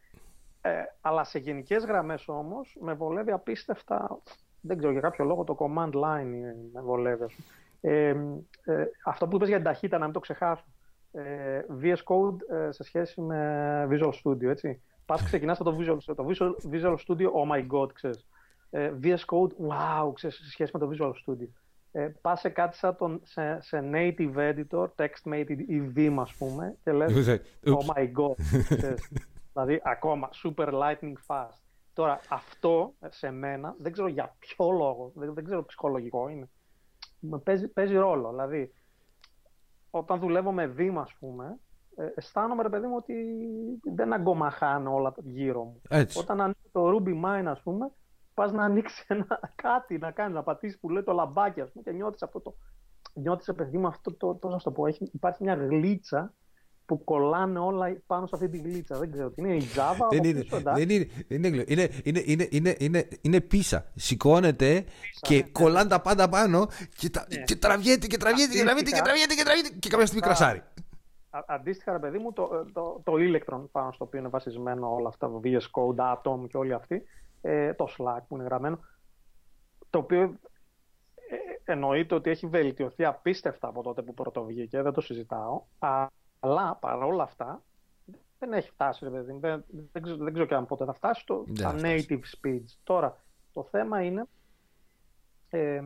ε, 0.61 0.71
αλλά 1.01 1.25
σε 1.25 1.39
γενικές 1.39 1.85
γραμμές 1.85 2.29
όμως 2.29 2.77
με 2.81 2.93
βολεύει 2.93 3.31
απίστευτα, 3.31 4.19
δεν 4.61 4.77
ξέρω 4.77 4.93
για 4.93 5.01
κάποιο 5.01 5.25
λόγο 5.25 5.45
το 5.45 5.57
command 5.59 5.93
line 5.93 6.55
με 6.73 6.81
βολεύει. 6.81 7.27
Ε, 7.81 8.09
ε, 8.65 8.85
αυτό 9.05 9.29
που 9.29 9.37
είπες 9.37 9.49
για 9.49 9.57
την 9.57 9.67
ταχύτητα, 9.67 9.99
να 9.99 10.05
μην 10.05 10.15
το 10.15 10.21
ξεχάσω. 10.21 10.65
Ε, 11.13 11.61
VS 11.83 12.03
Code 12.05 12.57
ε, 12.57 12.73
σε 12.73 12.83
σχέση 12.83 13.21
με 13.21 13.89
Visual 13.91 14.13
Studio, 14.25 14.45
έτσι 14.45 14.81
Πας 15.07 15.23
ξεκινάς 15.23 15.61
από 15.61 15.71
το 15.71 15.77
Visual, 15.81 16.15
το 16.15 16.27
Visual, 16.29 16.73
Visual 16.73 16.97
Studio, 17.07 17.27
oh 17.33 17.51
my 17.53 17.67
god, 17.71 17.93
ξέρεις. 17.93 18.27
Ε, 18.71 18.93
VS 19.03 19.25
Code, 19.27 19.51
wow, 19.69 20.13
ξέρεις, 20.15 20.37
σε 20.37 20.51
σχέση 20.51 20.71
με 20.75 20.79
το 20.79 20.91
Visual 20.93 21.11
Studio. 21.11 21.49
Ε, 21.93 22.13
πας 22.21 22.41
σε 22.41 22.49
κάτι 22.49 22.77
σαν 22.77 22.97
τον, 22.97 23.21
σε, 23.25 23.61
σε 23.61 23.91
native 23.93 24.35
editor, 24.37 24.87
text 24.97 25.47
ή 25.67 25.93
Vim, 25.97 26.15
ας 26.19 26.35
πούμε, 26.35 26.77
και 26.83 26.93
λες, 26.93 27.41
oh 27.65 27.95
my 27.95 28.13
god, 28.13 28.35
ξέρεις. 28.77 29.13
δηλαδή 29.53 29.81
ακόμα, 29.85 30.31
super 30.45 30.69
lightning 30.69 31.15
fast. 31.27 31.61
Τώρα, 31.93 32.21
αυτό 32.29 32.95
σε 33.09 33.31
μένα, 33.31 33.75
δεν 33.79 33.93
ξέρω 33.93 34.09
για 34.09 34.37
ποιο 34.39 34.71
λόγο, 34.71 35.13
δεν, 35.15 35.35
δεν 35.35 35.45
ξέρω 35.45 35.65
ψυχολογικό 35.65 36.29
είναι, 36.29 36.49
παίζει, 37.45 37.69
παίζει 37.69 37.95
ρόλο. 37.95 38.31
Δηλαδή, 38.31 38.73
όταν 39.91 40.19
δουλεύω 40.19 40.53
με 40.53 40.75
Vim, 40.79 40.95
ας 40.97 41.15
πούμε, 41.19 41.59
ε, 41.97 42.13
αισθάνομαι, 42.15 42.63
ρε 42.63 42.69
παιδί 42.69 42.87
μου, 42.87 42.95
ότι 42.97 43.15
δεν 43.95 44.13
αγκομαχάνω 44.13 44.95
όλα 44.95 45.15
γύρω 45.23 45.65
μου. 45.65 45.81
Έτσι. 45.89 46.19
Όταν 46.19 46.41
ανοίγει 46.41 46.71
το 46.73 46.89
Ruby 46.89 47.25
Mine, 47.25 47.47
ας 47.47 47.61
πούμε, 47.63 47.91
πας 48.35 48.53
να 48.53 48.65
ανοίξεις 48.65 49.05
ένα, 49.09 49.41
κάτι, 49.55 49.99
να 49.99 50.11
κάνεις, 50.11 50.35
να 50.35 50.43
πατήσεις 50.43 50.79
που 50.79 50.91
λέει 50.91 51.03
το 51.03 51.13
λαμπάκι, 51.13 51.61
ας 51.61 51.71
πούμε, 51.73 51.85
και 51.85 51.93
νιώθεις 51.93 52.23
αυτό 52.23 52.41
το... 52.41 52.57
Νιώθεις, 53.15 53.55
παιδί 53.55 53.79
μου, 53.79 53.87
αυτό 53.87 54.13
το, 54.15 54.35
πώς 54.35 54.53
να 54.53 54.59
το 54.59 54.71
πω, 54.71 54.87
έχει, 54.87 55.11
υπάρχει 55.13 55.43
μια 55.43 55.55
γλίτσα 55.55 56.35
που 56.87 57.05
κολλάνε 57.05 57.59
όλα 57.59 58.03
πάνω 58.07 58.27
σε 58.27 58.35
αυτή 58.35 58.49
τη 58.49 58.59
γλίτσα. 58.59 58.99
Δεν 58.99 59.13
ξέρω 59.13 59.31
τι 59.31 59.41
είναι, 59.41 59.55
η 59.55 59.69
Java. 59.75 60.09
Δεν 60.11 60.25
είναι, 60.25 60.45
δεν 60.75 60.91
είναι, 60.91 61.09
είναι, 61.29 61.65
είναι, 61.67 61.91
είναι, 62.05 62.23
είναι, 62.25 62.49
είναι, 62.51 62.77
είναι, 62.79 63.09
είναι 63.21 63.41
πίσα. 63.41 63.91
Σηκώνεται 63.95 64.85
και 65.21 65.35
ναι, 65.35 65.43
κολλάνε 65.43 65.89
τα 65.89 66.01
πάντα 66.01 66.29
πάνω 66.29 66.69
και, 66.97 67.11
τα, 67.11 67.27
ναι. 67.29 67.43
και 67.43 67.57
τραβιέται 67.57 68.07
και 68.07 68.17
τραβιέται 68.17 68.53
και 68.53 68.63
τραβιέται 68.63 68.91
και 68.91 69.03
τραβιέται 69.03 69.35
και 69.35 69.43
τραβιέται 69.43 69.69
και 69.79 69.89
κάποια 69.89 70.07
στιγμή 70.07 70.23
κρασάρει. 70.23 70.63
Αντίστοιχα, 71.47 71.93
ρε 71.93 71.99
παιδί 71.99 72.19
μου, 72.19 72.33
το, 72.33 72.67
το, 72.73 73.01
το 73.05 73.13
Electron 73.17 73.65
πάνω 73.73 73.93
στο 73.93 74.05
οποίο 74.05 74.19
είναι 74.19 74.29
βασισμένο 74.29 74.95
όλα 74.95 75.09
αυτά, 75.09 75.29
το 75.29 75.41
VS 75.45 75.61
Code, 75.61 76.15
Atom 76.15 76.49
και 76.49 76.57
όλοι 76.57 76.73
αυτοί, 76.73 77.03
ε, 77.41 77.75
το 77.75 77.87
Slack 77.99 78.21
που 78.29 78.35
είναι 78.35 78.45
γραμμένο, 78.45 78.79
το 79.91 79.99
οποίο 79.99 80.21
ε, 80.23 81.73
εννοείται 81.73 82.15
ότι 82.15 82.31
έχει 82.31 82.47
βελτιωθεί 82.47 83.05
απίστευτα 83.05 83.69
από 83.69 83.83
τότε 83.83 84.03
που 84.03 84.15
πρώτο 84.15 84.45
βγήκε, 84.45 84.83
δεν 84.83 84.93
το 84.93 85.01
συζητάω, 85.01 85.63
αλλά 86.41 86.77
παρόλα 86.81 87.23
αυτά 87.23 87.63
δεν 88.39 88.53
έχει 88.53 88.71
φτάσει, 88.71 89.05
ρε 89.05 89.11
παιδί. 89.11 89.39
Δεν, 89.39 89.65
δεν, 89.93 90.03
ξέρω, 90.03 90.17
δεν 90.19 90.33
ξέρω 90.33 90.47
και 90.47 90.55
αν 90.55 90.67
πότε 90.67 90.85
θα 90.85 90.93
φτάσει 90.93 91.21
στο, 91.21 91.45
στα 91.53 91.75
native 91.79 92.21
speeds. 92.41 92.77
Τώρα, 92.85 93.17
το 93.53 93.65
θέμα 93.65 94.03
είναι 94.03 94.25
ε, 95.49 95.83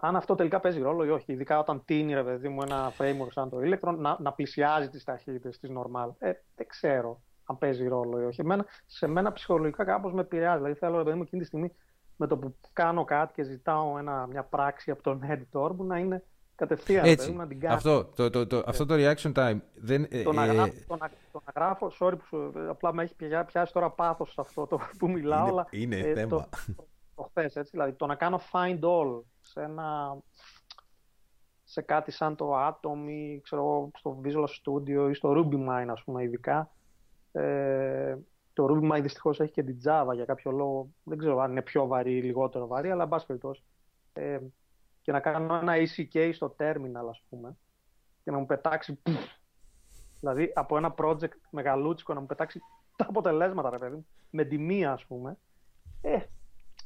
αν 0.00 0.16
αυτό 0.16 0.34
τελικά 0.34 0.60
παίζει 0.60 0.80
ρόλο 0.80 1.04
ή 1.04 1.10
όχι. 1.10 1.32
Ειδικά 1.32 1.58
όταν 1.58 1.82
τίνει, 1.84 2.14
ρε 2.14 2.24
παιδί 2.24 2.48
μου, 2.48 2.62
ένα 2.62 2.92
framework 2.98 3.28
σαν 3.30 3.50
το 3.50 3.58
Electron 3.62 3.96
να, 3.96 4.16
να 4.20 4.32
πλησιάζει 4.32 4.88
τις 4.88 5.04
ταχύτητες 5.04 5.58
τη 5.58 5.68
normal. 5.76 6.10
Ε, 6.18 6.32
δεν 6.54 6.66
ξέρω 6.66 7.22
αν 7.44 7.58
παίζει 7.58 7.88
ρόλο 7.88 8.20
ή 8.20 8.24
όχι. 8.24 8.40
Εμένα, 8.40 8.64
σε 8.86 9.06
μένα 9.06 9.32
ψυχολογικά 9.32 9.84
κάπως 9.84 10.12
με 10.12 10.20
επηρεάζει. 10.20 10.56
Δηλαδή 10.56 10.78
θέλω, 10.78 10.98
ρε 10.98 11.04
παιδί 11.04 11.16
μου, 11.16 11.22
εκείνη 11.22 11.40
τη 11.40 11.46
στιγμή 11.46 11.72
με 12.16 12.26
το 12.26 12.36
που 12.36 12.56
κάνω 12.72 13.04
κάτι 13.04 13.32
και 13.32 13.42
ζητάω 13.42 13.98
ένα, 13.98 14.26
μια 14.26 14.42
πράξη 14.42 14.90
από 14.90 15.02
τον 15.02 15.20
editor 15.30 15.70
μου 15.74 15.84
να 15.84 15.98
είναι 15.98 16.24
κατευθείαν. 16.54 17.04
Έτσι. 17.04 17.32
να 17.32 17.46
την 17.46 17.68
αυτό, 17.68 18.04
το, 18.04 18.30
το, 18.30 18.46
το, 18.46 18.62
αυτό 18.66 18.86
το 18.86 18.94
reaction 18.94 19.32
time. 19.32 19.58
Δεν, 19.74 20.06
ε, 20.10 20.22
το, 20.22 20.32
να 20.32 20.44
ε, 20.44 20.52
γράφω, 20.52 20.72
το, 20.86 20.96
να, 20.96 21.10
το 21.32 21.42
να 21.44 21.52
γράφω, 21.54 21.92
sorry 22.00 22.14
που 22.18 22.24
σου, 22.24 22.52
απλά 22.68 22.92
με 22.92 23.02
έχει 23.02 23.14
πιάσει 23.46 23.72
τώρα 23.72 23.90
πάθος 23.90 24.34
αυτό 24.38 24.66
το 24.66 24.78
που 24.98 25.10
μιλάω. 25.10 25.46
Είναι, 25.46 25.50
αλλά, 25.50 25.66
είναι 25.70 25.96
ε, 25.96 26.14
θέμα. 26.14 26.28
Το, 26.28 26.48
το, 26.76 26.84
το 27.14 27.22
χθες, 27.22 27.56
έτσι, 27.56 27.70
δηλαδή 27.70 27.92
το 27.92 28.06
να 28.06 28.14
κάνω 28.14 28.40
find 28.52 28.80
all 28.80 29.22
σε 29.58 29.64
ένα 29.64 30.18
σε 31.64 31.82
κάτι 31.82 32.10
σαν 32.10 32.36
το 32.36 32.68
Atom 32.68 33.08
ή 33.08 33.40
ξέρω, 33.40 33.90
στο 33.94 34.20
Visual 34.24 34.44
Studio 34.44 35.10
ή 35.10 35.14
στο 35.14 35.32
RubyMine 35.36 35.88
ας 35.90 36.02
πούμε 36.04 36.22
ειδικά. 36.22 36.70
Ε, 37.32 38.16
το 38.52 38.66
RubyMine 38.70 39.02
δυστυχώς 39.02 39.40
έχει 39.40 39.52
και 39.52 39.62
την 39.62 39.78
Java 39.84 40.10
για 40.14 40.24
κάποιο 40.24 40.50
λόγο. 40.50 40.90
Δεν 41.02 41.18
ξέρω 41.18 41.40
αν 41.40 41.50
είναι 41.50 41.62
πιο 41.62 41.86
βαρύ 41.86 42.16
ή 42.16 42.22
λιγότερο 42.22 42.66
βαρύ, 42.66 42.90
αλλά 42.90 43.02
εν 43.02 43.08
πάση 43.08 43.26
περιπτώσει. 43.26 43.62
Ε, 44.12 44.38
και 45.02 45.12
να 45.12 45.20
κάνω 45.20 45.54
ένα 45.54 45.72
ECK 45.76 46.30
στο 46.32 46.54
terminal, 46.58 47.08
ας 47.08 47.22
πούμε, 47.28 47.56
και 48.24 48.30
να 48.30 48.38
μου 48.38 48.46
πετάξει, 48.46 49.02
δηλαδή 50.20 50.52
από 50.54 50.76
ένα 50.76 50.94
project 50.98 51.38
μεγαλούτσικο 51.50 52.14
να 52.14 52.20
μου 52.20 52.26
πετάξει 52.26 52.60
τα 52.96 53.06
αποτελέσματα, 53.08 53.70
ρε 53.70 53.78
παιδί 53.78 53.94
μου, 53.94 54.06
με 54.30 54.44
τη 54.44 54.58
μία, 54.58 54.92
ας 54.92 55.04
πούμε. 55.06 55.38
Ε, 56.00 56.18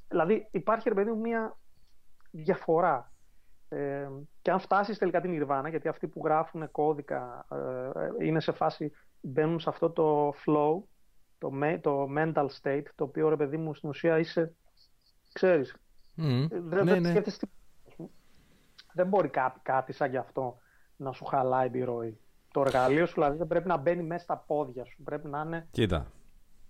δηλαδή 0.09 0.49
υπάρχει, 0.51 0.89
ρε 0.89 0.95
παιδί 0.95 1.11
μου, 1.11 1.20
μία 1.20 1.57
διαφορά. 2.33 3.12
Ε, 3.68 4.09
και 4.43 4.51
αν 4.51 4.59
φτάσεις 4.59 4.99
τελικά 4.99 5.20
την 5.20 5.33
Ιρβάνα, 5.33 5.68
γιατί 5.68 5.89
αυτοί 5.89 6.09
που 6.09 6.20
γράφουν 6.24 6.70
κώδικα 6.70 7.47
ε, 8.18 8.26
είναι 8.26 8.41
σε 8.41 8.53
φάση, 8.53 8.93
μπαίνουν 9.20 9.61
σε 9.61 9.68
αυτό 9.68 9.91
το 9.91 10.28
flow, 10.28 10.83
το, 11.39 11.51
το 11.80 12.07
mental 12.16 12.47
state, 12.62 12.85
το 12.95 13.05
οποίο, 13.05 13.28
ρε 13.28 13.37
παιδί 13.37 13.57
μου, 13.57 13.74
στην 13.74 13.89
ουσία 13.89 14.18
είσαι, 14.18 14.55
ξέρεις, 15.33 15.76
mm, 16.16 16.47
δεν, 16.51 16.85
ναι, 16.85 16.99
ναι 16.99 17.22
δεν 18.93 19.07
μπορεί 19.07 19.28
κάτι, 19.28 19.61
κάτι 19.62 19.93
σαν 19.93 20.11
γι' 20.11 20.16
αυτό 20.16 20.59
να 20.97 21.12
σου 21.12 21.24
χαλάει 21.24 21.70
τη 21.70 21.83
ροή. 21.83 22.18
Το 22.53 22.61
εργαλείο 22.61 23.07
σου 23.07 23.14
δηλαδή 23.14 23.37
δεν 23.37 23.47
πρέπει 23.47 23.68
να 23.68 23.76
μπαίνει 23.76 24.03
μέσα 24.03 24.22
στα 24.22 24.37
πόδια 24.37 24.85
σου. 24.85 25.03
Πρέπει 25.03 25.28
να 25.28 25.41
είναι. 25.41 25.68
Κοίτα. 25.70 26.07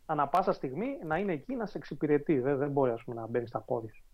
Ανά 0.06 0.28
πάσα 0.28 0.52
στιγμή 0.52 0.98
να 1.04 1.16
είναι 1.18 1.32
εκεί 1.32 1.54
να 1.54 1.66
σε 1.66 1.78
εξυπηρετεί. 1.78 2.40
Δεν, 2.40 2.58
δεν 2.58 2.70
μπορεί 2.70 2.90
ας 2.90 3.04
πούμε, 3.04 3.20
να 3.20 3.26
μπαίνει 3.26 3.46
στα 3.46 3.60
πόδια 3.60 3.92
σου. 3.92 4.04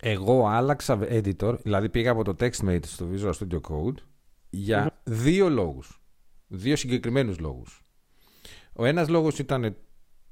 Εγώ 0.00 0.46
άλλαξα 0.46 0.98
editor, 1.00 1.58
δηλαδή 1.62 1.88
πήγα 1.88 2.10
από 2.10 2.24
το 2.24 2.36
TextMate 2.40 2.84
στο 2.86 3.08
Visual 3.12 3.32
Studio 3.32 3.60
Code 3.60 3.96
για 4.50 5.00
δύο 5.04 5.48
λόγους. 5.48 6.00
Δύο 6.46 6.76
συγκεκριμένους 6.76 7.38
λόγους. 7.38 7.84
Ο 8.72 8.84
ένας 8.84 9.08
λόγος 9.08 9.38
ήταν 9.38 9.76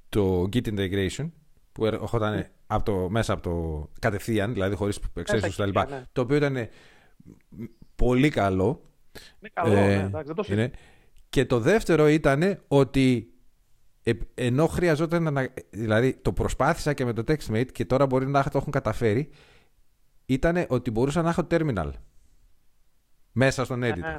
το 0.09 0.49
Git 0.53 0.67
Integration 0.67 1.31
που 1.73 1.87
ερχόταν 1.87 2.47
από 2.67 2.85
το, 2.85 3.11
μέσα 3.11 3.33
από 3.33 3.43
το 3.43 3.89
κατευθείαν, 3.99 4.53
δηλαδή 4.53 4.75
χωρίς 4.75 4.99
εξέλιξη 5.15 5.57
τα 5.57 5.67
λοιπά, 5.67 5.87
ναι. 5.87 6.05
το 6.13 6.21
οποίο 6.21 6.37
ήταν 6.37 6.69
πολύ 7.95 8.29
καλό. 8.29 8.83
Είναι 9.41 9.51
καλό, 9.53 9.73
ε, 9.73 9.97
ναι, 9.97 10.03
εντάξει, 10.03 10.27
δεν 10.27 10.35
το 10.35 10.45
είναι. 10.49 10.71
Και 11.29 11.45
το 11.45 11.59
δεύτερο 11.59 12.09
ήταν 12.09 12.61
ότι 12.69 13.33
ε, 14.03 14.13
ενώ 14.35 14.67
χρειαζόταν 14.67 15.33
να. 15.33 15.49
Δηλαδή 15.71 16.15
το 16.15 16.33
προσπάθησα 16.33 16.93
και 16.93 17.05
με 17.05 17.13
το 17.13 17.23
TextMate 17.27 17.73
και 17.73 17.85
τώρα 17.85 18.07
μπορεί 18.07 18.27
να 18.27 18.43
το 18.43 18.59
έχουν 18.59 18.73
καταφέρει. 18.73 19.31
Ήταν 20.27 20.65
ότι 20.69 20.91
μπορούσα 20.91 21.23
να 21.23 21.31
έχω 21.31 21.47
terminal 21.51 21.91
μέσα 23.33 23.65
στον 23.65 23.81
editor. 23.83 23.97
Ναι, 23.97 24.19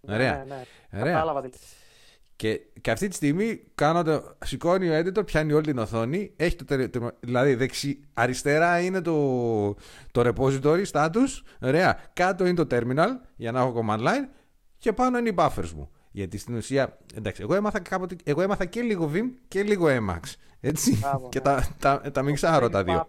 ναι. 0.00 0.14
Ωραία. 0.14 0.44
Ναι, 0.48 0.54
ναι. 0.90 1.02
Κατάλαβα 1.02 1.42
και, 2.36 2.60
και 2.80 2.90
αυτή 2.90 3.08
τη 3.08 3.14
στιγμή 3.14 3.62
κάνω 3.74 4.02
το, 4.02 4.36
σηκώνει 4.44 4.88
ο 4.88 4.98
editor, 4.98 5.26
πιάνει 5.26 5.52
όλη 5.52 5.64
την 5.64 5.78
οθόνη. 5.78 6.32
Έχει 6.36 6.56
το, 6.56 6.90
το, 6.90 7.10
δηλαδή 7.20 7.54
δεξι, 7.54 8.00
αριστερά 8.14 8.80
είναι 8.80 9.00
το, 9.00 9.74
το 10.12 10.32
repository 10.34 10.84
status. 10.90 11.42
Ωραία. 11.60 11.98
Κάτω 12.12 12.46
είναι 12.46 12.64
το 12.64 12.76
terminal 12.76 13.08
για 13.36 13.52
να 13.52 13.60
έχω 13.60 13.84
command 13.84 13.98
line. 13.98 14.28
Και 14.78 14.92
πάνω 14.92 15.18
είναι 15.18 15.28
οι 15.28 15.34
buffers 15.36 15.70
μου. 15.76 15.90
Γιατί 16.10 16.38
στην 16.38 16.54
ουσία, 16.54 16.98
εντάξει, 17.14 17.42
εγώ 17.42 17.54
έμαθα, 17.54 17.80
κάποτε, 17.80 18.16
εγώ 18.24 18.42
έμαθα 18.42 18.64
και 18.64 18.80
λίγο 18.80 19.10
Vim 19.14 19.30
και 19.48 19.62
λίγο 19.62 19.86
Emacs. 19.88 20.32
Έτσι. 20.60 21.00
και 21.28 21.38
ναι. 21.38 21.44
τα, 21.44 21.68
τα, 21.78 22.10
τα 22.10 22.22
μιξάρω 22.22 22.68
τα 22.68 22.84
δύο. 22.84 23.06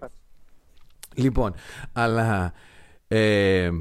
Λοιπόν, 1.15 1.53
αλλά. 1.93 2.53
Ε, 3.07 3.71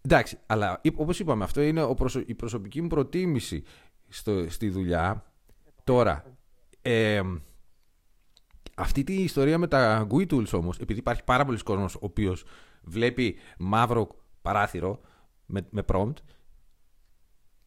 εντάξει, 0.00 0.38
αλλά 0.46 0.80
όπως 0.96 1.18
είπαμε, 1.18 1.44
αυτό 1.44 1.60
είναι 1.60 1.82
ο 1.82 1.94
προσω, 1.94 2.22
η 2.26 2.34
προσωπική 2.34 2.82
μου 2.82 2.88
προτίμηση 2.88 3.62
στο, 4.08 4.50
στη 4.50 4.68
δουλειά. 4.68 5.24
Τώρα, 5.84 6.24
ε, 6.82 7.22
αυτή 8.74 9.04
τη 9.04 9.14
ιστορία 9.14 9.58
με 9.58 9.66
τα 9.66 10.06
GUI 10.10 10.26
tools 10.26 10.52
όμως, 10.52 10.78
επειδή 10.78 10.98
υπάρχει 10.98 11.24
πάρα 11.24 11.44
πολλοί 11.44 11.58
κόσμος 11.58 11.94
ο 11.94 11.98
οποίος 12.00 12.44
βλέπει 12.82 13.36
μαύρο 13.58 14.08
παράθυρο 14.42 15.00
με, 15.46 15.66
με 15.70 15.84
prompt 15.86 16.14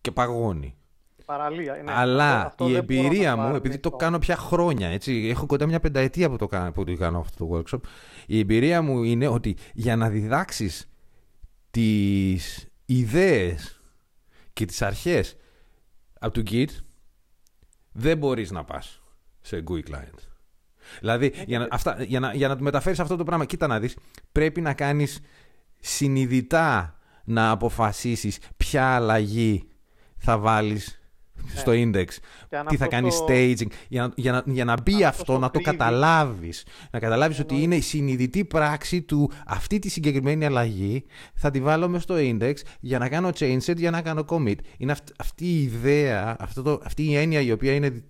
και 0.02 0.12
παγώνει. 0.12 0.76
Παραλία, 1.38 1.78
είναι. 1.78 1.92
Αλλά 1.92 2.56
η 2.60 2.76
εμπειρία 2.76 3.36
μου, 3.36 3.56
επειδή 3.56 3.78
το 3.78 3.92
κάνω 3.92 4.20
πια 4.20 4.36
χρόνια, 4.36 4.90
έτσι, 4.90 5.28
έχω 5.30 5.46
κοντά 5.46 5.66
μια 5.66 5.80
πενταετία 5.80 6.30
που 6.30 6.36
το 6.36 6.48
κάνω, 6.48 6.72
που 6.72 6.84
το 6.84 6.96
κάνω 6.96 7.20
αυτό 7.20 7.46
το 7.46 7.58
workshop, 7.58 7.80
η 8.26 8.40
εμπειρία 8.40 8.82
μου 8.82 9.04
είναι 9.04 9.28
ότι 9.28 9.56
για 9.74 9.96
να 9.96 10.10
διδάξεις 10.10 10.90
τις 11.72 12.68
ιδέες 12.86 13.82
και 14.54 14.66
τις 14.66 14.82
αρχές 14.82 15.38
από 16.20 16.34
το 16.34 16.52
Git 16.52 16.70
δεν 17.92 18.18
μπορείς 18.18 18.52
να 18.52 18.64
πας 18.64 19.02
σε 19.42 19.64
GUI 19.68 19.90
client. 19.92 20.20
Δηλαδή, 21.00 21.34
για 21.46 21.60
να, 21.60 21.68
αυτά, 21.72 22.04
για, 22.04 22.20
να, 22.20 22.34
για 22.34 22.48
να 22.48 22.56
μεταφέρεις 22.60 23.00
αυτό 23.00 23.16
το 23.16 23.24
πράγμα, 23.24 23.46
κοίτα 23.46 23.68
να 23.68 23.80
δεις, 23.80 23.98
πρέπει 24.32 24.62
να 24.62 24.74
κάνεις 24.74 25.20
συνειδητά 25.80 26.98
να 27.24 27.50
αποφασίσεις 27.50 28.40
ποια 28.58 28.96
αλλαγή 28.96 29.68
θα 30.18 30.38
βάλεις 30.38 31.03
ναι. 31.44 31.60
στο 31.60 31.72
index. 31.76 32.08
Τι 32.68 32.78
θα 32.78 32.88
κάνει 32.88 33.10
staging. 33.28 33.68
Για 33.88 34.02
να, 34.02 34.14
για 34.16 34.32
να, 34.32 34.44
για 34.46 34.66
να 34.66 34.82
μπει 34.82 35.04
αυτό, 35.04 35.38
να 35.38 35.52
το 35.52 35.60
καταλάβεις. 35.60 36.66
Να 36.92 37.00
καταλάβεις 37.00 37.40
ότι 37.40 37.62
είναι 37.62 37.76
η 37.76 37.82
συνειδητή 37.82 38.46
πράξη 38.46 39.02
του 39.02 39.32
αυτή 39.46 39.80
τη 39.80 39.90
συγκεκριμένη 39.90 40.46
αλλαγή. 40.46 41.04
Θα 41.34 41.52
τη 41.52 41.62
βάλω 41.62 41.88
μες 41.88 42.04
στο 42.04 42.16
index 42.18 42.54
για 42.80 43.00
να 43.00 43.10
κάνω 43.10 43.30
change 43.40 43.62
set, 43.66 43.78
για 43.78 43.92
να 43.92 44.02
κάνω 44.02 44.26
commit. 44.28 44.58
Είναι 44.78 44.96
αυτή 45.18 45.46
η 45.46 45.62
ιδέα, 45.62 46.36
αυτό 46.40 46.62
το, 46.62 46.80
αυτή 46.84 47.04
η 47.04 47.16
έννοια 47.16 47.42
η 47.42 47.52
οποία 47.52 47.74
είναι 47.74 48.04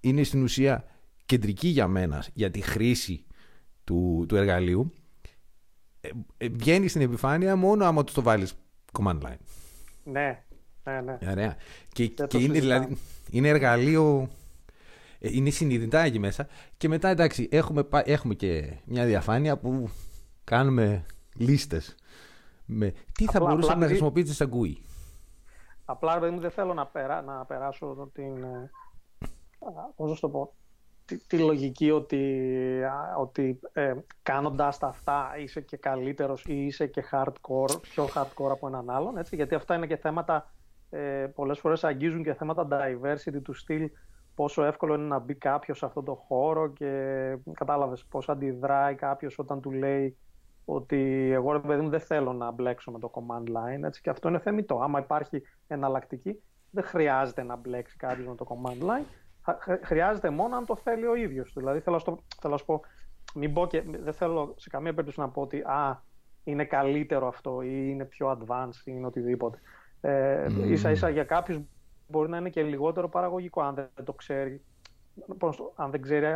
είναι 0.00 0.22
στην 0.22 0.42
ουσία 0.42 0.84
κεντρική 1.26 1.68
για 1.68 1.88
μένα 1.88 2.24
για 2.34 2.50
τη 2.50 2.60
χρήση 2.60 3.24
του, 3.84 4.24
του 4.28 4.36
εργαλείου 4.36 4.92
ε, 6.00 6.08
ε, 6.36 6.48
βγαίνει 6.48 6.88
στην 6.88 7.00
επιφάνεια 7.00 7.56
μόνο 7.56 7.84
άμα 7.84 8.04
το 8.04 8.22
βάλεις 8.22 8.54
command 8.92 9.20
line. 9.20 9.36
Ναι, 10.04 10.44
ναι, 10.84 11.00
ναι. 11.00 11.18
Ωραία. 11.30 11.56
Και, 11.92 12.06
και 12.06 12.38
είναι, 12.38 12.60
δηλαδή, 12.60 12.98
είναι 13.30 13.48
εργαλείο 13.48 14.28
ε, 15.18 15.28
είναι 15.32 15.50
συνειδητά 15.50 16.00
εκεί 16.00 16.18
μέσα 16.18 16.46
και 16.76 16.88
μετά 16.88 17.08
εντάξει 17.08 17.48
έχουμε, 17.50 17.88
έχουμε 18.04 18.34
και 18.34 18.76
μια 18.84 19.04
διαφάνεια 19.04 19.56
που 19.56 19.90
κάνουμε 20.44 21.04
λίστες 21.36 21.94
με 22.64 22.92
τι 23.12 23.24
θα 23.24 23.38
απλά, 23.38 23.50
μπορούσαμε 23.50 23.80
να 23.80 23.86
χρησιμοποιήσεις 23.86 24.36
σαν 24.36 24.50
GUI. 24.52 24.74
Απλά 25.84 26.18
δεν 26.18 26.50
θέλω 26.50 26.74
να, 26.74 26.86
περά, 26.86 27.22
να 27.22 27.44
περάσω 27.44 28.10
την, 28.12 28.44
πώς 29.96 30.20
το 30.20 30.28
πω, 30.28 30.54
τη, 31.26 31.38
λογική 31.38 31.90
ότι, 31.90 32.44
ότι 33.18 33.60
ε, 33.72 33.94
κάνοντας 34.22 34.78
τα 34.78 34.86
αυτά 34.86 35.34
είσαι 35.38 35.60
και 35.60 35.76
καλύτερος 35.76 36.44
ή 36.44 36.66
είσαι 36.66 36.86
και 36.86 37.04
hardcore, 37.10 37.80
πιο 37.80 38.08
hardcore 38.14 38.50
από 38.50 38.66
έναν 38.66 38.90
άλλον, 38.90 39.16
έτσι, 39.16 39.36
γιατί 39.36 39.54
αυτά 39.54 39.74
είναι 39.74 39.86
και 39.86 39.96
θέματα, 39.96 40.50
ε, 40.90 41.26
πολλές 41.34 41.58
φορές 41.58 41.84
αγγίζουν 41.84 42.22
και 42.22 42.34
θέματα 42.34 42.68
diversity 42.70 43.42
του 43.42 43.52
στυλ, 43.52 43.90
πόσο 44.34 44.64
εύκολο 44.64 44.94
είναι 44.94 45.06
να 45.06 45.18
μπει 45.18 45.34
κάποιος 45.34 45.78
σε 45.78 45.86
αυτόν 45.86 46.04
τον 46.04 46.14
χώρο 46.14 46.72
και 46.72 47.36
κατάλαβες 47.52 48.04
πώς 48.04 48.28
αντιδράει 48.28 48.94
κάποιος 48.94 49.38
όταν 49.38 49.60
του 49.60 49.70
λέει 49.70 50.16
ότι 50.64 51.30
εγώ 51.32 51.52
ρε 51.52 51.58
παιδί 51.58 51.82
μου 51.82 51.88
δεν 51.88 52.00
θέλω 52.00 52.32
να 52.32 52.50
μπλέξω 52.50 52.90
με 52.90 52.98
το 52.98 53.10
command 53.14 53.48
line 53.48 53.82
έτσι, 53.82 54.00
και 54.00 54.10
αυτό 54.10 54.28
είναι 54.28 54.38
θεμητό. 54.38 54.80
Άμα 54.80 54.98
υπάρχει 54.98 55.42
εναλλακτική 55.66 56.42
δεν 56.70 56.84
χρειάζεται 56.84 57.42
να 57.42 57.56
μπλέξει 57.56 57.96
κάποιος 57.96 58.26
με 58.26 58.34
το 58.34 58.46
command 58.48 58.82
line 58.82 59.04
χρειάζεται 59.82 60.30
μόνο 60.30 60.56
αν 60.56 60.66
το 60.66 60.76
θέλει 60.76 61.06
ο 61.06 61.14
ίδιος. 61.14 61.52
Δηλαδή 61.56 61.80
θέλω, 61.80 61.98
στο, 61.98 62.18
θέλω 62.40 62.52
να 62.52 62.58
σου 62.58 62.64
πω, 62.64 62.80
μην 63.34 63.52
πω 63.52 63.66
και, 63.66 63.82
δεν 63.82 64.12
θέλω 64.12 64.54
σε 64.56 64.68
καμία 64.68 64.90
περίπτωση 64.90 65.20
να 65.20 65.28
πω 65.28 65.40
ότι 65.40 65.60
α, 65.60 66.02
είναι 66.44 66.64
καλύτερο 66.64 67.26
αυτό 67.26 67.62
ή 67.62 67.86
είναι 67.88 68.04
πιο 68.04 68.38
advanced 68.38 68.80
ή 68.84 68.92
είναι 68.94 69.06
οτιδήποτε. 69.06 69.58
Ε, 70.00 70.46
mm. 70.48 70.70
Ίσα 70.70 70.90
ίσα 70.90 71.08
για 71.08 71.24
κάποιους 71.24 71.58
μπορεί 72.08 72.28
να 72.28 72.36
είναι 72.36 72.50
και 72.50 72.62
λιγότερο 72.62 73.08
παραγωγικό 73.08 73.62
αν 73.62 73.74
δεν 73.74 74.04
το 74.04 74.12
ξέρει. 74.12 74.60
αν 75.74 75.90
δεν 75.90 76.02
ξέρει 76.02 76.26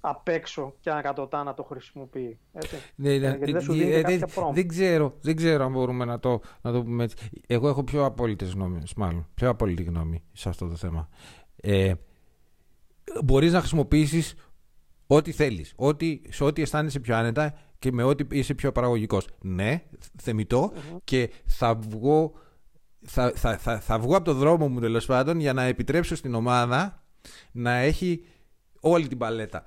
απ' 0.00 0.28
έξω 0.28 0.74
και 0.80 0.90
ανακατοτά 0.90 1.42
να 1.42 1.54
το 1.54 1.62
χρησιμοποιεί. 1.62 2.38
Έτσι. 2.52 2.76
Ναι, 2.94 3.18
ναι, 3.18 3.36
δεν, 3.36 3.60
σου 3.60 3.72
δίνει 3.72 3.92
ε, 3.92 4.02
δεν, 4.02 4.22
δεν, 4.52 4.68
ξέρω, 4.68 5.16
δεν 5.20 5.36
ξέρω 5.36 5.64
αν 5.64 5.72
μπορούμε 5.72 6.04
να 6.04 6.18
το, 6.18 6.40
να 6.60 6.72
το 6.72 6.82
πούμε 6.82 7.04
έτσι. 7.04 7.30
Εγώ 7.46 7.68
έχω 7.68 7.84
πιο 7.84 8.04
απόλυτες 8.04 8.52
γνώμες, 8.52 8.94
μάλλον. 8.94 9.26
Πιο 9.34 9.48
απόλυτη 9.48 9.82
γνώμη 9.82 10.22
σε 10.32 10.48
αυτό 10.48 10.68
το 10.68 10.74
θέμα 10.74 11.08
ε, 11.66 11.94
μπορείς 13.24 13.52
να 13.52 13.58
χρησιμοποιήσεις 13.58 14.34
ό,τι 15.06 15.32
θέλεις, 15.32 15.72
ό,τι, 15.76 16.20
σε 16.28 16.44
ό,τι 16.44 16.62
αισθάνεσαι 16.62 17.00
πιο 17.00 17.16
άνετα 17.16 17.54
και 17.78 17.92
με 17.92 18.02
ό,τι 18.02 18.38
είσαι 18.38 18.54
πιο 18.54 18.72
παραγωγικός. 18.72 19.28
Ναι, 19.40 19.82
θεμητό 20.22 20.72
και 21.04 21.30
θα 21.44 21.74
βγω, 21.74 22.32
θα, 23.04 23.32
θα, 23.34 23.58
θα, 23.58 23.80
θα 23.80 23.98
βγω 23.98 24.16
από 24.16 24.24
το 24.24 24.34
δρόμο 24.34 24.68
μου 24.68 24.80
τέλος 24.80 25.06
πάντων 25.06 25.40
για 25.40 25.52
να 25.52 25.62
επιτρέψω 25.62 26.16
στην 26.16 26.34
ομάδα 26.34 27.02
να 27.52 27.74
έχει 27.74 28.24
όλη 28.80 29.08
την 29.08 29.18
παλέτα 29.18 29.62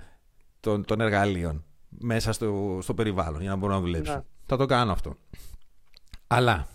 των, 0.60 0.84
των 0.84 1.00
εργαλείων 1.00 1.64
μέσα 1.88 2.32
στο, 2.32 2.78
στο 2.82 2.94
περιβάλλον 2.94 3.40
για 3.40 3.50
να 3.50 3.56
μπορώ 3.56 3.72
να 3.72 3.80
δουλέψω. 3.80 4.12
Ναι. 4.12 4.22
Θα 4.46 4.56
το 4.56 4.66
κάνω 4.66 4.92
αυτό. 4.92 5.16
Αλλά 6.26 6.68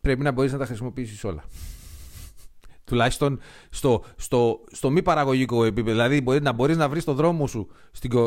πρέπει 0.00 0.22
να 0.22 0.32
μπορείς 0.32 0.52
να 0.52 0.58
τα 0.58 0.66
χρησιμοποιήσεις 0.66 1.24
όλα. 1.24 1.44
Τουλάχιστον 2.84 3.40
στο, 3.70 4.04
στο, 4.16 4.64
στο 4.72 4.90
μη 4.90 5.02
παραγωγικό 5.02 5.64
επίπεδο. 5.64 5.90
Δηλαδή 5.90 6.20
μπορεί 6.20 6.42
να 6.42 6.52
μπορείς 6.52 6.76
να 6.76 6.88
βρεις 6.88 7.04
το 7.04 7.14
δρόμο 7.14 7.46
σου 7.46 7.68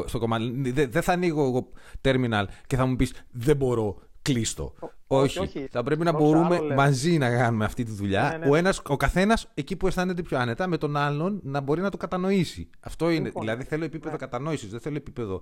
στο 0.05 0.19
κομμάτι. 0.19 0.71
Δεν 0.71 1.01
θα 1.01 1.11
ανοίγω 1.11 1.45
εγώ 1.45 1.71
terminal 2.01 2.43
και 2.67 2.75
θα 2.75 2.85
μου 2.85 2.95
πεις 2.95 3.13
δεν 3.31 3.55
μπορώ, 3.55 4.01
κλείστο. 4.33 4.73
όχι, 5.07 5.39
όχι, 5.39 5.67
Θα 5.71 5.83
πρέπει 5.83 6.03
να 6.03 6.11
μπορούμε 6.11 6.61
μαζί 6.75 7.17
να 7.17 7.29
κάνουμε 7.29 7.65
αυτή 7.65 7.83
τη 7.83 7.91
δουλειά. 7.91 8.29
Ναι, 8.31 8.37
ναι. 8.37 8.51
Ο, 8.51 8.55
ένας, 8.55 8.81
ο 8.87 8.97
καθένας 8.97 9.51
εκεί 9.53 9.75
που 9.75 9.87
αισθάνεται 9.87 10.21
πιο 10.21 10.37
άνετα 10.37 10.67
με 10.67 10.77
τον 10.77 10.97
άλλον 10.97 11.39
να 11.43 11.59
μπορεί 11.59 11.81
να 11.81 11.89
το 11.89 11.97
κατανοήσει. 11.97 12.69
Αυτό 12.79 13.09
είναι. 13.09 13.25
Λοιπόν, 13.25 13.41
δηλαδή 13.41 13.63
θέλω 13.63 13.83
επίπεδο 13.83 14.11
ναι. 14.11 14.17
κατανόησης, 14.17 14.69
δεν 14.69 14.79
θέλω 14.79 14.95
επίπεδο 14.95 15.41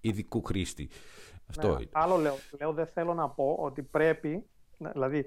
ειδικού 0.00 0.42
χρήστη. 0.42 0.88
Αυτό 1.48 1.68
ναι, 1.68 1.84
Άλλο 1.92 2.16
λέω, 2.16 2.38
λέω, 2.58 2.72
δεν 2.72 2.86
θέλω 2.86 3.14
να 3.14 3.28
πω 3.28 3.56
ότι 3.60 3.82
πρέπει, 3.82 4.44
δηλαδή 4.78 5.26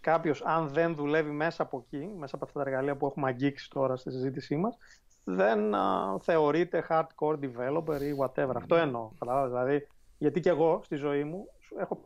κάποιος, 0.00 0.42
αν 0.44 0.68
δεν 0.68 0.94
δουλεύει 0.94 1.30
μέσα 1.30 1.62
από 1.62 1.86
εκεί, 1.86 2.10
μέσα 2.18 2.34
από 2.34 2.44
αυτά 2.44 2.62
τα 2.62 2.70
εργαλεία 2.70 2.96
που 2.96 3.06
έχουμε 3.06 3.28
αγγίξει 3.28 3.70
τώρα 3.70 3.96
στη 3.96 4.10
συζήτησή 4.10 4.56
μας, 4.56 4.76
δεν 5.24 5.74
α, 5.74 6.16
θεωρείται 6.20 6.86
hardcore 6.88 7.38
developer 7.40 8.00
ή 8.00 8.16
whatever. 8.18 8.52
Αυτό 8.54 8.74
εννοώ. 8.74 9.10
Δηλαδή, 9.46 9.86
γιατί 10.18 10.40
και 10.40 10.48
εγώ 10.48 10.80
στη 10.84 10.96
ζωή 10.96 11.24
μου 11.24 11.46
έχω 11.78 12.02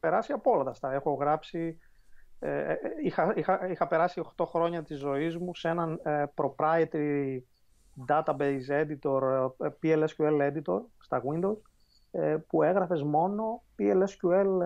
περάσει 0.00 0.32
από 0.32 0.50
όλα 0.50 0.64
τα 0.64 0.70
αυτά. 0.70 0.92
Έχω 0.92 1.12
γράψει. 1.14 1.78
Ε, 2.38 2.50
ε, 2.50 2.72
ε, 2.72 2.78
είχα, 3.04 3.32
είχα, 3.36 3.68
είχα 3.70 3.86
περάσει 3.86 4.22
8 4.36 4.44
χρόνια 4.46 4.82
της 4.82 4.98
ζωής 4.98 5.38
μου 5.38 5.54
σε 5.54 5.68
έναν 5.68 6.00
ε, 6.02 6.24
proprietary 6.34 7.38
database 8.08 8.68
editor, 8.68 9.46
PLSQL 9.82 10.52
editor 10.52 10.80
στα 10.98 11.22
Windows, 11.30 11.56
που 12.46 12.62
έγραφες 12.62 13.02
μόνο 13.02 13.62
PLSQL 13.78 14.58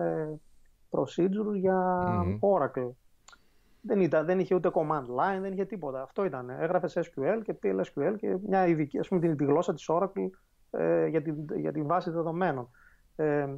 procedures 0.89 1.55
για 1.55 2.07
Oracle. 2.39 2.91
Δεν, 3.81 4.01
ήταν, 4.01 4.25
δεν 4.25 4.39
είχε 4.39 4.55
ούτε 4.55 4.71
command 4.73 5.05
line, 5.05 5.41
δεν 5.41 5.53
είχε 5.53 5.65
τίποτα. 5.65 6.01
Αυτό 6.01 6.25
ήταν. 6.25 6.49
Έγραφες 6.49 6.97
SQL 6.97 7.41
και 7.43 7.55
PLSQL 7.63 8.15
και 8.17 8.37
μια 8.47 8.67
ειδική, 8.67 8.99
ας 8.99 9.07
πούμε, 9.07 9.21
την, 9.21 9.37
τη 9.37 9.45
γλώσσα 9.45 9.73
της 9.73 9.89
Oracle 9.91 10.29
ε, 10.71 11.07
για, 11.07 11.21
την, 11.21 11.35
για 11.55 11.71
την 11.71 11.87
βάση 11.87 12.09
δεδομένων. 12.09 12.69
Ε, 13.15 13.25
ε, 13.25 13.55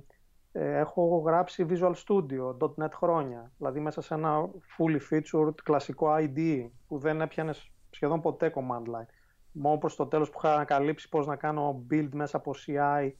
έχω 0.59 1.23
γράψει 1.25 1.65
Visual 1.69 1.93
Studio, 2.05 2.57
.NET 2.77 2.91
χρόνια, 2.93 3.51
δηλαδή 3.57 3.79
μέσα 3.79 4.01
σε 4.01 4.13
ένα 4.13 4.49
fully 4.77 4.99
featured 5.11 5.55
κλασικό 5.63 6.07
ID 6.17 6.69
που 6.87 6.97
δεν 6.97 7.21
έπιανε 7.21 7.53
σχεδόν 7.89 8.21
ποτέ 8.21 8.53
command 8.55 8.95
line. 8.95 9.09
Μόνο 9.51 9.77
προς 9.77 9.95
το 9.95 10.05
τέλος 10.05 10.29
που 10.29 10.39
είχα 10.43 10.53
ανακαλύψει 10.53 11.09
πώς 11.09 11.27
να 11.27 11.35
κάνω 11.35 11.85
build 11.91 12.09
μέσα 12.11 12.37
από 12.37 12.51
CI 12.67 13.11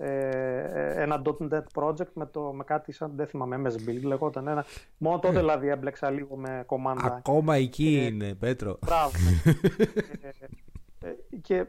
ε, 0.00 0.08
ε, 0.08 1.02
ένα 1.02 1.22
.NET 1.24 1.62
project 1.74 2.12
με, 2.12 2.26
το, 2.26 2.52
με 2.52 2.64
κάτι 2.64 2.92
σαν, 2.92 3.12
δεν 3.14 3.26
θυμάμαι, 3.26 3.62
MS 3.64 3.88
Build 3.88 4.02
λεγόταν. 4.02 4.48
Ένα, 4.48 4.64
μόνο 4.98 5.18
τότε 5.18 5.38
δηλαδή 5.38 5.68
έμπλεξα 5.68 6.10
λίγο 6.10 6.36
με 6.36 6.64
command 6.68 6.96
Ακόμα 7.02 7.54
εκεί 7.54 7.98
ε, 8.02 8.06
είναι, 8.06 8.34
Πέτρο. 8.34 8.78
Μπράβο. 8.84 9.10
και, 11.46 11.66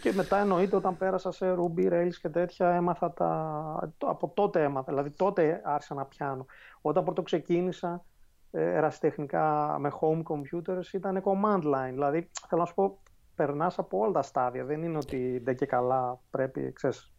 και 0.00 0.12
μετά 0.12 0.38
εννοείται 0.38 0.76
όταν 0.76 0.96
πέρασα 0.96 1.30
σε 1.30 1.54
Ruby, 1.58 1.92
Rails 1.92 2.14
και 2.20 2.28
τέτοια 2.28 2.68
έμαθα 2.70 3.12
τα... 3.12 3.92
Από 3.98 4.32
τότε 4.34 4.62
έμαθα, 4.62 4.92
δηλαδή 4.92 5.10
τότε 5.10 5.60
άρχισα 5.64 5.94
να 5.94 6.04
πιάνω. 6.04 6.46
Όταν 6.80 7.04
πρώτο 7.04 7.22
ξεκίνησα 7.22 8.04
ερασιτεχνικά 8.50 9.76
με 9.78 9.92
home 10.00 10.22
computers 10.22 10.92
ήταν 10.92 11.22
command 11.24 11.62
line. 11.62 11.92
Δηλαδή, 11.92 12.30
θέλω 12.48 12.60
να 12.60 12.66
σου 12.66 12.74
πω, 12.74 12.98
περνάς 13.34 13.78
από 13.78 13.98
όλα 13.98 14.12
τα 14.12 14.22
στάδια. 14.22 14.64
Δεν 14.64 14.82
είναι 14.82 14.96
ότι 14.96 15.40
δεν 15.44 15.56
και 15.56 15.66
καλά 15.66 16.20
πρέπει, 16.30 16.72
ξέρεις, 16.72 17.14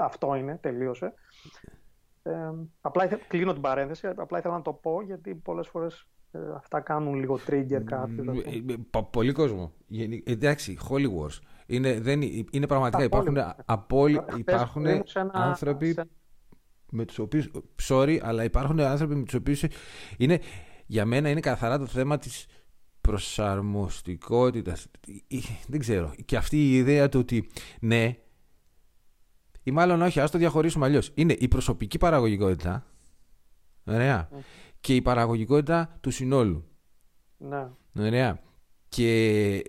αυτό 0.00 0.34
είναι, 0.34 0.56
τελείωσε. 0.56 1.14
Ε, 2.22 2.50
απλά 2.80 3.06
κλείνω 3.06 3.52
την 3.52 3.62
παρένθεση, 3.62 4.06
απλά 4.16 4.38
ήθελα 4.38 4.54
να 4.54 4.62
το 4.62 4.72
πω 4.72 5.02
γιατί 5.02 5.34
πολλές 5.34 5.68
φορές 5.68 6.00
ε, 6.00 6.17
αυτά 6.56 6.80
κάνουν 6.80 7.14
λίγο 7.14 7.38
trigger 7.46 7.82
κάποιου. 7.84 8.24
Ε, 8.30 8.72
ε, 8.72 9.00
πολύ 9.10 9.32
κόσμο. 9.32 9.72
Εντάξει, 10.24 10.78
Holy 10.88 11.06
Wars. 11.06 11.38
Είναι, 11.66 12.00
δεν, 12.00 12.22
είναι 12.50 12.66
πραγματικά, 12.66 13.04
υπάρχουν, 13.04 13.36
απόλυ, 13.64 14.20
υπάρχουν 14.36 14.86
άνθρωποι 15.32 15.96
με 16.90 17.04
τους 17.04 17.18
οποίους, 17.18 17.50
sorry, 17.88 18.18
αλλά 18.22 18.44
υπάρχουν 18.44 18.80
άνθρωποι 18.80 19.14
με 19.14 19.24
τους 19.24 19.34
οποίους 19.34 19.64
είναι, 20.16 20.40
για 20.86 21.04
μένα 21.04 21.30
είναι 21.30 21.40
καθαρά 21.40 21.78
το 21.78 21.86
θέμα 21.86 22.18
της 22.18 22.46
προσαρμοστικότητας. 23.00 24.86
Δεν 25.66 25.80
ξέρω. 25.80 26.14
Και 26.24 26.36
αυτή 26.36 26.56
η 26.56 26.76
ιδέα 26.76 27.08
του 27.08 27.20
ότι 27.20 27.48
ναι, 27.80 28.16
ή 29.68 29.70
μάλλον 29.70 30.02
όχι, 30.02 30.20
ας 30.20 30.30
το 30.30 30.38
διαχωρίσουμε 30.38 30.86
αλλιώς. 30.86 31.10
Είναι 31.14 31.36
η 31.38 31.48
προσωπική 31.48 31.98
παραγωγικότητα. 31.98 32.86
Ωραία. 33.84 34.28
Ναι. 34.32 34.38
Και 34.80 34.94
η 34.94 35.02
παραγωγικότητα 35.02 35.98
του 36.00 36.10
συνόλου. 36.10 36.64
Ναι. 37.38 37.68
Ωραία. 37.98 38.40
Και 38.88 39.62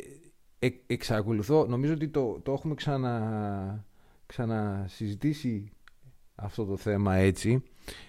ε, 0.59 0.67
εξακολουθώ, 0.87 1.65
νομίζω 1.65 1.93
ότι 1.93 2.07
το, 2.07 2.39
το 2.43 2.51
έχουμε 2.51 2.73
ξανα, 2.73 3.85
ξανασυζητήσει 4.25 5.71
αυτό 6.35 6.65
το 6.65 6.77
θέμα 6.77 7.15
έτσι. 7.15 7.63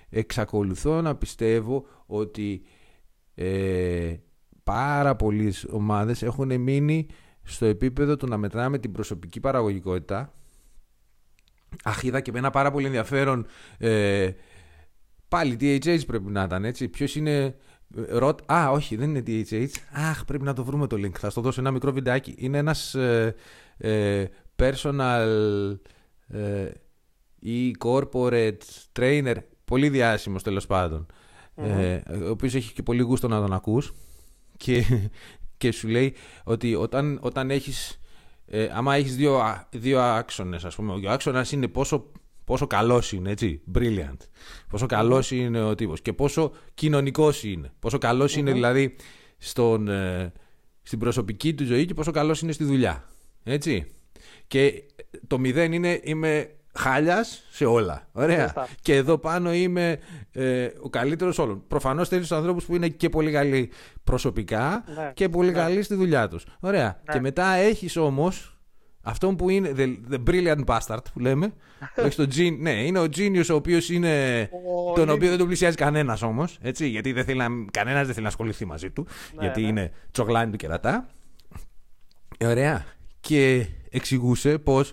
Εξακολουθώ 0.08 1.00
να 1.00 1.16
πιστεύω 1.16 1.86
ότι 2.06 2.62
ε, 3.34 4.16
πάρα 4.62 5.16
πολλές 5.16 5.66
ομάδες 5.70 6.22
έχουν 6.22 6.60
μείνει 6.60 7.06
στο 7.42 7.66
επίπεδο 7.66 8.16
του 8.16 8.26
να 8.26 8.36
μετράμε 8.36 8.78
την 8.78 8.92
προσωπική 8.92 9.40
παραγωγικότητα 9.40 10.32
Αχ, 11.84 12.02
είδα 12.02 12.20
και 12.20 12.32
με 12.32 12.38
ένα 12.38 12.50
πάρα 12.50 12.70
πολύ 12.70 12.86
ενδιαφέρον. 12.86 13.46
Ε, 13.78 14.30
πάλι 15.30 15.56
DHH 15.60 16.06
πρέπει 16.06 16.30
να 16.30 16.42
ήταν 16.42 16.64
έτσι. 16.64 16.88
Ποιος 16.88 17.16
είναι 17.16 17.56
Ροτ... 18.08 18.52
Α, 18.52 18.70
όχι, 18.70 18.96
δεν 18.96 19.14
είναι 19.14 19.22
DHH. 19.26 19.70
Αχ, 19.92 20.24
πρέπει 20.24 20.44
να 20.44 20.52
το 20.52 20.64
βρούμε 20.64 20.86
το 20.86 20.96
link. 20.96 21.18
Θα 21.18 21.30
στο 21.30 21.40
δώσω 21.40 21.60
ένα 21.60 21.70
μικρό 21.70 21.92
βιντεάκι. 21.92 22.34
Είναι 22.38 22.58
ένας 22.58 22.94
ε, 22.94 23.34
ε, 23.76 24.24
personal 24.56 25.76
ε, 26.28 26.70
ή 27.40 27.76
corporate 27.84 28.58
trainer, 28.98 29.36
πολύ 29.64 29.88
διάσημος 29.88 30.42
τέλος 30.42 30.66
πάντων, 30.66 31.06
ε, 31.54 32.00
ο 32.26 32.30
οποίος 32.30 32.54
έχει 32.54 32.72
και 32.72 32.82
πολύ 32.82 33.02
γούστο 33.02 33.28
να 33.28 33.40
τον 33.40 33.52
ακούς 33.52 33.92
και, 34.56 34.84
και 35.56 35.72
σου 35.72 35.88
λέει 35.88 36.14
ότι 36.44 36.74
όταν, 36.74 37.18
όταν 37.22 37.50
έχεις, 37.50 38.00
ε, 38.46 38.68
άμα 38.72 38.94
έχεις 38.94 39.16
δύο, 39.16 39.42
δύο 39.70 40.00
άξονες, 40.00 40.64
ας 40.64 40.74
πούμε, 40.74 40.92
ο 40.92 41.10
άξονας 41.10 41.52
είναι 41.52 41.68
πόσο 41.68 42.12
πόσο 42.50 42.66
καλός 42.66 43.12
είναι, 43.12 43.30
έτσι. 43.30 43.60
Brilliant. 43.74 44.16
Πόσο 44.68 44.86
καλός 44.86 45.30
είναι 45.30 45.62
ο 45.62 45.74
τύπος 45.74 46.00
και 46.00 46.12
πόσο 46.12 46.52
κοινωνικός 46.74 47.44
είναι. 47.44 47.72
Πόσο 47.78 47.98
είναι 48.36 48.52
δηλαδή 48.52 48.96
στον, 49.38 49.88
ε, 49.88 50.32
στην 50.82 50.98
προσωπική 50.98 51.54
του 51.54 51.64
ζωή 51.64 51.84
και 51.84 51.94
πόσο 51.94 52.10
καλός 52.10 52.42
είναι 52.42 52.52
στη 52.52 52.64
δουλειά. 52.64 53.04
Έτσι. 53.42 53.86
Και 54.46 54.82
το 55.26 55.38
μηδέν 55.38 55.72
είναι 55.72 56.00
είμαι 56.04 56.50
χάλιας 56.74 57.42
σε 57.50 57.64
όλα. 57.64 58.08
Ωραία. 58.12 58.68
Και 58.82 58.94
εδώ 58.94 59.18
πάνω 59.18 59.52
είμαι 59.52 59.98
ε, 60.32 60.68
ο 60.80 60.88
καλύτερος 60.88 61.38
όλων. 61.38 61.66
Προφανώς 61.68 62.08
θέλει 62.08 62.20
τους 62.20 62.32
ανθρώπους 62.32 62.64
που 62.64 62.74
είναι 62.74 62.88
και 62.88 63.08
πολύ 63.08 63.30
καλοί 63.30 63.70
προσωπικά 64.04 64.84
ναι. 64.94 65.12
και 65.14 65.28
πολύ 65.28 65.50
ναι. 65.50 65.58
καλοί 65.58 65.82
στη 65.82 65.94
δουλειά 65.94 66.28
τους. 66.28 66.44
Ωραία. 66.60 67.00
Ναι. 67.06 67.12
Και 67.12 67.20
μετά 67.20 67.46
έχεις 67.46 67.96
όμως 67.96 68.59
αυτό 69.02 69.34
που 69.34 69.48
είναι 69.48 69.72
the, 69.76 69.96
the 70.10 70.22
brilliant 70.28 70.64
bastard 70.64 71.04
που 71.12 71.18
λέμε. 71.18 71.52
όχι 72.04 72.16
το 72.16 72.28
gen, 72.34 72.56
ναι, 72.58 72.84
είναι 72.84 72.98
ο 72.98 73.04
genius 73.04 73.46
ο 73.50 73.54
οποίος 73.54 73.88
είναι. 73.88 74.48
τον 74.94 75.10
οποίο 75.10 75.28
δεν 75.28 75.38
τον 75.38 75.46
πλησιάζει 75.46 75.76
κανένας 75.76 76.22
όμως. 76.22 76.58
Γιατί 76.78 77.12
δεν 77.12 77.24
θέλει 77.24 77.66
κανένας 77.70 78.04
δεν 78.04 78.12
θέλει 78.12 78.22
να 78.22 78.28
ασχοληθεί 78.28 78.64
μαζί 78.64 78.90
του. 78.90 79.06
Ναι, 79.34 79.42
γιατί 79.42 79.60
ναι. 79.60 79.68
είναι 79.68 79.92
τσογλάνι 80.10 80.50
του 80.50 80.56
κερατά. 80.56 81.08
Ωραία. 82.44 82.84
Και 83.20 83.66
εξηγούσε 83.90 84.58
πως 84.58 84.92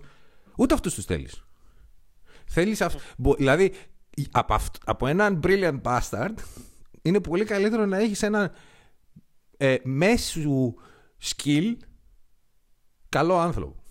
ούτε 0.58 0.74
αυτούς 0.74 0.94
τους 0.94 1.06
θέλεις. 1.06 1.44
Θέλεις. 2.46 2.82
Αυ... 2.82 2.96
Δηλαδή, 3.38 3.74
από, 4.32 4.58
από 4.86 5.08
έναν 5.08 5.40
brilliant 5.44 5.82
bastard 5.82 6.34
είναι 7.02 7.20
πολύ 7.20 7.46
καλύτερο 7.46 7.86
να 7.86 7.98
έχεις 7.98 8.24
έναν 8.24 8.52
ε, 9.58 9.76
μέσου 9.84 10.74
skill 11.24 11.76
καλό 13.10 13.38
άνθρωπο 13.38 13.86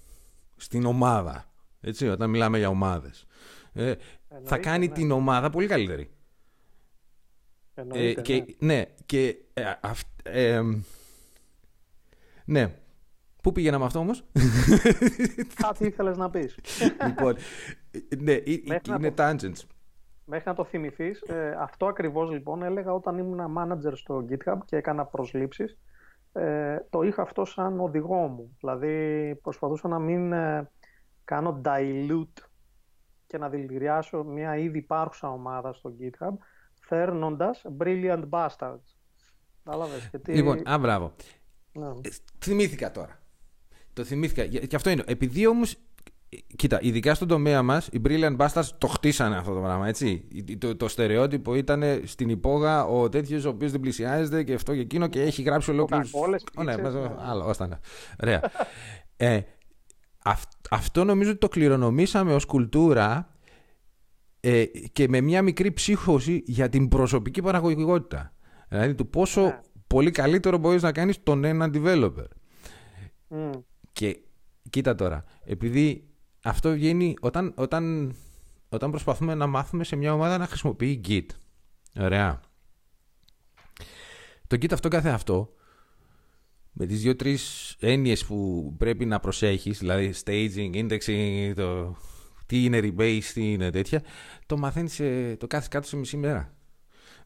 στην 0.56 0.84
ομάδα. 0.84 1.44
Έτσι, 1.80 2.08
όταν 2.08 2.30
μιλάμε 2.30 2.58
για 2.58 2.68
ομάδες. 2.68 3.26
Ε, 3.72 3.94
θα 4.42 4.58
κάνει 4.58 4.86
ναι. 4.86 4.92
την 4.92 5.10
ομάδα 5.10 5.50
πολύ 5.50 5.66
καλύτερη. 5.66 6.10
Ε, 7.92 8.14
και, 8.14 8.44
ναι. 8.58 8.74
ναι, 8.74 8.84
και 9.06 9.36
ε, 10.22 10.60
ναι. 12.44 12.74
Πού 13.42 13.52
πήγαινα 13.52 13.78
με 13.78 13.84
αυτό 13.84 13.98
όμως; 13.98 14.24
Κάτι 15.62 15.86
ήθελες 15.86 16.16
να 16.16 16.30
πεις. 16.30 16.58
λοιπόν, 17.06 17.36
ναι, 18.18 18.32
είναι 18.42 19.14
tangents. 19.16 19.62
Μέχρι 20.24 20.48
να 20.48 20.54
το 20.54 20.64
θυμηθείς, 20.64 21.22
αυτό 21.58 21.86
ακριβώς 21.86 22.30
λοιπόν 22.30 22.62
έλεγα 22.62 22.92
όταν 22.92 23.18
ήμουν 23.18 23.54
manager 23.58 23.92
στο 23.94 24.24
GitHub 24.30 24.58
και 24.64 24.76
έκανα 24.76 25.04
προσλήψεις 25.04 25.78
ε, 26.36 26.86
το 26.90 27.02
είχα 27.02 27.22
αυτό 27.22 27.44
σαν 27.44 27.80
οδηγό 27.80 28.26
μου. 28.26 28.56
Δηλαδή 28.58 29.34
προσπαθούσα 29.42 29.88
να 29.88 29.98
μην 29.98 30.32
ε, 30.32 30.70
κάνω 31.24 31.60
dilute 31.64 32.42
και 33.26 33.38
να 33.38 33.48
δηλητηριάσω 33.48 34.24
μια 34.24 34.56
ήδη 34.56 34.78
υπάρχουσα 34.78 35.32
ομάδα 35.32 35.72
στο 35.72 35.92
GitHub 36.00 36.34
φέρνοντας 36.80 37.64
brilliant 37.78 38.28
bastards. 38.30 38.96
Γιατί... 40.10 40.32
Λοιπόν, 40.32 40.68
α, 40.68 40.78
μπράβο. 40.78 41.12
Ναι. 41.72 41.86
Ε, 41.86 42.08
θυμήθηκα 42.38 42.90
τώρα. 42.90 43.18
Το 43.92 44.04
θυμήθηκα. 44.04 44.46
Και 44.46 44.76
αυτό 44.76 44.90
είναι. 44.90 45.04
Επειδή 45.06 45.46
όμως 45.46 45.76
Κοίτα, 46.56 46.78
ειδικά 46.82 47.14
στον 47.14 47.28
τομέα 47.28 47.62
μας, 47.62 47.88
οι 47.92 48.00
Brilliant 48.04 48.36
Bastards 48.36 48.68
το 48.78 48.86
χτίσανε 48.86 49.36
αυτό 49.36 49.54
το 49.54 49.60
πράγμα. 49.60 49.88
Έτσι. 49.88 50.28
Το, 50.58 50.76
το 50.76 50.88
στερεότυπο 50.88 51.54
ήταν 51.54 51.82
στην 52.04 52.28
υπόγα 52.28 52.84
ο 52.84 53.08
τέτοιος 53.08 53.44
ο 53.44 53.48
οποίος 53.48 53.70
δεν 53.70 53.80
πλησιάζεται 53.80 54.42
και 54.42 54.54
αυτό 54.54 54.74
και 54.74 54.80
εκείνο 54.80 55.06
και 55.06 55.22
έχει 55.22 55.42
γράψει 55.42 55.70
ολόκληρο. 55.70 56.04
Ναι, 56.62 56.74
άλλο, 57.18 57.48
ώστα 57.48 57.80
Ωραία. 58.22 58.40
ε, 59.16 59.40
αυτό 60.70 61.04
νομίζω 61.04 61.30
ότι 61.30 61.38
το 61.38 61.48
κληρονομήσαμε 61.48 62.34
ως 62.34 62.44
κουλτούρα 62.44 63.36
ε, 64.40 64.64
και 64.92 65.08
με 65.08 65.20
μια 65.20 65.42
μικρή 65.42 65.72
ψύχωση 65.72 66.42
για 66.46 66.68
την 66.68 66.88
προσωπική 66.88 67.42
παραγωγικότητα. 67.42 68.34
Δηλαδή 68.68 68.94
του 68.94 69.08
πόσο 69.08 69.42
ναι. 69.42 69.60
πολύ 69.86 70.10
καλύτερο 70.10 70.58
μπορείς 70.58 70.82
να 70.82 70.92
κάνεις 70.92 71.22
τον 71.22 71.44
έναν 71.44 71.72
developer. 71.74 72.26
Και 73.92 74.20
κοίτα 74.70 74.94
τώρα, 74.94 75.24
επειδή 75.44 76.06
αυτό 76.46 76.70
βγαίνει 76.70 77.16
όταν, 77.20 77.52
όταν, 77.56 78.14
όταν 78.68 78.90
προσπαθούμε 78.90 79.34
να 79.34 79.46
μάθουμε 79.46 79.84
σε 79.84 79.96
μια 79.96 80.12
ομάδα 80.12 80.38
να 80.38 80.46
χρησιμοποιεί 80.46 81.00
Git. 81.08 81.26
Ωραία. 82.00 82.40
Το 84.46 84.56
Git 84.56 84.72
αυτό 84.72 84.88
κάθε 84.88 85.08
αυτό, 85.08 85.52
με 86.72 86.86
τις 86.86 87.00
δύο-τρεις 87.00 87.76
έννοιες 87.80 88.24
που 88.24 88.72
πρέπει 88.78 89.04
να 89.04 89.20
προσέχεις, 89.20 89.78
δηλαδή 89.78 90.14
staging, 90.24 90.74
indexing, 90.74 91.52
το 91.56 91.96
τι 92.46 92.64
είναι 92.64 92.78
rebase, 92.82 93.24
τι 93.34 93.52
είναι 93.52 93.70
τέτοια, 93.70 94.02
το 94.46 94.56
μαθαίνεις, 94.56 95.00
το 95.38 95.46
κάθεις 95.46 95.68
κάτω 95.68 95.86
σε 95.86 95.96
μισή 95.96 96.16
μέρα. 96.16 96.54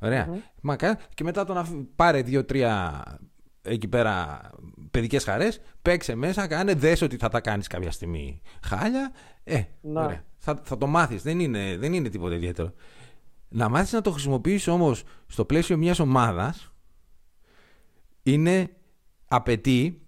Ωραία. 0.00 0.42
Mm-hmm. 0.62 0.92
και 1.14 1.24
μετά 1.24 1.44
το 1.44 1.52
να 1.52 1.66
πάρε 1.96 2.22
δύο-τρία 2.22 3.04
εκεί 3.62 3.88
πέρα 3.88 4.40
παιδικές 4.90 5.24
χαρές, 5.24 5.60
παίξε 5.82 6.14
μέσα, 6.14 6.46
κάνε, 6.46 6.74
δες 6.74 7.02
ότι 7.02 7.16
θα 7.16 7.28
τα 7.28 7.40
κάνεις 7.40 7.66
κάποια 7.66 7.90
στιγμή 7.90 8.40
χάλια. 8.62 9.12
Ε, 9.44 9.62
ωραία. 9.82 10.24
Θα, 10.38 10.60
θα 10.62 10.76
το 10.76 10.86
μάθεις. 10.86 11.22
Δεν 11.22 11.40
είναι, 11.40 11.76
δεν 11.76 11.92
είναι 11.92 12.08
τίποτα 12.08 12.34
ιδιαίτερο. 12.34 12.72
Να 13.48 13.68
μάθεις 13.68 13.92
να 13.92 14.00
το 14.00 14.10
χρησιμοποιήσει 14.10 14.70
όμως 14.70 15.02
στο 15.26 15.44
πλαίσιο 15.44 15.76
μιας 15.76 15.98
ομάδας 15.98 16.72
είναι 18.22 18.70
απαιτεί 19.28 20.02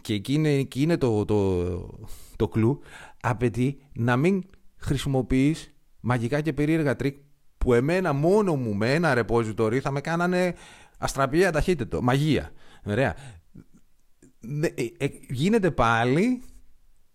και 0.00 0.14
εκεί 0.14 0.32
είναι, 0.32 0.48
εκεί 0.48 0.82
είναι 0.82 0.96
το, 0.96 1.24
το, 1.24 1.98
το 2.36 2.48
κλου 2.48 2.80
απαιτεί 3.20 3.78
να 3.92 4.16
μην 4.16 4.44
χρησιμοποιείς 4.76 5.74
μαγικά 6.00 6.40
και 6.40 6.52
περίεργα 6.52 6.96
τρίκ 6.96 7.16
που 7.58 7.74
εμένα 7.74 8.12
μόνο 8.12 8.56
μου 8.56 8.74
με 8.74 8.94
ένα 8.94 9.24
repository 9.26 9.78
θα 9.78 9.90
με 9.90 10.00
κάνανε 10.00 10.54
Αστραπία 11.02 11.52
ταχύτητο. 11.52 12.02
Μαγεία. 12.02 12.50
Ωραία. 12.84 13.16
Ε, 14.74 15.04
ε, 15.04 15.08
γίνεται 15.28 15.70
πάλι 15.70 16.42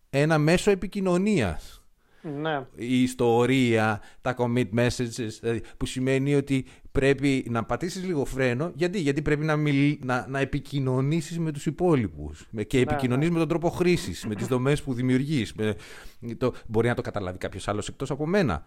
ένα 0.09 0.37
μέσο 0.37 0.71
επικοινωνίας. 0.71 1.81
Ναι. 2.21 2.65
Η 2.75 3.01
ιστορία, 3.01 4.01
τα 4.21 4.35
commit 4.37 4.69
messages, 4.75 5.29
δηλαδή, 5.39 5.61
που 5.77 5.85
σημαίνει 5.85 6.35
ότι 6.35 6.65
πρέπει 6.91 7.45
να 7.49 7.63
πατήσεις 7.63 8.03
λίγο 8.05 8.25
φρένο. 8.25 8.71
Γιατί, 8.75 8.99
Γιατί 8.99 9.21
πρέπει 9.21 9.45
να, 9.45 9.55
μιλ, 9.55 9.99
να, 10.03 10.25
να 10.29 10.39
επικοινωνήσεις 10.39 11.39
με 11.39 11.51
τους 11.51 11.65
υπόλοιπους 11.65 12.47
και 12.67 12.77
ναι, 12.77 12.83
επικοινωνείς 12.83 13.27
ναι. 13.27 13.33
με 13.33 13.39
τον 13.39 13.47
τρόπο 13.47 13.69
χρήσης, 13.69 14.25
με 14.25 14.35
τις 14.35 14.47
δομές 14.47 14.83
που 14.83 14.93
δημιουργείς. 14.93 15.53
το, 16.37 16.53
μπορεί 16.67 16.87
να 16.87 16.93
το 16.93 17.01
καταλάβει 17.01 17.37
κάποιος 17.37 17.67
άλλος 17.67 17.87
εκτός 17.87 18.11
από 18.11 18.25
μένα. 18.25 18.65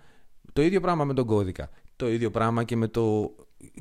Το 0.53 0.63
ίδιο 0.63 0.81
πράγμα 0.81 1.05
με 1.05 1.15
τον 1.15 1.27
κώδικα. 1.27 1.71
Το 1.97 2.09
ίδιο 2.11 2.31
πράγμα 2.31 2.65
και 2.65 2.77
με 2.77 2.89
το 2.89 3.35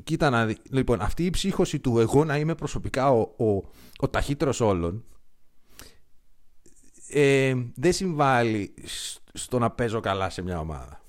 Κοίτα 0.04 0.30
να 0.30 0.46
δει. 0.46 0.56
Λοιπόν, 0.70 1.00
αυτή 1.00 1.24
η 1.24 1.30
ψύχωση 1.30 1.78
του 1.78 1.98
εγώ 1.98 2.24
να 2.24 2.38
είμαι 2.38 2.54
προσωπικά 2.54 3.10
ο, 3.10 3.20
ο, 3.20 3.62
ο 3.98 4.08
ταχύτερος 4.08 4.60
όλων 4.60 5.04
ε, 7.08 7.54
δεν 7.74 7.92
συμβάλλει 7.92 8.74
στο 9.32 9.58
να 9.58 9.70
παίζω 9.70 10.00
καλά 10.00 10.30
σε 10.30 10.42
μια 10.42 10.58
ομάδα. 10.58 11.00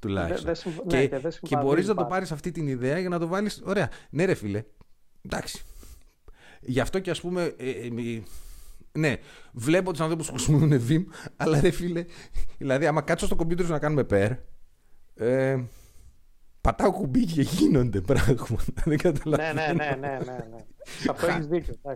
Τουλάχιστον. 0.00 0.54
και, 0.86 0.96
ναι, 0.96 1.30
και, 1.40 1.56
μπορείς 1.56 1.86
να 1.86 1.94
το 1.94 2.04
πάρεις 2.04 2.32
αυτή 2.32 2.50
την 2.50 2.66
ιδέα 2.66 2.98
για 2.98 3.08
να 3.08 3.18
το 3.18 3.26
βάλεις... 3.26 3.62
Ωραία. 3.64 3.90
Ναι 4.10 4.24
ρε 4.24 4.34
φίλε. 4.34 4.64
Εντάξει. 5.22 5.62
Γι' 6.60 6.80
αυτό 6.80 6.98
και 6.98 7.10
ας 7.10 7.20
πούμε... 7.20 7.54
Ε, 7.56 7.70
ε, 7.70 8.22
ναι, 8.98 9.16
βλέπω 9.52 9.90
τους 9.90 10.00
ανθρώπους 10.00 10.26
που 10.26 10.34
χρησιμοποιούν 10.34 10.82
Vim, 10.88 11.04
αλλά 11.36 11.60
ρε 11.60 11.70
φίλε, 11.70 12.04
δηλαδή, 12.58 12.86
άμα 12.86 13.02
κάτσω 13.02 13.26
στο 13.26 13.36
κομπιούτερ 13.36 13.68
να 13.68 13.78
κάνουμε 13.78 14.06
pair, 14.10 14.36
ε, 15.14 15.62
πατάω 16.64 16.92
κουμπί 16.92 17.24
και 17.24 17.42
γίνονται 17.42 18.00
πράγματα. 18.00 18.82
Δεν 18.84 18.98
καταλαβαίνω. 18.98 19.52
Ναι, 19.52 19.66
ναι, 19.66 19.72
ναι, 19.72 19.96
ναι, 20.00 20.18
ναι. 20.24 20.36
ναι. 20.50 20.64
Αυτό 21.10 21.26
έχεις 21.26 21.46
δίκιο. 21.46 21.74
Ναι. 21.84 21.94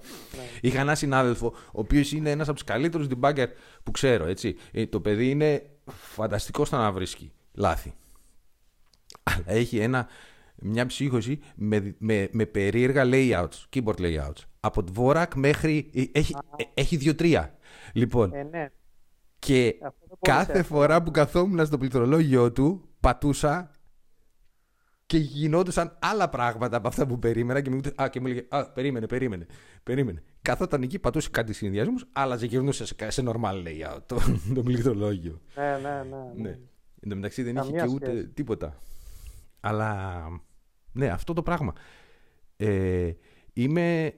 Είχα 0.60 0.80
ένα 0.80 0.94
συνάδελφο, 0.94 1.46
ο 1.46 1.80
οποίος 1.80 2.12
είναι 2.12 2.30
ένας 2.30 2.48
από 2.48 2.56
τους 2.56 2.66
καλύτερους 2.66 3.06
debugger 3.10 3.46
που 3.82 3.90
ξέρω. 3.90 4.26
Έτσι. 4.26 4.56
Ε, 4.72 4.86
το 4.86 5.00
παιδί 5.00 5.30
είναι 5.30 5.70
φανταστικό 5.86 6.64
στο 6.64 6.76
να 6.76 6.92
βρίσκει 6.92 7.32
λάθη. 7.52 7.94
Αλλά 9.22 9.44
έχει 9.46 9.78
ένα, 9.78 10.08
μια 10.56 10.86
ψύχωση 10.86 11.40
με, 11.54 11.94
με, 11.98 12.28
με 12.32 12.46
περίεργα 12.46 13.02
layouts, 13.06 13.66
keyboard 13.74 13.98
layouts. 14.00 14.42
Από 14.60 14.84
Dvorak 14.92 15.34
μέχρι. 15.34 15.90
Ε, 15.94 16.18
έχει, 16.18 16.34
ε, 16.56 16.80
έχει 16.80 16.96
δύο-τρία. 16.96 17.56
Λοιπόν. 17.92 18.34
Ε, 18.34 18.42
ναι. 18.42 18.70
Και 19.38 19.74
κάθε 20.20 20.62
φορά 20.62 21.02
που 21.02 21.10
καθόμουν 21.10 21.66
στο 21.66 21.78
πληκτρολόγιο 21.78 22.52
του, 22.52 22.88
πατούσα 23.00 23.70
και 25.08 25.18
γινόντουσαν 25.18 25.96
άλλα 26.00 26.28
πράγματα 26.28 26.76
από 26.76 26.88
αυτά 26.88 27.06
που 27.06 27.18
περίμενα 27.18 27.60
και 27.60 27.70
μου, 27.70 27.80
α, 28.02 28.08
και 28.08 28.20
μου 28.20 28.26
έλεγε 28.26 28.46
Α, 28.48 28.70
περίμενε, 28.70 29.06
περίμενε, 29.06 29.46
περίμενε. 29.82 30.22
Καθόταν 30.42 30.82
εκεί, 30.82 30.98
πατούσε 30.98 31.28
κάτι 31.30 31.52
συνδυασμούς, 31.52 32.06
άλλαζε 32.12 32.46
και 32.46 32.54
γυρνούσε 32.54 32.86
σε, 32.86 33.10
σε 33.10 33.22
normal 33.26 33.66
layout 33.66 33.98
το, 34.06 34.18
το 34.54 34.62
πληκτρολόγιο. 34.62 35.40
Ναι, 35.54 35.78
ναι, 35.82 36.02
ναι. 36.02 36.42
ναι. 36.42 36.48
Εν 37.00 37.08
τω 37.08 37.14
μεταξύ 37.14 37.42
δεν 37.42 37.56
είχε 37.56 37.70
και 37.70 37.88
ούτε 37.92 38.30
τίποτα. 38.34 38.78
Αλλά 39.60 40.22
ναι, 40.92 41.08
αυτό 41.08 41.32
το 41.32 41.42
πράγμα. 41.42 41.72
Ε, 42.56 43.12
είμαι. 43.52 44.14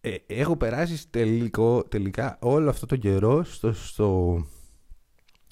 Ε, 0.00 0.16
έχω 0.26 0.56
περάσει 0.56 1.10
τελικό, 1.10 1.84
τελικά 1.84 2.38
όλο 2.40 2.70
αυτό 2.70 2.86
το 2.86 2.96
καιρό 2.96 3.44
στο, 3.44 3.72
στο, 3.72 4.38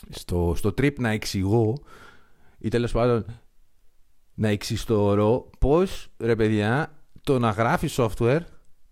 στο, 0.09 0.53
στο 0.57 0.69
trip 0.69 0.99
να 0.99 1.11
εξηγώ 1.11 1.75
ή 2.59 2.69
τέλος 2.69 2.93
πάντων 2.93 3.25
να 4.39 4.49
εξιστορώ 4.49 5.51
πώς 5.59 6.09
ρε 6.19 6.37
παιδιά 6.37 6.93
το 7.23 7.39
να 7.39 7.51
γράφεις 7.51 7.97
software 7.99 8.41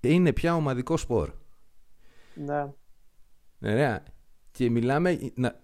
είναι 0.01 0.33
πια 0.33 0.55
ομαδικό 0.55 0.97
σπορ. 0.97 1.33
Ναι. 2.35 2.73
Ωραία. 3.63 4.03
Και 4.51 4.71
μιλάμε 4.71 5.19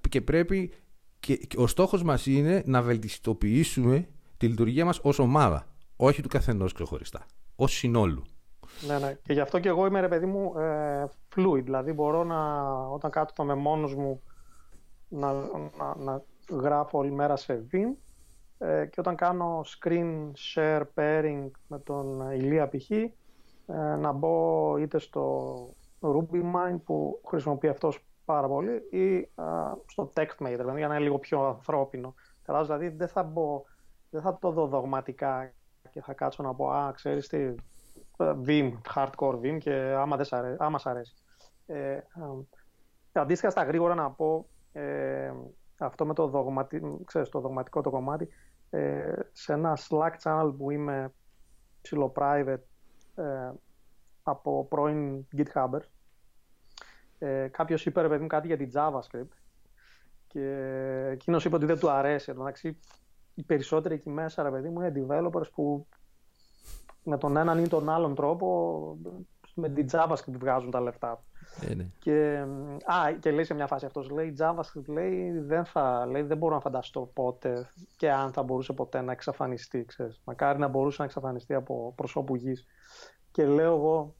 και 0.09 0.21
πρέπει 0.21 0.73
και, 1.21 1.39
ο 1.57 1.67
στόχος 1.67 2.03
μας 2.03 2.27
είναι 2.27 2.63
να 2.67 2.83
βελτιστοποιήσουμε 2.83 4.09
τη 4.37 4.49
λειτουργία 4.49 4.85
μας 4.85 4.99
ως 5.03 5.19
ομάδα. 5.19 5.67
Όχι 5.97 6.23
του 6.23 6.29
καθενός 6.29 6.73
ξεχωριστά. 6.73 7.27
Ως 7.57 7.73
συνόλου. 7.73 8.23
Ναι, 8.87 8.99
ναι. 8.99 9.19
Και 9.23 9.33
γι' 9.33 9.41
αυτό 9.41 9.59
και 9.59 9.69
εγώ 9.69 9.87
είμαι 9.87 10.01
ρε 10.01 10.09
παιδί 10.09 10.27
μου 10.27 10.59
ε, 10.59 11.05
fluid. 11.37 11.63
Δηλαδή 11.63 11.93
μπορώ 11.93 12.25
να, 12.25 12.63
όταν 12.87 13.11
κάτω 13.11 13.45
με 13.45 13.55
μόνος 13.55 13.95
μου 13.95 14.23
να, 15.09 15.33
να, 15.33 15.97
να 15.99 16.23
γράφω 16.51 16.99
όλη 16.99 17.11
μέρα 17.11 17.37
σε 17.37 17.67
Vim 17.73 18.12
ε, 18.63 18.87
και 18.87 19.01
όταν 19.01 19.17
κάνω 19.17 19.61
screen 19.65 20.31
share 20.55 20.83
pairing 20.95 21.51
με 21.69 21.79
τον 21.79 22.31
Ηλία 22.31 22.69
π.χ. 22.69 22.91
Ε, 22.91 23.07
να 23.99 24.13
μπω 24.13 24.77
είτε 24.77 24.99
στο 24.99 25.55
RubyMine 26.01 26.81
που 26.85 27.21
χρησιμοποιεί 27.29 27.69
αυτός 27.69 28.07
πάρα 28.25 28.49
πολύ 28.49 28.73
ή 28.91 29.29
στο 29.87 30.13
TextMate, 30.15 30.57
δηλαδή 30.57 30.79
για 30.79 30.89
να 30.89 30.95
είναι 30.95 31.03
λίγο 31.03 31.19
πιο 31.19 31.47
ανθρώπινο. 31.47 32.15
Κατάλαβες, 32.43 32.77
δηλαδή 32.77 32.97
δεν 32.97 33.09
θα, 33.09 33.23
μπω, 33.23 33.63
δεν 34.11 34.23
θα 34.23 34.39
το 34.39 34.51
δω 34.51 34.67
δογματικά 34.67 35.53
και 35.91 36.01
θα 36.01 36.13
κάτσω 36.13 36.43
να 36.43 36.55
πω 36.55 36.71
«Α, 36.71 36.93
ξέρεις 36.93 37.29
τι, 37.29 37.39
ε, 37.39 37.55
Vim, 38.47 38.73
hardcore 38.95 39.35
Vim 39.43 39.57
και 39.59 39.73
άμα, 39.73 40.17
δεν 40.17 40.25
σ 40.25 40.33
αρέσει, 40.33 40.57
άμα 40.59 40.79
σ' 40.79 40.87
αρέσει». 40.87 41.15
Ε, 41.67 41.99
αντίστοιχα 43.13 43.51
στα 43.51 43.63
γρήγορα 43.63 43.95
να 43.95 44.11
πω 44.11 44.47
ε, 44.73 45.33
αυτό 45.79 46.07
με 46.07 46.15
το, 46.15 46.27
δογματι... 46.27 46.83
ξέρεις, 47.05 47.29
το 47.29 47.41
δογματικό 47.41 47.81
το 47.81 47.91
κομμάτι 47.91 48.29
ε, 48.75 49.15
σε 49.33 49.53
ένα 49.53 49.79
Slack 49.89 50.13
channel 50.23 50.55
που 50.57 50.71
είμαι 50.71 51.13
ψηλό 51.83 52.13
private 52.17 52.63
ε, 53.15 53.51
από 54.23 54.67
πρώην 54.67 55.27
GitHubbers 55.37 55.87
ε, 57.19 57.49
Κάποιος 57.49 57.87
είπε 57.87 58.01
ρε 58.01 58.09
παιδί 58.09 58.23
μου 58.23 58.27
κάτι 58.27 58.47
για 58.47 58.57
την 58.57 58.71
JavaScript 58.75 59.37
και 60.27 60.47
εκείνος 61.11 61.45
είπε 61.45 61.55
ότι 61.55 61.67
δεν 61.67 61.79
του 61.79 61.91
αρέσει. 61.91 62.31
Εντάξει, 62.31 62.79
οι 63.35 63.43
περισσότεροι 63.43 63.95
εκεί 63.95 64.11
μέσα 64.11 64.43
ρε 64.43 64.51
παιδί 64.51 64.69
μου 64.69 64.81
είναι 64.81 64.93
developers 64.97 65.51
που 65.55 65.87
με 67.03 67.19
τον 67.19 67.37
έναν 67.37 67.65
ή 67.65 67.69
τον 67.69 67.89
άλλον 67.89 68.15
τρόπο 68.15 68.99
με 69.55 69.69
την 69.69 69.87
JavaScript 69.91 70.39
βγάζουν 70.39 70.71
τα 70.71 70.81
λεφτά. 70.81 71.25
Ε, 71.61 71.75
ναι. 71.75 71.87
Και, 71.99 72.45
α, 72.85 73.13
και 73.21 73.31
λέει 73.31 73.45
σε 73.45 73.55
μια 73.55 73.67
φάση 73.67 73.87
αυτός, 73.87 74.11
λέει 74.11 74.37
JavaScript 74.39 74.87
λέει, 74.87 75.39
δεν, 75.39 75.65
θα, 75.65 76.07
λέει, 76.07 76.23
δεν 76.23 76.37
μπορώ 76.37 76.55
να 76.55 76.61
φανταστώ 76.61 77.11
πότε 77.15 77.69
και 77.97 78.11
αν 78.11 78.33
θα 78.33 78.43
μπορούσε 78.43 78.73
ποτέ 78.73 79.01
να 79.01 79.13
εξαφανιστεί. 79.13 79.85
Ξέρεις. 79.85 80.21
Μακάρι 80.25 80.59
να 80.59 80.69
μπορούσε 80.69 80.97
να 80.99 81.05
εξαφανιστεί 81.05 81.55
από 81.55 81.93
προσώπου 81.97 82.35
γης. 82.35 82.67
Και 83.31 83.47
λέω 83.47 83.77
εγώ, 83.77 84.15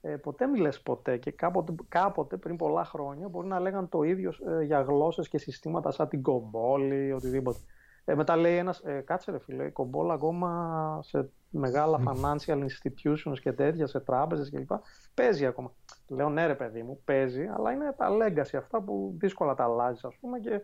ε, 0.00 0.16
ποτέ 0.16 0.46
μη 0.46 0.58
λες 0.58 0.80
ποτέ 0.80 1.16
και 1.16 1.30
κάποτε, 1.30 1.74
κάποτε 1.88 2.36
πριν 2.36 2.56
πολλά 2.56 2.84
χρόνια 2.84 3.28
μπορεί 3.28 3.48
να 3.48 3.60
λέγαν 3.60 3.88
το 3.88 4.02
ίδιο 4.02 4.32
ε, 4.46 4.62
για 4.62 4.80
γλώσσες 4.80 5.28
και 5.28 5.38
συστήματα 5.38 5.90
σαν 5.90 6.08
την 6.08 6.22
κομπόλη, 6.22 7.12
οτιδήποτε. 7.12 7.58
Ε, 8.04 8.14
μετά 8.14 8.36
λέει 8.36 8.56
ένας, 8.56 8.80
ε, 8.84 9.00
κάτσε 9.00 9.30
ρε 9.30 9.38
φίλε, 9.38 9.64
η 9.64 9.70
κομπόλα 9.70 10.14
ακόμα 10.14 10.98
σε 11.02 11.30
μεγάλα 11.50 12.00
financial 12.06 12.64
institutions 12.64 13.38
και 13.40 13.52
τέτοια, 13.52 13.86
σε 13.86 14.00
τράπεζες 14.00 14.50
κλπ. 14.50 14.70
Παίζει 15.14 15.46
ακόμα. 15.46 15.72
Λέω 16.14 16.28
ναι 16.28 16.46
ρε 16.46 16.54
παιδί 16.54 16.82
μου, 16.82 17.00
παίζει, 17.04 17.50
αλλά 17.56 17.72
είναι 17.72 17.94
τα 17.96 18.08
legacy 18.10 18.56
αυτά 18.56 18.80
που 18.80 19.14
δύσκολα 19.18 19.54
τα 19.54 19.64
αλλάζεις 19.64 20.04
ας 20.04 20.16
πούμε 20.20 20.38
και 20.38 20.60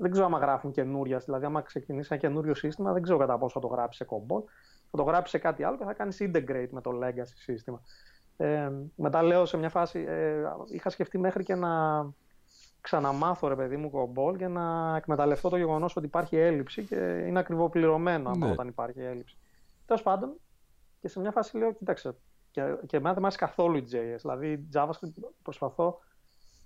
δεν 0.00 0.10
ξέρω 0.10 0.26
άμα 0.26 0.38
γράφουν 0.38 0.70
καινούρια. 0.70 1.18
Δηλαδή, 1.18 1.44
άμα 1.44 1.60
ξεκινήσει 1.60 2.08
ένα 2.10 2.20
καινούριο 2.20 2.54
σύστημα, 2.54 2.92
δεν 2.92 3.02
ξέρω 3.02 3.18
κατά 3.18 3.38
πόσο 3.38 3.60
θα 3.60 3.66
το 3.68 3.74
γράψει 3.74 3.98
σε 3.98 4.04
κομπόλ. 4.04 4.42
Θα 4.90 4.96
το 4.96 5.02
γράψει 5.02 5.30
σε 5.30 5.38
κάτι 5.38 5.64
άλλο 5.64 5.76
και 5.76 5.84
θα 5.84 5.92
κάνεις 5.92 6.18
integrate 6.20 6.68
με 6.70 6.80
το 6.80 6.90
legacy 7.02 7.32
σύστημα. 7.34 7.80
Ε, 8.36 8.70
μετά 8.96 9.22
λέω 9.22 9.44
σε 9.44 9.56
μια 9.56 9.68
φάση, 9.68 10.04
ε, 10.08 10.42
είχα 10.70 10.90
σκεφτεί 10.90 11.18
μέχρι 11.18 11.44
και 11.44 11.54
να 11.54 11.70
ξαναμάθω 12.80 13.48
ρε 13.48 13.56
παιδί 13.56 13.76
μου 13.76 13.90
κομπόλ 13.90 14.36
και 14.36 14.48
να 14.48 14.96
εκμεταλλευτώ 14.96 15.48
το 15.48 15.56
γεγονός 15.56 15.96
ότι 15.96 16.06
υπάρχει 16.06 16.36
έλλειψη 16.36 16.82
και 16.84 16.96
είναι 17.26 17.38
ακριβοπληρωμένο 17.38 18.34
ναι. 18.34 18.50
όταν 18.50 18.68
υπάρχει 18.68 19.00
έλλειψη. 19.00 19.36
Τέλος 19.86 20.02
πάντων, 20.02 20.36
και 21.00 21.08
σε 21.08 21.20
μια 21.20 21.30
φάση 21.30 21.56
λέω, 21.56 21.72
κοίταξε, 21.72 22.14
και, 22.54 22.76
και 22.86 22.96
εμένα 22.96 23.12
δεν 23.12 23.20
μου 23.20 23.26
αρέσει 23.26 23.38
καθόλου 23.38 23.76
η 23.76 23.84
JS. 23.92 24.18
Δηλαδή, 24.20 24.68
JavaScript 24.74 25.30
προσπαθώ 25.42 25.98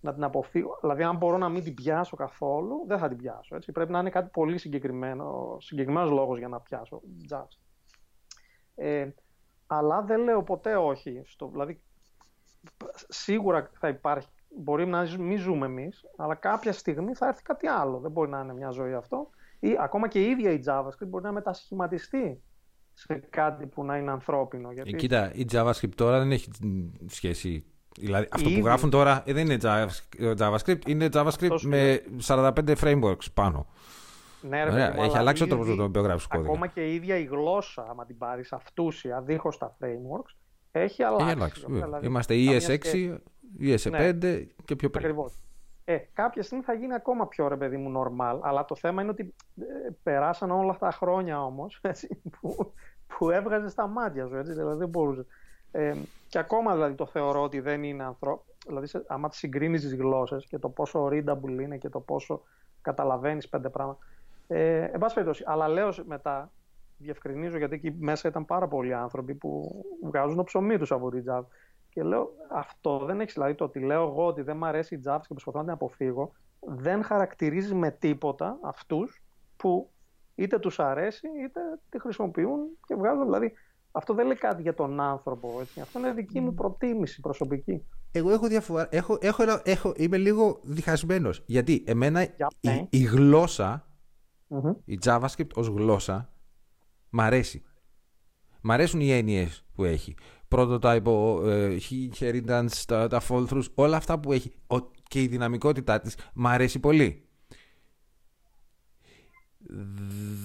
να 0.01 0.14
την 0.14 0.24
αποφύγω. 0.24 0.78
Δηλαδή, 0.80 1.03
αν 1.03 1.16
μπορώ 1.16 1.39
να 1.39 1.49
μην 1.49 1.62
την 1.62 1.74
πιάσω 1.74 2.16
καθόλου, 2.16 2.84
δεν 2.86 2.99
θα 2.99 3.09
την 3.09 3.16
πιάσω. 3.16 3.57
Έτσι. 3.57 3.72
Πρέπει 3.72 3.93
να 3.93 3.99
είναι 3.99 4.11
κάτι 4.11 4.30
πολύ 4.32 4.59
συγκεκριμένο, 4.59 5.57
συγκεκριμένος 5.61 6.11
λόγος 6.11 6.39
για 6.39 6.49
να 6.49 6.61
πιάσω 6.61 7.03
JavaScript. 7.30 7.66
Ε, 8.74 9.09
αλλά 9.66 10.03
δεν 10.03 10.20
λέω 10.20 10.43
ποτέ 10.43 10.76
όχι. 10.76 11.22
Στο, 11.26 11.49
δηλαδή, 11.49 11.82
σίγουρα 13.09 13.70
θα 13.78 13.89
υπάρχει. 13.89 14.28
Μπορεί 14.57 14.86
να 14.86 15.16
μην 15.18 15.39
ζούμε 15.39 15.66
εμείς, 15.66 16.05
αλλά 16.16 16.34
κάποια 16.34 16.72
στιγμή 16.72 17.14
θα 17.14 17.26
έρθει 17.26 17.43
κάτι 17.43 17.66
άλλο. 17.66 17.99
Δεν 17.99 18.11
μπορεί 18.11 18.30
να 18.30 18.41
είναι 18.41 18.55
μια 18.55 18.70
ζωή 18.70 18.95
αυτό. 18.95 19.30
Ή 19.61 19.76
ακόμα 19.80 20.09
και 20.09 20.20
η 20.20 20.30
ίδια 20.30 20.51
η 20.51 20.61
JavaScript 20.66 21.09
μπορεί 21.09 21.24
να 21.24 21.32
μετασχηματιστεί 21.32 22.43
σε 22.99 23.22
κάτι 23.30 23.66
που 23.66 23.84
να 23.84 23.96
είναι 23.96 24.11
ανθρώπινο. 24.11 24.72
Γιατί... 24.72 24.90
Ε, 24.90 24.96
κοίτα, 24.96 25.32
η 25.34 25.44
JavaScript 25.53 25.94
τώρα 25.94 26.18
δεν 26.18 26.32
έχει 26.32 26.51
σχέση. 27.07 27.64
Δηλαδή, 27.99 28.28
αυτό 28.30 28.51
που 28.51 28.61
γράφουν 28.64 28.90
τώρα 28.90 29.22
ε, 29.26 29.32
δεν 29.32 29.51
είναι 29.51 29.59
JavaScript, 30.38 30.86
είναι 30.86 31.09
JavaScript 31.12 31.61
με 31.62 32.03
45 32.26 32.53
frameworks 32.80 33.32
πάνω. 33.34 33.66
Ναι, 34.40 34.64
ρε, 34.64 34.70
Ωραία, 34.70 34.94
έχει 35.03 35.16
αλλάξει 35.16 35.42
ο 35.42 35.46
τρόπος 35.46 35.68
με 35.68 35.76
τον 35.76 35.84
οποίο 35.84 36.03
γράφεις 36.03 36.26
κώδικα. 36.26 36.51
Ακόμα 36.51 36.66
και 36.66 36.80
η 36.80 36.94
ίδια 36.94 37.16
η 37.16 37.24
γλώσσα, 37.24 37.86
άμα 37.90 38.07
την 38.07 38.18
πάρεις 38.18 38.53
αυτούσια, 38.53 39.20
δίχως 39.20 39.59
τα 39.59 39.76
frameworks, 39.80 40.34
έχει 40.70 41.03
αλλάξει. 41.03 41.26
Έχει 41.26 41.36
αλλάξει. 41.36 41.64
Δηλαδή, 41.68 42.07
Είμαστε 42.07 42.34
ES6, 42.38 43.16
ES5 43.61 43.90
ναι. 43.90 44.38
και 44.64 44.76
πιο 44.76 44.90
πριν. 44.90 45.05
Ακριβώς. 45.05 45.32
Ε, 45.91 45.99
κάποια 46.12 46.43
στιγμή 46.43 46.64
θα 46.64 46.72
γίνει 46.72 46.95
ακόμα 46.95 47.28
πιο 47.28 47.49
ρε 47.49 47.57
παιδί 47.57 47.76
μου 47.76 47.93
normal, 47.97 48.39
αλλά 48.43 48.64
το 48.64 48.74
θέμα 48.74 49.03
είναι 49.03 49.11
ότι 49.11 49.34
ε, 49.61 49.64
περάσαν 50.03 50.51
όλα 50.51 50.70
αυτά 50.70 50.86
τα 50.86 50.93
χρόνια 50.93 51.45
όμως 51.45 51.80
που, 52.41 52.72
που 53.07 53.30
έβγαζες 53.30 53.72
στα 53.72 53.86
μάτια 53.86 54.26
σου, 54.26 54.36
έτσι, 54.36 54.53
δηλαδή 54.53 54.78
δεν 54.78 54.89
μπορούσες. 54.89 55.26
Ε, 55.72 55.95
και 56.28 56.39
ακόμα 56.39 56.72
δηλαδή 56.72 56.95
το 56.95 57.07
θεωρώ 57.07 57.43
ότι 57.43 57.61
δεν 57.61 57.82
είναι 57.82 58.05
ανθρώπινο. 58.05 58.55
Δηλαδή, 58.66 58.86
σε, 58.86 59.05
άμα 59.07 59.28
συγκρίνεις 59.32 59.80
τις 59.80 59.95
γλώσσες 59.95 60.47
και 60.47 60.59
το 60.59 60.68
πόσο 60.68 61.07
readable 61.07 61.61
είναι 61.61 61.76
και 61.76 61.89
το 61.89 62.01
πόσο 62.01 62.43
καταλαβαίνεις 62.82 63.49
πέντε 63.49 63.68
πράγματα. 63.68 63.99
Ε, 64.49 64.82
εν 64.82 64.99
πάση 64.99 65.14
περιπτώσει, 65.14 65.45
αλλά 65.47 65.68
λέω 65.68 65.95
μετά, 66.07 66.51
διευκρινίζω 66.99 67.59
γιατί 67.59 67.74
εκεί 67.74 67.95
μέσα 67.99 68.28
ήταν 68.28 68.45
πάρα 68.45 68.68
πολλοί 68.68 68.95
άνθρωποι 68.95 69.34
που 69.34 69.82
βγάζουν 70.03 70.36
το 70.36 70.45
ψωμί 70.45 70.78
τους 70.78 70.93
από 70.93 71.11
την 71.11 71.24
Java. 71.28 71.45
Και 71.99 72.05
λέω, 72.05 72.30
αυτό 72.51 72.99
δεν 73.05 73.20
έχεις 73.20 73.32
δηλαδή 73.32 73.55
το 73.55 73.64
ότι 73.64 73.80
λέω 73.80 74.03
εγώ 74.03 74.26
ότι 74.26 74.42
δεν 74.42 74.57
μου 74.57 74.66
αρέσει 74.66 74.94
η 74.94 75.01
Java 75.07 75.18
και 75.20 75.28
προσπαθώ 75.28 75.59
να 75.59 75.64
την 75.64 75.72
αποφύγω, 75.72 76.32
δεν 76.61 77.03
χαρακτηρίζεις 77.03 77.72
με 77.74 77.90
τίποτα 77.90 78.59
αυτούς 78.62 79.22
που 79.57 79.90
είτε 80.34 80.59
τους 80.59 80.78
αρέσει 80.78 81.26
είτε 81.44 81.61
τη 81.88 82.01
χρησιμοποιούν 82.01 82.61
και 82.86 82.94
βγάζουν. 82.94 83.24
Δηλαδή, 83.24 83.53
αυτό 83.90 84.14
δεν 84.14 84.26
λέει 84.26 84.36
κάτι 84.36 84.62
για 84.62 84.74
τον 84.74 85.01
άνθρωπο. 85.01 85.59
Έτσι. 85.61 85.80
Αυτό 85.80 85.99
είναι 85.99 86.12
δική 86.12 86.40
μου 86.40 86.55
προτίμηση 86.55 87.20
προσωπική. 87.20 87.86
Εγώ 88.12 88.30
έχω 88.30 88.46
διαφορά. 88.49 88.88
Έχω, 88.90 89.18
έχω, 89.20 89.42
έχω, 89.62 89.92
είμαι 89.96 90.16
λίγο 90.16 90.61
διχασμένος. 90.62 91.42
Γιατί 91.46 91.84
εμένα 91.86 92.22
η, 92.22 92.28
ναι. 92.61 92.86
η, 92.90 92.99
γλωσσα 92.99 93.88
η 94.84 94.99
JavaScript 95.05 95.53
ως 95.55 95.66
γλώσσα, 95.66 96.32
μ' 97.11 97.20
αρέσει. 97.20 97.62
Μ' 98.61 98.70
αρέσουν 98.70 99.01
οι 99.01 99.11
έννοιες 99.11 99.66
που 99.74 99.84
έχει. 99.84 100.14
Prototype, 100.51 101.03
uh, 101.05 101.78
inheritance, 101.90 102.82
τα, 102.86 103.09
τα 103.09 103.22
fall 103.28 103.46
throughs, 103.49 103.66
όλα 103.74 103.96
αυτά 103.96 104.18
που 104.20 104.32
έχει 104.32 104.53
και 105.09 105.22
η 105.22 105.26
δυναμικότητά 105.26 106.01
της 106.01 106.16
μ' 106.34 106.46
αρέσει 106.46 106.78
πολύ. 106.78 107.22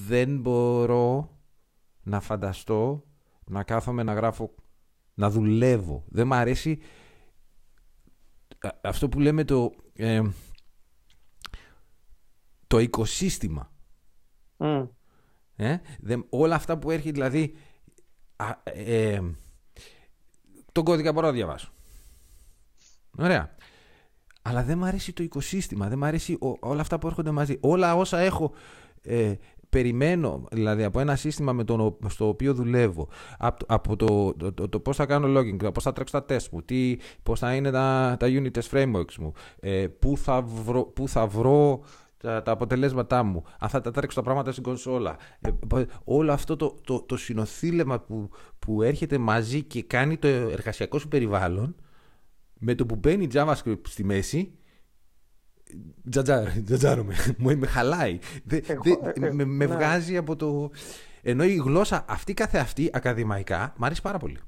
Δεν 0.08 0.40
μπορώ 0.40 1.38
να 2.04 2.20
φανταστώ 2.20 3.04
να 3.46 3.64
κάθομαι 3.64 4.04
να 4.04 4.14
γράφω, 4.14 4.56
να 5.14 5.30
δουλεύω. 5.30 6.04
Δεν 6.08 6.28
μ' 6.28 6.34
αρέσει 6.34 6.80
αυτό 8.82 9.10
που 9.10 9.20
λέμε 9.20 9.44
το, 9.44 9.74
ε, 9.94 10.22
το 12.68 12.80
οικοσύστημα. 12.80 13.72
Ε; 15.56 15.78
όλα 16.30 16.56
αυτά 16.56 16.78
που 16.78 16.92
έρχεται 16.92 17.12
δηλαδή. 17.12 17.56
ε, 18.64 19.22
τον 20.74 20.84
κώδικα 20.84 21.12
μπορώ 21.12 21.28
να 21.28 21.34
διαβάσω. 21.34 21.72
Ωραία. 23.18 23.56
Αλλά 24.42 24.64
δεν 24.64 24.78
μου 24.78 24.86
αρέσει 24.86 25.14
το 25.14 25.24
οικοσύστημα, 25.24 25.88
δεν 25.88 25.98
μου 25.98 26.06
αρέσει 26.06 26.38
όλα 26.60 26.82
αυτά 26.82 27.00
που 27.00 27.08
έρχονται 27.08 27.32
μαζί. 27.32 27.58
Όλα 27.62 27.96
όσα 27.96 28.20
έχω 28.20 28.54
ε, 29.02 29.34
περιμένω, 29.74 30.44
δηλαδή 30.52 30.84
από 30.84 31.00
ένα 31.00 31.16
σύστημα 31.16 31.54
με 31.54 31.64
το, 31.64 31.98
στο 32.08 32.28
οποίο 32.28 32.54
δουλεύω, 32.54 33.08
από, 33.38 33.66
από 33.68 33.96
το, 33.96 34.34
το, 34.34 34.54
το, 34.54 34.70
το 34.70 34.80
πώς 34.80 34.96
θα 34.96 35.06
κάνω 35.06 35.40
logging, 35.40 35.74
πώς 35.74 35.84
θα 35.84 35.94
τρέξω 35.94 36.22
τα 36.22 36.36
test 36.36 36.50
μου, 36.52 36.62
τι, 36.62 36.98
πώς 37.24 37.40
θα 37.40 37.56
είναι 37.56 37.72
τα, 37.72 38.16
τα 38.20 38.28
unit 38.30 38.52
test 38.52 38.70
frameworks 38.72 39.16
μου, 39.20 39.34
ε, 39.60 39.88
πού, 40.00 40.18
θα 40.18 40.42
βρω, 40.42 40.84
πού 40.84 41.08
θα 41.08 41.28
βρω 41.28 41.84
τα, 42.24 42.42
τα 42.42 42.52
αποτελέσματά 42.52 43.24
μου, 43.24 43.44
αν 43.60 43.70
θα 43.70 43.82
τα 43.82 43.92
τρέξω 43.92 44.18
τα 44.18 44.24
πράγματα 44.24 44.52
στην 44.52 44.64
κονσόλα. 44.64 45.18
Ε, 45.42 45.84
όλο 46.04 46.32
αυτό 46.32 46.56
το, 46.56 46.76
το, 46.84 47.02
το 47.02 47.18
συνοθήλευμα 47.18 48.00
που, 48.00 48.30
που 48.60 48.82
έρχεται 48.82 49.18
μαζί 49.18 49.64
και 49.64 49.84
κάνει 49.84 50.18
το 50.18 50.28
εργασιακό 50.28 51.00
σου 51.00 51.08
περιβάλλον, 51.08 51.76
με 52.60 52.76
το 52.76 52.86
που 52.86 52.96
μπαίνει 52.96 53.28
JavaScript 53.34 53.88
στη 53.88 54.04
μέση, 54.04 54.58
τσαντίζομαι. 56.10 57.14
Μου 57.38 57.58
με 57.58 57.68
χαλάει. 57.68 58.20
με, 59.34 59.44
ναι. 59.44 59.66
βγάζει 59.66 60.18
από 60.18 60.36
το. 60.36 60.72
Ενώ 61.22 61.44
η 61.44 61.56
γλώσσα 61.56 62.06
αυτή 62.08 62.34
καθεαυτή 62.34 62.90
ακαδημαϊκά 62.94 63.74
μου 63.78 63.86
αρέσει 63.86 64.02
πάρα 64.02 64.18
πολύ. 64.18 64.40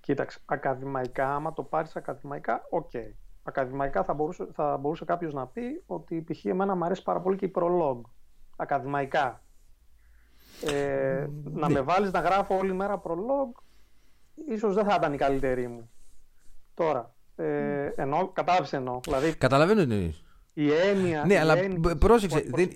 Κοίταξε, 0.00 0.38
ακαδημαϊκά, 0.44 1.34
άμα 1.34 1.52
το 1.52 1.62
πάρεις 1.62 1.96
ακαδημαϊκά, 1.96 2.60
οκ. 2.70 2.90
Okay. 2.92 3.27
Ακαδημαϊκά 3.48 4.04
θα 4.04 4.14
μπορούσε, 4.14 4.46
θα 4.52 4.76
μπορούσε 4.76 5.04
κάποιος 5.04 5.32
να 5.32 5.46
πει 5.46 5.82
ότι 5.86 6.24
π.χ. 6.26 6.44
εμένα 6.44 6.74
μου 6.74 6.84
αρέσει 6.84 7.02
πάρα 7.02 7.20
πολύ 7.20 7.36
και 7.36 7.44
η 7.44 7.48
Prolog. 7.48 8.00
Ακαδημαϊκά. 8.56 9.42
Ε, 10.66 11.26
Να 11.44 11.68
ναι. 11.68 11.74
με 11.74 11.80
βάλεις 11.80 12.10
να 12.10 12.20
γράφω 12.20 12.56
όλη 12.56 12.72
μέρα 12.72 12.98
Prolog, 12.98 13.48
ίσως 14.48 14.74
δεν 14.74 14.84
θα 14.84 14.94
ήταν 14.94 15.12
η 15.12 15.16
καλύτερη 15.16 15.68
μου. 15.68 15.90
Τώρα, 16.74 17.14
ε, 17.36 17.92
εννοώ, 17.96 18.28
κατάλαβες 18.28 18.72
εννοώ. 18.72 19.00
Δηλαδή, 19.04 19.34
Καταλαβαίνω 19.34 19.86
τι 19.86 20.14
η 20.52 20.72
έννοια. 20.72 21.24
Ναι, 21.26 21.38
αλλά 21.38 21.58
έννοια 21.58 21.96
πρόσεξε. 21.96 22.44
Δεν... 22.54 22.70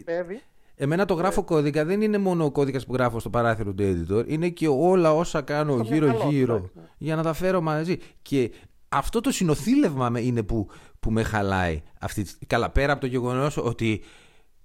Εμένα 0.74 1.04
το 1.04 1.14
γράφω 1.14 1.40
ε. 1.40 1.44
κώδικα 1.44 1.84
δεν 1.84 2.00
είναι 2.00 2.18
μόνο 2.18 2.44
ο 2.44 2.50
κώδικας 2.50 2.86
που 2.86 2.92
γράφω 2.92 3.18
στο 3.18 3.30
παράθυρο 3.30 3.72
του 3.72 3.82
editor, 3.82 4.24
είναι 4.26 4.48
και 4.48 4.68
όλα 4.68 5.12
όσα 5.14 5.42
κάνω 5.42 5.76
γύρω-γύρω 5.76 6.70
για 6.98 7.16
να 7.16 7.22
τα 7.22 7.32
φέρω 7.32 7.60
μαζί. 7.60 7.98
Και 8.22 8.50
αυτό 8.92 9.20
το 9.20 9.30
συνοθήλευμα 9.30 10.20
είναι 10.20 10.42
που, 10.42 10.68
που 11.00 11.10
με 11.10 11.22
χαλάει. 11.22 11.82
Αυτή... 12.00 12.26
Καλά, 12.46 12.70
πέρα 12.70 12.92
από 12.92 13.00
το 13.00 13.06
γεγονός 13.06 13.56
ότι 13.56 14.04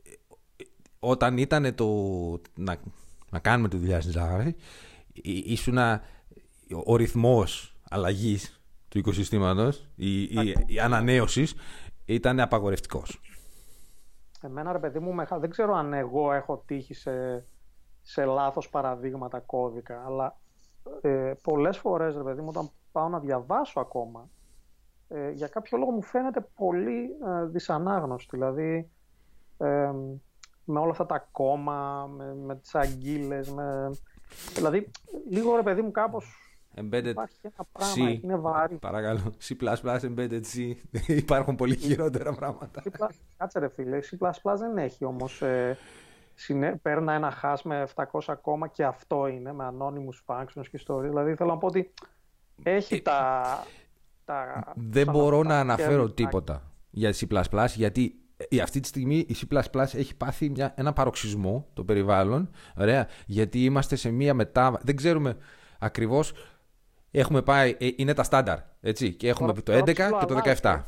ε, 0.03 0.63
όταν 0.99 1.37
ήταν 1.37 1.75
το. 1.75 1.87
να, 2.55 2.77
να 3.29 3.39
κάνουμε 3.39 3.69
τη 3.69 3.77
δουλειά 3.77 4.01
στην 4.01 4.13
Java, 4.15 4.51
ήσουν 5.43 5.77
ο 6.85 6.95
ρυθμός 6.95 7.75
αλλαγής 7.89 8.61
του 8.89 8.97
οικοσυστήματος, 8.97 9.87
η, 9.95 10.21
η, 10.21 10.55
η 10.65 10.79
ανανέωσης 10.79 11.55
ήταν 12.05 12.39
απαγορευτικός. 12.39 13.21
Εμένα 14.41 14.71
ρε 14.71 14.79
παιδί 14.79 14.99
μου, 14.99 15.15
δεν 15.39 15.49
ξέρω 15.49 15.75
αν 15.75 15.93
εγώ 15.93 16.33
έχω 16.33 16.63
τύχει 16.65 16.93
σε, 16.93 17.45
σε 18.01 18.25
λάθος 18.25 18.69
παραδείγματα 18.69 19.39
κώδικα, 19.39 20.03
αλλά 20.05 20.37
ε, 21.01 21.33
πολλές 21.41 21.77
φορές 21.77 22.15
ρε 22.15 22.23
παιδί 22.23 22.41
μου, 22.41 22.47
όταν 22.49 22.69
πάω 22.97 23.09
να 23.09 23.19
διαβάσω 23.19 23.79
ακόμα, 23.79 24.29
ε, 25.07 25.29
για 25.29 25.47
κάποιο 25.47 25.77
λόγο 25.77 25.91
μου 25.91 26.01
φαίνεται 26.01 26.47
πολύ 26.55 27.09
ε, 27.25 27.45
δυσανάγνωστο. 27.45 28.37
Δηλαδή, 28.37 28.89
ε, 29.57 29.91
με 30.63 30.79
όλα 30.79 30.91
αυτά 30.91 31.05
τα 31.05 31.27
κόμμα, 31.31 32.09
με, 32.15 32.35
με 32.35 32.55
τις 32.55 32.75
αγγίλες, 32.75 33.49
με... 33.49 33.91
Δηλαδή, 34.53 34.91
λίγο 35.29 35.55
ρε 35.55 35.63
παιδί 35.63 35.81
μου 35.81 35.91
κάπως 35.91 36.41
Embedded 36.75 37.05
Υπάρχει 37.05 37.37
ένα 37.41 37.65
πράγμα, 37.71 38.09
C. 38.09 38.23
είναι 38.23 38.35
βάρη. 38.35 38.75
Παρακαλώ. 38.75 39.33
C++, 39.41 39.55
Embedded 39.83 40.41
C. 40.41 40.73
Υπάρχουν 41.23 41.55
πολύ 41.55 41.75
χειρότερα 41.75 42.33
πράγματα. 42.33 42.83
Κάτσε 43.37 43.59
ρε 43.59 43.67
φίλε, 43.69 43.99
C++ 43.99 44.55
δεν 44.57 44.77
έχει 44.77 45.05
όμως... 45.05 45.41
Ε, 45.41 45.77
συνέ... 46.33 46.75
Παίρνα 46.81 47.13
ένα 47.13 47.33
hash 47.41 47.61
με 47.63 47.87
700 47.95 48.19
ακόμα 48.27 48.67
και 48.67 48.83
αυτό 48.83 49.27
είναι, 49.27 49.53
με 49.53 49.73
anonymous 49.73 50.35
functions 50.35 50.63
και 50.63 50.69
ιστορίες. 50.71 51.09
Δηλαδή 51.09 51.35
θέλω 51.35 51.49
να 51.49 51.57
πω 51.57 51.67
ότι 51.67 51.93
έχει 52.63 52.95
ε, 52.95 52.99
τα... 52.99 53.43
τα 54.25 54.73
δεν 54.75 55.07
μπορώ 55.11 55.43
να 55.43 55.59
αναφέρω 55.59 56.11
τίποτα 56.11 56.71
για 56.89 57.13
C++ 57.13 57.45
γιατί 57.75 58.15
ε, 58.37 58.59
αυτή 58.59 58.79
τη 58.79 58.87
στιγμή 58.87 59.17
η 59.17 59.35
C++ 59.51 59.61
έχει 59.93 60.15
πάθει 60.15 60.49
μια, 60.49 60.73
ένα 60.77 60.93
παροξισμό 60.93 61.67
το 61.73 61.83
περιβάλλον, 61.83 62.49
ωραία, 62.77 63.07
γιατί 63.25 63.63
είμαστε 63.63 63.95
σε 63.95 64.09
μια 64.09 64.33
μετάβαση, 64.33 64.83
δεν 64.85 64.95
ξέρουμε 64.95 65.37
ακριβώς 65.79 66.33
έχουμε 67.11 67.41
πάει, 67.41 67.75
ε, 67.79 67.89
είναι 67.95 68.13
τα 68.13 68.23
στάνταρ, 68.23 68.59
έτσι, 68.81 69.13
και 69.13 69.27
έχουμε 69.27 69.53
το 69.53 69.73
11 69.73 69.93
και 69.93 70.25
το 70.27 70.41
17. 70.61 70.81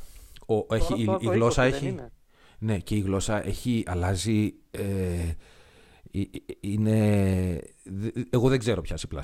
Ο, 0.47 0.75
έχει, 0.75 0.93
η, 1.01 1.17
η, 1.19 1.27
γλώσσα 1.27 1.63
έχει... 1.63 1.95
Ναι, 2.59 2.77
και 2.77 2.95
η 2.95 2.99
γλώσσα 2.99 3.45
έχει 3.47 3.83
αλλάζει... 3.87 4.53
Ε, 4.71 5.31
είναι... 6.59 7.61
Εγώ 8.29 8.49
δεν 8.49 8.59
ξέρω 8.59 8.81
πια 8.81 8.97
C++. 8.97 9.17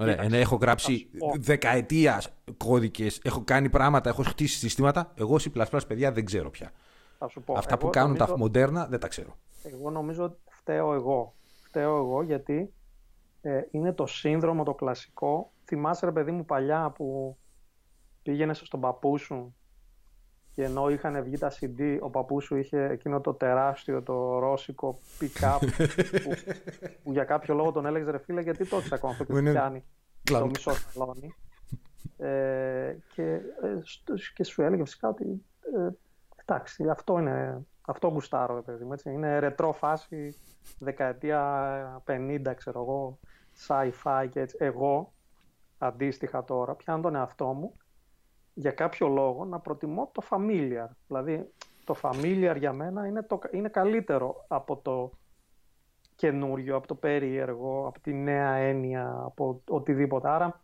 Ωραία, 0.00 0.22
ενώ 0.22 0.36
έχω 0.36 0.56
γράψει 0.56 1.10
δεκαετίας 1.38 2.28
κώδικες, 2.56 3.20
έχω 3.24 3.42
κάνει 3.44 3.68
πράγματα, 3.68 4.08
έχω 4.08 4.22
χτίσει 4.22 4.58
συστήματα. 4.58 5.12
Εγώ 5.14 5.36
C++ 5.36 5.78
παιδιά 5.86 6.12
δεν 6.12 6.24
ξέρω 6.24 6.50
πια. 6.50 6.70
Αυτά 7.56 7.78
που 7.78 7.88
κάνουν 7.88 8.16
τα 8.16 8.38
μοντέρνα 8.38 8.86
δεν 8.86 9.00
τα 9.00 9.08
ξέρω. 9.08 9.36
Εγώ 9.62 9.90
νομίζω 9.90 10.24
ότι 10.24 10.38
φταίω 10.48 10.94
εγώ. 10.94 11.34
Φταίω 11.62 11.96
εγώ 11.96 12.22
γιατί 12.22 12.72
ε, 13.40 13.60
είναι 13.70 13.92
το 13.92 14.06
σύνδρομο 14.06 14.62
το 14.62 14.74
κλασικό 14.74 15.52
θυμάσαι 15.64 16.06
ρε 16.06 16.12
παιδί 16.12 16.30
μου 16.30 16.44
παλιά 16.44 16.90
που 16.90 17.36
πήγαινες 18.22 18.58
στον 18.64 18.80
παππού 18.80 19.18
σου 19.18 19.54
και 20.58 20.64
ενώ 20.64 20.88
είχαν 20.88 21.22
βγει 21.22 21.38
τα 21.38 21.50
CD, 21.50 21.98
ο 22.00 22.10
παππούς 22.10 22.44
σου 22.44 22.56
είχε 22.56 22.84
εκείνο 22.84 23.20
το 23.20 23.34
τεράστιο, 23.34 24.02
το 24.02 24.38
ρώσικο 24.38 24.98
pick-up 25.20 25.58
που, 25.60 26.34
που, 27.02 27.12
για 27.12 27.24
κάποιο 27.24 27.54
λόγο 27.54 27.72
τον 27.72 27.86
έλεγες 27.86 28.08
ρε 28.08 28.18
φίλε 28.18 28.40
γιατί 28.40 28.66
τότε 28.66 28.88
ακόμα 28.92 29.12
αυτό 29.12 29.24
και 29.24 29.50
πιάνει 29.50 29.84
το 30.22 30.46
μισό 30.46 30.72
σαλόνι. 30.72 31.34
Ε, 32.16 32.96
και, 33.14 33.22
ε, 33.22 33.40
και 34.34 34.44
σου 34.44 34.62
έλεγε 34.62 34.84
φυσικά 34.84 35.08
ότι 35.08 35.44
ε, 35.76 35.88
εντάξει, 36.36 36.88
αυτό 36.88 37.18
είναι, 37.18 37.66
αυτό 37.86 38.08
γουστάρω 38.08 38.54
ρε 38.54 38.62
παιδί 38.62 38.84
μου, 38.84 38.92
έτσι. 38.92 39.10
είναι 39.10 39.38
ρετρό 39.38 39.72
φάση 39.72 40.36
δεκαετία 40.78 42.02
50 42.06 42.40
ξέρω 42.56 42.80
εγώ, 42.80 43.18
sci-fi 43.66 44.26
και 44.30 44.40
έτσι. 44.40 44.56
Εγώ 44.60 45.12
αντίστοιχα 45.78 46.44
τώρα, 46.44 46.74
πιάνω 46.74 47.02
τον 47.02 47.14
εαυτό 47.14 47.46
μου 47.46 47.74
για 48.58 48.70
κάποιο 48.70 49.08
λόγο 49.08 49.44
να 49.44 49.58
προτιμώ 49.58 50.10
το 50.12 50.22
familiar. 50.30 50.88
Δηλαδή, 51.06 51.52
το 51.84 51.94
familiar 52.02 52.54
για 52.58 52.72
μένα 52.72 53.06
είναι, 53.06 53.22
το, 53.22 53.38
είναι 53.50 53.68
καλύτερο 53.68 54.44
από 54.48 54.76
το 54.76 55.10
καινούριο, 56.14 56.76
από 56.76 56.86
το 56.86 56.94
περίεργο, 56.94 57.86
από 57.86 58.00
τη 58.00 58.12
νέα 58.12 58.52
έννοια, 58.52 59.22
από 59.24 59.62
οτιδήποτε. 59.68 60.28
Άρα, 60.28 60.60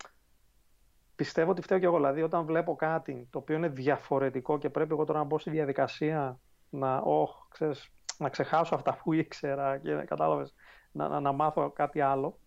πιστεύω 1.17 1.51
ότι 1.51 1.63
φταίω 1.63 1.79
και 1.79 1.85
εγώ. 1.85 1.97
Δηλαδή, 1.97 2.23
όταν 2.23 2.45
βλέπω 2.45 2.75
κάτι 2.75 3.29
το 3.31 3.39
οποίο 3.39 3.57
είναι 3.57 3.69
διαφορετικό 3.69 4.59
και 4.59 4.71
πρέπει 4.71 4.93
εγώ 4.93 5.05
τώρα 5.05 5.19
να 5.19 5.25
μπω 5.25 5.39
στη 5.39 5.51
διαδικασία 5.51 6.41
να, 6.71 7.03
oh, 7.07 7.47
ξέρεις, 7.49 7.93
να 8.19 8.29
ξεχάσω 8.29 8.75
αυτά 8.75 8.97
που 9.03 9.13
ήξερα 9.13 9.79
και 9.79 9.95
κατάλαβες, 9.95 10.55
να, 10.93 11.09
να, 11.09 11.21
να 11.21 11.33
μάθω 11.33 11.71
κάτι 11.71 12.01
άλλο, 12.01 12.39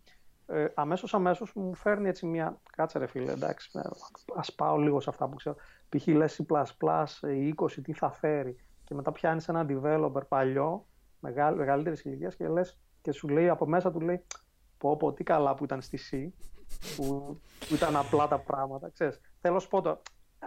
ε, 0.49 0.65
αμέσως 0.73 1.13
αμέσως 1.13 1.53
μου 1.53 1.75
φέρνει 1.75 2.07
έτσι 2.07 2.25
μια 2.25 2.61
κάτσε 2.75 2.99
ρε 2.99 3.07
φίλε 3.07 3.31
εντάξει 3.31 3.71
ε, 3.73 3.79
ας 4.35 4.53
πάω 4.53 4.77
λίγο 4.77 4.99
σε 4.99 5.09
αυτά 5.09 5.27
που 5.27 5.35
ξέρω 5.35 5.55
π.χ. 5.89 6.07
λες 6.07 6.41
C++ 6.47 7.05
η 7.29 7.53
20 7.57 7.71
τι 7.83 7.93
θα 7.93 8.11
φέρει; 8.11 8.55
Και 8.83 8.93
μετά 8.93 9.11
πιάνεις 9.11 9.47
ένα 9.47 9.65
developer 9.69 10.27
παλιό 10.27 10.85
μεγάλη, 11.19 11.57
μεγαλύτερης 11.57 12.05
ηλικίας 12.05 12.35
και, 12.35 12.47
λες, 12.47 12.79
και 13.01 13.11
σου 13.11 13.27
λέει 13.27 13.49
από 13.49 13.65
μέσα 13.65 13.91
του 13.91 13.99
λέει 13.99 14.25
πω 14.77 14.97
πω 14.97 15.13
τι 15.13 15.23
καλά 15.23 15.55
που 15.55 15.63
ήταν 15.63 15.81
στη 15.81 15.99
C 16.11 16.45
που, 16.95 17.39
που 17.67 17.75
ήταν 17.75 17.95
απλά 17.95 18.27
τα 18.27 18.39
πράγματα 18.39 18.89
ξέρεις. 18.89 19.19
θέλω 19.41 19.53
να 19.53 19.59
σου 19.59 19.67
πω 19.67 19.81
το 19.81 20.01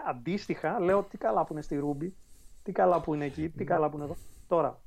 αντίστοιχα 0.06 0.80
λέω 0.80 1.02
τι 1.02 1.18
καλά 1.18 1.44
που 1.44 1.52
είναι 1.52 1.62
στη 1.62 1.80
Ruby 1.84 2.10
τι 2.62 2.72
καλά 2.72 3.00
που 3.00 3.14
είναι 3.14 3.24
εκεί, 3.24 3.48
τι 3.48 3.64
καλά 3.64 3.90
που 3.90 3.96
είναι 3.96 4.04
εδώ 4.04 4.16
τώρα 4.46 4.80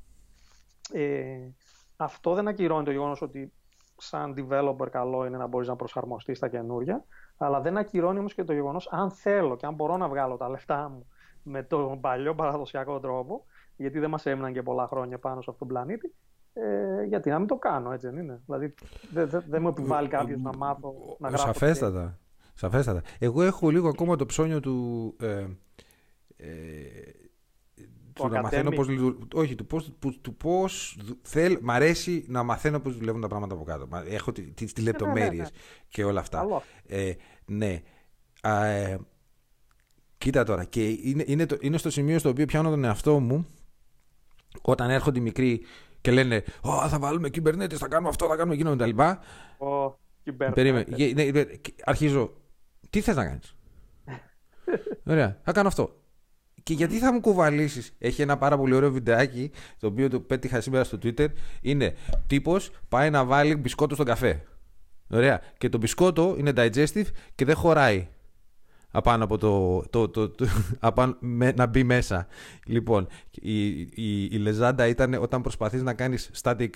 ε, 0.93 1.49
αυτό 1.95 2.33
δεν 2.33 2.47
ακυρώνει 2.47 2.85
το 2.85 2.91
γεγονός 2.91 3.21
ότι 3.21 3.53
σαν 4.03 4.35
developer 4.37 4.89
καλό 4.91 5.25
είναι 5.25 5.37
να 5.37 5.47
μπορείς 5.47 5.67
να 5.67 5.75
προσαρμοστείς 5.75 6.37
στα 6.37 6.47
καινούρια, 6.47 7.03
αλλά 7.37 7.61
δεν 7.61 7.77
ακυρώνει 7.77 8.19
όμως 8.19 8.33
και 8.33 8.43
το 8.43 8.53
γεγονός 8.53 8.87
αν 8.91 9.11
θέλω 9.11 9.55
και 9.55 9.65
αν 9.65 9.73
μπορώ 9.73 9.97
να 9.97 10.07
βγάλω 10.07 10.37
τα 10.37 10.49
λεφτά 10.49 10.89
μου 10.89 11.07
με 11.43 11.63
τον 11.63 11.99
παλιό 11.99 12.35
παραδοσιακό 12.35 12.99
τρόπο, 12.99 13.45
γιατί 13.75 13.99
δεν 13.99 14.09
μας 14.09 14.25
έμειναν 14.25 14.53
και 14.53 14.63
πολλά 14.63 14.87
χρόνια 14.87 15.19
πάνω 15.19 15.41
σε 15.41 15.49
αυτόν 15.49 15.67
τον 15.67 15.77
πλανήτη, 15.77 16.13
ε, 16.53 17.03
γιατί 17.03 17.29
να 17.29 17.39
μην 17.39 17.47
το 17.47 17.55
κάνω, 17.55 17.91
έτσι 17.91 18.07
δεν 18.07 18.17
είναι. 18.17 18.41
Δηλαδή 18.45 18.73
δεν 19.11 19.29
δε, 19.29 19.39
δε 19.39 19.59
μου 19.59 19.67
επιβάλλει 19.67 20.07
κάποιος 20.07 20.41
να 20.41 20.55
μάθω 20.57 20.93
να 21.19 21.29
γράφω. 21.29 21.45
Σαφέστατα. 21.45 22.17
Σαφέστατα. 22.53 23.01
Εγώ 23.19 23.41
έχω 23.41 23.69
λίγο 23.69 23.87
ακόμα 23.87 24.15
το 24.15 24.25
ψώνιο 24.25 24.59
του... 24.59 25.15
Ε, 25.19 25.47
ε, 26.37 26.47
του 28.13 28.27
να 28.27 28.41
μαθαίνω 28.41 28.69
πώς 28.69 28.87
λειτουργούν. 28.89 29.27
Όχι, 29.33 29.55
του 29.55 29.65
πώς, 29.65 29.91
που, 29.99 30.21
του 30.21 30.35
πώς 30.35 30.97
θέλ, 31.21 31.57
μ' 31.61 31.71
αρέσει 31.71 32.25
να 32.27 32.43
μαθαίνω 32.43 32.79
πώς 32.79 32.97
δουλεύουν 32.97 33.21
τα 33.21 33.27
πράγματα 33.27 33.55
από 33.55 33.63
κάτω. 33.63 33.87
Έχω 34.07 34.31
τις 34.31 34.51
τη, 34.53 34.65
τη 34.65 34.81
ναι, 34.81 34.89
λεπτομέρειες 34.89 35.51
και 35.87 36.03
όλα 36.03 36.19
αυτά. 36.19 36.63
Ε, 36.87 37.11
ναι. 37.45 37.81
Α, 38.41 38.65
ε, 38.65 38.99
κοίτα 40.17 40.43
τώρα. 40.43 40.63
Και 40.63 40.89
είναι, 40.89 41.23
είναι, 41.27 41.45
το, 41.45 41.57
είναι 41.61 41.77
στο 41.77 41.89
σημείο 41.89 42.19
στο 42.19 42.29
οποίο 42.29 42.45
πιάνω 42.45 42.69
τον 42.69 42.83
εαυτό 42.83 43.19
μου 43.19 43.45
όταν 44.61 44.89
έρχονται 44.89 45.19
οι 45.19 45.21
μικροί 45.21 45.65
και 46.01 46.11
λένε 46.11 46.43
Ω, 46.61 46.87
θα 46.87 46.99
βάλουμε 46.99 47.29
κυβερνέτες, 47.29 47.79
θα 47.79 47.87
κάνουμε 47.87 48.09
αυτό, 48.09 48.27
θα 48.27 48.35
κάνουμε 48.35 48.53
εκείνο 48.53 48.75
κτλ. 48.75 49.01
Oh, 49.57 49.93
Περίμενε. 50.53 50.85
Ναι, 51.13 51.23
ναι, 51.23 51.43
αρχίζω. 51.83 52.33
Τι 52.89 53.01
θες 53.01 53.15
να 53.15 53.25
κάνεις; 53.25 53.55
Ωραία. 55.11 55.39
Θα 55.43 55.51
κάνω 55.51 55.67
αυτό. 55.67 56.02
Και 56.63 56.73
γιατί 56.73 56.97
θα 56.97 57.13
μου 57.13 57.19
κουβαλήσεις; 57.19 57.93
Έχει 57.99 58.21
ένα 58.21 58.37
πάρα 58.37 58.57
πολύ 58.57 58.73
ωραίο 58.73 58.91
βιντεάκι, 58.91 59.51
το 59.79 59.87
οποίο 59.87 60.09
το 60.09 60.19
πέτυχα 60.19 60.61
σήμερα 60.61 60.83
στο 60.83 60.97
Twitter. 61.03 61.27
Είναι 61.61 61.93
τύπος 62.27 62.71
πάει 62.89 63.09
να 63.09 63.25
βάλει 63.25 63.55
μπισκότο 63.55 63.93
στον 63.93 64.05
καφέ. 64.07 64.43
Ωραία. 65.09 65.41
Και 65.57 65.69
το 65.69 65.77
μπισκότο 65.77 66.35
είναι 66.37 66.51
digestive 66.55 67.07
και 67.35 67.45
δεν 67.45 67.55
χωράει 67.55 68.07
απάνω 68.93 69.23
από 69.23 69.37
το, 69.37 69.83
το, 69.89 70.09
το, 70.09 70.29
το 70.29 70.47
απάνω, 70.79 71.15
με, 71.19 71.51
να 71.51 71.65
μπει 71.65 71.83
μέσα. 71.83 72.27
Λοιπόν, 72.65 73.07
η, 73.31 73.69
η, 73.79 74.23
η 74.25 74.37
λεζάντα 74.37 74.87
ήταν 74.87 75.13
όταν 75.13 75.41
προσπαθείς 75.41 75.81
να 75.81 75.93
κάνεις 75.93 76.31
static 76.41 76.69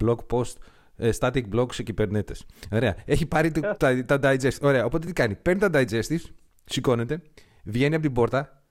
blog 0.00 0.16
post 0.30 0.52
ε, 0.96 1.10
static 1.18 1.42
blog 1.54 1.72
σε 1.72 1.82
κυβερνέτες. 1.82 2.46
Ωραία. 2.72 2.96
Έχει 3.04 3.26
πάρει 3.26 3.50
τα, 3.50 3.76
τα, 4.04 4.04
τα 4.04 4.18
digest. 4.22 4.60
Ωραία. 4.60 4.84
Οπότε 4.84 5.06
τι 5.06 5.12
κάνει; 5.12 5.34
Παίρνει 5.34 5.60
τα 5.60 5.70
digestives, 5.72 6.24
σηκώνεται, 6.64 7.22
βγαίνει 7.64 7.94
από 7.94 8.02
την 8.02 8.12
πόρτα, 8.12 8.61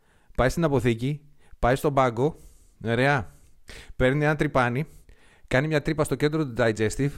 πάει 0.42 0.50
στην 0.50 0.64
αποθήκη, 0.64 1.22
πάει 1.60 1.76
στον 1.76 1.94
πάγκο. 1.94 2.36
Ωραία. 2.86 3.34
Παίρνει 3.96 4.24
ένα 4.24 4.36
τρυπάνι, 4.36 4.86
κάνει 5.48 5.68
μια 5.68 5.82
τρύπα 5.82 6.04
στο 6.04 6.16
κέντρο 6.16 6.46
του 6.46 6.54
digestive 6.58 7.12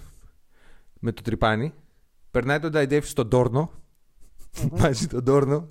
με 1.00 1.12
το 1.12 1.22
τρυπάνι, 1.22 1.74
περνάει 2.32 2.60
το 2.60 2.70
digestive 2.74 3.04
στον 3.04 3.30
τόρνο, 3.30 3.72
βάζει 4.72 5.08
τον 5.08 5.24
τόρνο, 5.24 5.70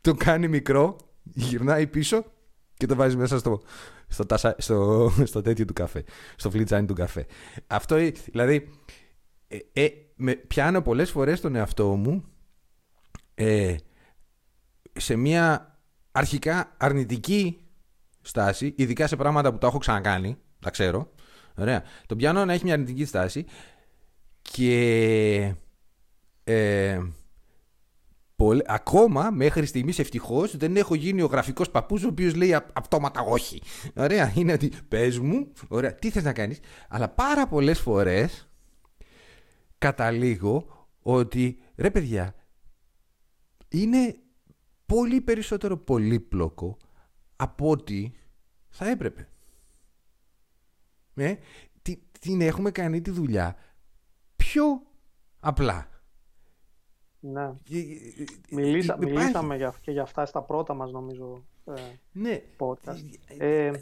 το 0.00 0.14
κάνει 0.14 0.48
μικρό, 0.48 0.96
γυρνάει 1.22 1.86
πίσω 1.86 2.24
και 2.74 2.86
το 2.86 2.94
βάζει 2.94 3.16
μέσα 3.16 3.38
στο, 3.38 3.62
στο, 4.08 4.26
τάσα, 4.26 4.54
στο, 4.58 5.10
στο 5.24 5.40
τέτοιο 5.40 5.64
του 5.64 5.72
καφέ, 5.72 6.04
στο 6.36 6.50
φλιτζάνι 6.50 6.86
του 6.86 6.94
καφέ. 6.94 7.26
Αυτό, 7.66 7.96
δηλαδή, 8.24 8.70
ε, 9.48 9.58
ε, 9.72 9.88
με, 10.16 10.34
πιάνω 10.34 10.82
πολλές 10.82 11.10
φορές 11.10 11.40
τον 11.40 11.54
εαυτό 11.54 11.94
μου 11.94 12.24
ε, 13.34 13.76
σε 14.92 15.16
μια 15.16 15.73
αρχικά 16.16 16.74
αρνητική 16.76 17.60
στάση, 18.20 18.74
ειδικά 18.76 19.06
σε 19.06 19.16
πράγματα 19.16 19.52
που 19.52 19.58
τα 19.58 19.66
έχω 19.66 19.78
ξανακάνει, 19.78 20.36
τα 20.60 20.70
ξέρω. 20.70 21.10
Ωραία. 21.56 21.82
Τον 22.06 22.16
πιάνω 22.16 22.44
να 22.44 22.52
έχει 22.52 22.64
μια 22.64 22.72
αρνητική 22.72 23.04
στάση 23.04 23.44
και 24.42 25.54
ε, 26.44 27.00
ακόμα 28.66 29.30
μέχρι 29.30 29.66
στιγμής 29.66 29.98
ευτυχώς 29.98 30.56
δεν 30.56 30.76
έχω 30.76 30.94
γίνει 30.94 31.22
ο 31.22 31.26
γραφικός 31.26 31.70
παππούς 31.70 32.04
ο 32.04 32.08
οποίος 32.08 32.34
λέει 32.34 32.54
αυτόματα 32.72 33.20
όχι. 33.20 33.62
Ωραία, 33.96 34.32
είναι 34.34 34.52
ότι 34.52 34.72
πες 34.88 35.18
μου, 35.18 35.52
ωραία, 35.68 35.94
τι 35.94 36.10
θες 36.10 36.24
να 36.24 36.32
κάνεις. 36.32 36.58
Αλλά 36.88 37.08
πάρα 37.08 37.46
πολλές 37.46 37.80
φορές 37.80 38.48
καταλήγω 39.78 40.88
ότι 41.00 41.58
ρε 41.76 41.90
παιδιά, 41.90 42.34
είναι 43.68 44.16
πολύ 44.86 45.20
περισσότερο 45.20 45.76
πολύπλοκο 45.76 46.76
από 47.36 47.70
ό,τι 47.70 48.12
θα 48.68 48.88
έπρεπε. 48.88 49.28
Ε, 51.14 51.34
την 52.20 52.40
έχουμε 52.40 52.70
κάνει 52.70 53.00
τη 53.00 53.10
δουλειά 53.10 53.56
πιο 54.36 54.82
απλά. 55.40 55.88
Ναι. 57.20 57.52
Μιλήσα, 58.50 58.96
μιλήσαμε 58.98 59.56
για, 59.56 59.74
και 59.80 59.90
για 59.90 60.02
αυτά 60.02 60.26
στα 60.26 60.42
πρώτα 60.42 60.74
μας 60.74 60.92
νομίζω 60.92 61.44
ε, 61.64 61.72
ναι. 62.12 62.42
podcast. 62.58 63.04
Ε, 63.38 63.72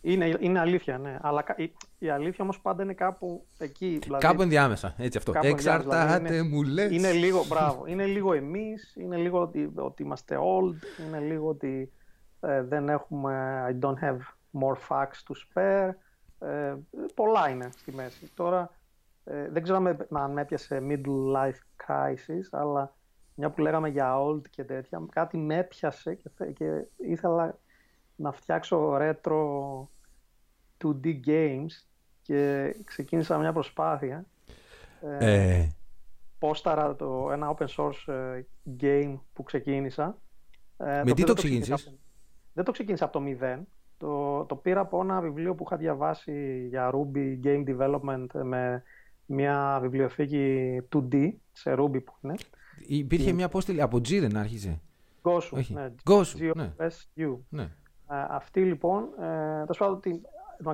είναι, 0.00 0.36
είναι 0.40 0.58
αλήθεια, 0.58 0.98
ναι. 0.98 1.18
Αλλά 1.20 1.44
η, 1.56 1.72
η 1.98 2.08
αλήθεια 2.08 2.44
όμως 2.44 2.60
πάντα 2.60 2.82
είναι 2.82 2.94
κάπου 2.94 3.46
εκεί. 3.58 3.98
Δηλαδή, 4.02 4.26
κάπου 4.26 4.42
ενδιάμεσα, 4.42 4.94
έτσι 4.98 5.18
αυτό. 5.18 5.32
Εξαρτάται, 5.42 6.18
δηλαδή 6.18 6.48
μου 6.48 6.62
λες. 6.62 6.90
Είναι 6.90 7.12
λίγο, 7.12 7.44
μπράβο, 7.48 7.86
είναι 7.86 8.06
λίγο 8.06 8.32
εμείς, 8.32 8.94
είναι 8.96 9.16
λίγο 9.16 9.40
ότι, 9.40 9.72
ότι 9.74 10.02
είμαστε 10.02 10.38
old, 10.40 11.06
είναι 11.06 11.18
λίγο 11.18 11.48
ότι 11.48 11.92
ε, 12.40 12.62
δεν 12.62 12.88
έχουμε, 12.88 13.64
I 13.68 13.84
don't 13.84 14.04
have 14.04 14.18
more 14.60 14.76
facts 14.88 15.22
to 15.28 15.34
spare. 15.34 15.90
Ε, 16.48 16.74
πολλά 17.14 17.48
είναι 17.48 17.68
στη 17.76 17.92
μέση. 17.92 18.30
Τώρα, 18.34 18.70
ε, 19.24 19.48
δεν 19.50 19.62
ξέρω 19.62 19.76
αν 20.10 20.32
με 20.32 20.40
έπιασε 20.40 20.82
middle 20.88 21.36
life 21.36 21.86
crisis, 21.86 22.48
αλλά 22.50 22.96
μια 23.34 23.50
που 23.50 23.60
λέγαμε 23.60 23.88
για 23.88 24.16
old 24.18 24.48
και 24.50 24.64
τέτοια, 24.64 25.06
κάτι 25.10 25.36
με 25.36 25.56
έπιασε 25.56 26.14
και, 26.14 26.30
και 26.52 26.84
ήθελα 26.96 27.58
να 28.18 28.32
φτιάξω 28.32 28.96
retro 29.00 29.40
2D 30.84 31.20
games 31.26 31.86
και 32.22 32.74
ξεκίνησα 32.84 33.38
μια 33.38 33.52
προσπάθεια. 33.52 34.24
Ε, 35.18 35.56
ε. 35.56 35.68
Πόσταρα 36.38 36.96
το, 36.96 37.28
ένα 37.32 37.56
open 37.56 37.66
source 37.66 38.12
ε, 38.12 38.42
game 38.80 39.18
που 39.32 39.42
ξεκίνησα. 39.42 40.18
Ε, 40.76 41.02
με 41.04 41.12
τι 41.12 41.24
το 41.24 41.34
ξεκίνησες; 41.34 41.98
Δεν 42.52 42.64
το 42.64 42.72
ξεκίνησα 42.72 43.04
από 43.04 43.12
το 43.12 43.20
μηδέν. 43.20 43.66
Το, 43.98 44.44
το 44.44 44.56
πήρα 44.56 44.80
από 44.80 45.00
ένα 45.00 45.20
βιβλίο 45.20 45.54
που 45.54 45.64
είχα 45.66 45.76
διαβάσει 45.76 46.66
για 46.68 46.90
Ruby 46.94 47.38
Game 47.44 47.64
Development 47.66 48.26
με 48.42 48.82
μια 49.26 49.78
βιβλιοθήκη 49.82 50.78
2D 50.92 51.30
σε 51.52 51.74
Ruby 51.78 52.04
που 52.04 52.14
είναι. 52.20 52.34
Υπήρχε 52.86 53.32
μια 53.32 53.46
απόστολη 53.46 53.82
από 53.82 53.96
G 53.96 54.20
δεν 54.20 54.36
άρχιζε. 54.36 54.80
Gosu. 55.22 55.64
Ναι, 55.68 55.92
Gosu, 56.04 56.52
ναι. 57.48 57.70
Ναι. 58.08 58.26
αυτή 58.28 58.64
λοιπόν, 58.64 59.08
ε, 59.20 59.64
το 59.64 60.00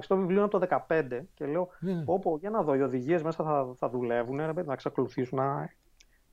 το 0.09 0.17
βιβλίο 0.17 0.37
είναι 0.37 0.49
από 0.53 0.59
το 0.59 0.85
2015 0.89 1.21
και 1.35 1.47
λέω, 1.47 1.69
ναι, 1.81 1.93
ναι. 1.93 2.05
πω, 2.05 2.37
για 2.41 2.51
να 2.51 2.63
δω, 2.63 2.75
οι 2.75 2.83
οδηγίες 2.83 3.23
μέσα 3.23 3.45
θα, 3.45 3.75
θα 3.77 3.89
δουλεύουν, 3.89 4.37
ρε, 4.37 4.63
να 4.63 4.73
εξακολουθήσουν. 4.73 5.39
Να... 5.39 5.71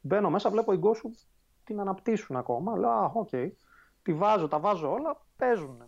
Μπαίνω 0.02 0.30
μέσα, 0.30 0.50
βλέπω 0.50 0.74
το 0.74 0.80
Gosu 0.82 1.10
την 1.64 1.80
αναπτύσσουν 1.80 2.36
ακόμα. 2.36 2.78
Λέω, 2.78 2.90
α, 2.90 3.12
οκ. 3.14 3.30
Okay. 3.32 3.50
Τη 4.02 4.14
βάζω, 4.14 4.48
τα 4.48 4.60
βάζω 4.60 4.92
όλα, 4.92 5.22
παίζουν. 5.36 5.84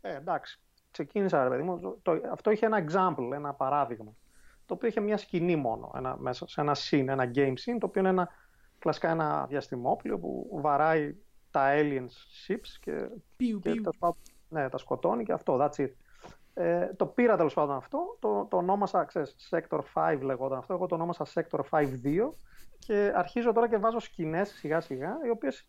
Ε, 0.00 0.16
εντάξει. 0.16 0.60
Ξεκίνησα, 0.90 1.42
ρε 1.42 1.48
παιδί 1.48 1.62
μου. 1.62 1.98
Το, 2.02 2.20
αυτό 2.32 2.50
είχε 2.50 2.66
ένα 2.66 2.84
example, 2.88 3.30
ένα 3.32 3.54
παράδειγμα 3.54 4.14
το 4.66 4.74
οποίο 4.74 4.88
είχε 4.88 5.00
μια 5.00 5.16
σκηνή 5.16 5.56
μόνο 5.56 5.92
ένα, 5.96 6.16
μέσα 6.18 6.46
σε 6.48 6.60
ένα 6.60 6.76
scene, 6.76 7.06
ένα 7.08 7.30
game 7.34 7.52
scene, 7.52 7.76
το 7.78 7.86
οποίο 7.86 8.00
είναι 8.00 8.08
ένα, 8.08 8.28
κλασικά 8.78 9.10
ένα 9.10 9.46
διαστημόπλιο 9.46 10.18
που 10.18 10.58
βαράει 10.62 11.16
τα 11.50 11.74
alien 11.74 12.12
ships 12.46 12.68
και, 12.80 13.08
πιου, 13.36 13.58
και 13.58 13.70
πιου. 13.70 13.82
Ναι, 14.54 14.68
τα 14.68 14.78
σκοτώνει 14.78 15.24
και 15.24 15.32
αυτό, 15.32 15.58
that's 15.60 15.80
it. 15.80 15.90
Ε, 16.54 16.86
το 16.96 17.06
πήρα 17.06 17.36
τέλος 17.36 17.54
πάντων 17.54 17.76
αυτό, 17.76 18.16
το, 18.20 18.46
το 18.50 18.56
ονόμασα, 18.56 19.04
ξέρεις, 19.04 19.36
Sector 19.50 19.80
5 19.94 20.18
λεγόταν 20.20 20.58
αυτό, 20.58 20.74
εγώ 20.74 20.86
το 20.86 20.94
ονόμασα 20.94 21.26
Sector 21.34 21.60
5-2 21.70 21.86
και 22.78 23.12
αρχίζω 23.14 23.52
τώρα 23.52 23.68
και 23.68 23.76
βάζω 23.76 23.98
σκηνές 23.98 24.48
σιγά 24.48 24.80
σιγά, 24.80 25.18
οι 25.26 25.30
οποίες 25.30 25.68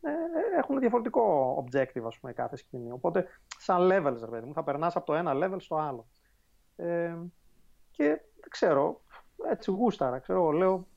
έχουν 0.58 0.80
διαφορετικό 0.80 1.56
objective, 1.64 2.04
ας 2.06 2.20
πούμε, 2.20 2.34
κάθε 2.34 2.56
σκηνή. 2.56 2.92
Οπότε, 2.92 3.28
σαν 3.58 3.82
levels, 3.82 4.18
ρε 4.20 4.28
παιδί 4.28 4.46
μου, 4.46 4.54
θα 4.54 4.64
περνάς 4.64 4.96
από 4.96 5.06
το 5.06 5.14
ένα 5.14 5.32
level 5.36 5.58
στο 5.58 5.76
άλλο. 5.76 6.08
Ε, 6.76 7.16
και 7.92 8.22
ξέρω, 8.50 9.02
έτσι 9.50 9.72
γούσταρα, 9.72 10.20
ξέρω, 10.20 10.52
λέω, 10.52 10.88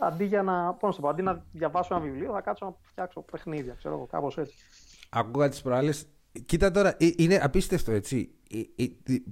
αντί 0.00 0.24
για 0.24 0.42
να, 0.42 0.74
πώς 0.74 0.96
να, 0.96 1.02
πω, 1.02 1.08
αντί 1.08 1.22
να 1.22 1.44
διαβάσω 1.52 1.94
ένα 1.94 2.04
βιβλίο, 2.04 2.32
θα 2.32 2.40
κάτσω 2.40 2.64
να 2.64 2.74
φτιάξω 2.80 3.20
παιχνίδια, 3.20 3.74
ξέρω, 3.74 4.06
κάπως 4.10 4.38
έτσι. 4.38 4.56
Ακούγα 5.10 5.48
τις 5.48 5.62
προάλλες, 5.62 6.08
κοίτα 6.46 6.70
τώρα, 6.70 6.96
ε, 6.98 7.10
είναι 7.16 7.40
απίστευτο, 7.42 7.92
έτσι. 7.92 8.30
Ε, 8.76 8.84
ε, 8.84 8.88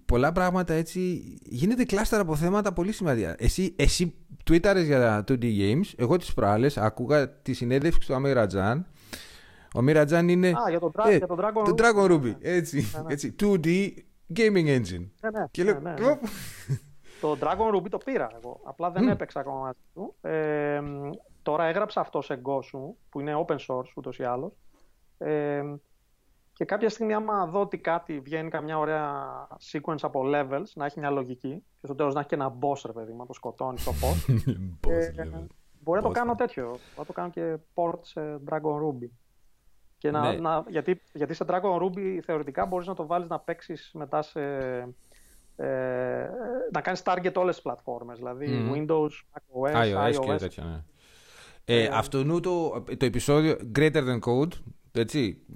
πολλά 0.07 0.33
πράγματα 0.33 0.75
έτσι 0.75 1.01
γίνεται 1.45 1.85
κλάστερα 1.85 2.23
από 2.23 2.37
θέματα 2.37 2.73
πολύ 2.73 2.93
σημαντικά. 2.93 3.35
Εσύ, 3.39 3.75
εσύ 3.79 4.15
tweetαρες 4.51 4.85
για 4.85 4.99
τα 5.01 5.25
2D 5.29 5.43
Games, 5.43 5.93
εγώ 5.97 6.17
τις 6.17 6.35
προάλλες 6.35 6.77
άκουγα 6.77 7.31
τη 7.31 7.53
συνέντευξη 7.53 8.09
του 8.09 8.15
Αμίρα 8.15 8.47
Τζαν, 8.47 8.87
ο 9.77 9.83
Μιρατζάν 9.83 10.29
είναι. 10.29 10.49
Α, 10.49 10.69
για 10.69 10.81
τον, 10.81 10.93
ε, 11.07 11.17
για 11.17 11.27
τον 11.27 11.39
Dragon, 11.41 11.65
τον 11.65 11.75
Dragon 11.79 12.11
Ruby. 12.11 12.35
Έτσι, 12.41 12.77
ναι, 12.77 13.03
ναι. 13.03 13.13
έτσι. 13.13 13.35
2D 13.41 13.89
Gaming 14.37 14.67
Engine. 14.67 15.07
Ναι, 15.21 15.31
ναι, 15.31 15.45
και 15.51 15.65
λέω, 15.65 15.81
ναι, 15.81 15.91
ναι, 15.91 16.07
ναι. 16.07 16.19
Το 17.21 17.37
Dragon 17.41 17.77
Ruby 17.77 17.89
το 17.91 17.99
πήρα 17.99 18.31
εγώ. 18.43 18.61
Απλά 18.65 18.91
δεν 18.91 19.09
mm. 19.09 19.11
έπαιξα 19.11 19.41
ακόμα 19.41 19.59
μαζί 19.59 19.79
του. 19.95 20.15
Ε, 20.21 20.83
τώρα 21.43 21.65
έγραψα 21.65 22.01
αυτό 22.01 22.23
σε 22.23 22.41
Gosu, 22.43 22.95
που 23.09 23.21
είναι 23.21 23.45
open 23.47 23.57
source 23.67 23.93
ούτως 23.95 24.19
ή 24.19 24.25
άλλως. 24.25 24.53
Ε, 25.19 25.63
και 26.57 26.65
κάποια 26.65 26.89
στιγμή, 26.89 27.15
άμα 27.15 27.47
δω 27.47 27.61
ότι 27.61 27.79
κάτι 27.79 28.21
βγαίνει 28.21 28.49
καμιά 28.49 28.79
ωραία 28.79 29.23
sequence 29.73 29.99
από 30.03 30.23
levels, 30.25 30.71
να 30.75 30.85
έχει 30.85 30.99
μια 30.99 31.11
λογική, 31.11 31.65
και 31.81 31.87
στο 31.87 31.95
τέλος 31.95 32.15
να 32.15 32.21
έχει 32.21 32.29
και 32.29 32.35
ένα 32.35 32.59
boss, 32.61 32.81
ρε 32.85 32.93
παιδί, 32.93 33.15
να 33.15 33.27
το 33.27 33.33
σκοτώνεις 33.33 33.81
στο 33.81 33.93
boss. 33.93 34.35
ε, 34.91 35.25
μπορεί 35.81 36.01
να 36.01 36.07
το 36.07 36.13
κάνω 36.13 36.35
τέτοιο. 36.35 36.65
Μπορεί 36.65 36.81
να 36.97 37.05
το 37.05 37.13
κάνω 37.13 37.31
και 37.31 37.57
port 37.75 37.99
σε 38.01 38.21
Dragon 38.51 38.77
Ruby. 38.83 39.09
Και 39.99 40.11
να, 40.11 40.33
Ναι. 40.33 40.39
να, 40.39 40.65
γιατί, 40.69 41.01
γιατί 41.13 41.35
σε 41.35 41.45
Dragon 41.49 41.83
Ruby 41.83 42.19
θεωρητικά 42.25 42.67
μπορείς 42.67 42.87
να 42.87 42.95
το 42.95 43.07
βάλεις 43.07 43.29
να 43.29 43.39
παίξεις 43.39 43.91
μετά 43.95 44.23
σε... 44.23 44.41
Ε, 45.57 46.29
να 46.73 46.81
κάνεις 46.81 47.03
target 47.05 47.35
όλες 47.35 47.55
τις 47.55 47.63
πλατφόρμες, 47.63 48.19
δηλαδή 48.19 48.47
Μμμ. 48.47 48.73
Windows, 48.75 49.11
macOS, 49.33 49.73
iOS 49.73 50.13
iOS. 50.13 50.21
και 50.21 50.35
τέτοια, 50.35 50.65
ναι. 50.65 50.85
Ε, 51.65 51.89
αυτό 51.93 52.25
νου 52.25 52.41
το, 52.41 52.85
το 52.97 53.05
επεισόδιο 53.05 53.57
Greater 53.75 54.03
Than 54.05 54.19
Code, 54.19 54.53
έτσι, 54.93 55.47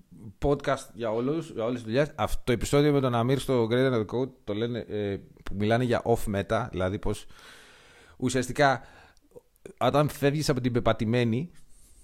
podcast 0.44 0.88
για, 0.94 1.10
όλους, 1.10 1.50
για 1.50 1.62
όλες 1.64 1.74
τις 1.74 1.84
δουλειές. 1.84 2.12
Αυτό 2.14 2.40
το 2.44 2.52
επεισόδιο 2.52 2.92
με 2.92 3.00
τον 3.00 3.14
Αμύρ 3.14 3.38
στο 3.38 3.68
Greater 3.70 3.92
Than 3.92 4.04
Code 4.06 4.28
το 4.44 4.54
λένε, 4.54 4.78
ε, 4.78 5.16
που 5.44 5.54
μιλάνε 5.54 5.84
για 5.84 6.02
off 6.04 6.34
meta, 6.36 6.66
δηλαδή 6.70 6.98
πως 6.98 7.26
ουσιαστικά 8.16 8.82
όταν 9.80 10.08
φεύγεις 10.08 10.48
από 10.48 10.60
την 10.60 10.72
πεπατημένη, 10.72 11.50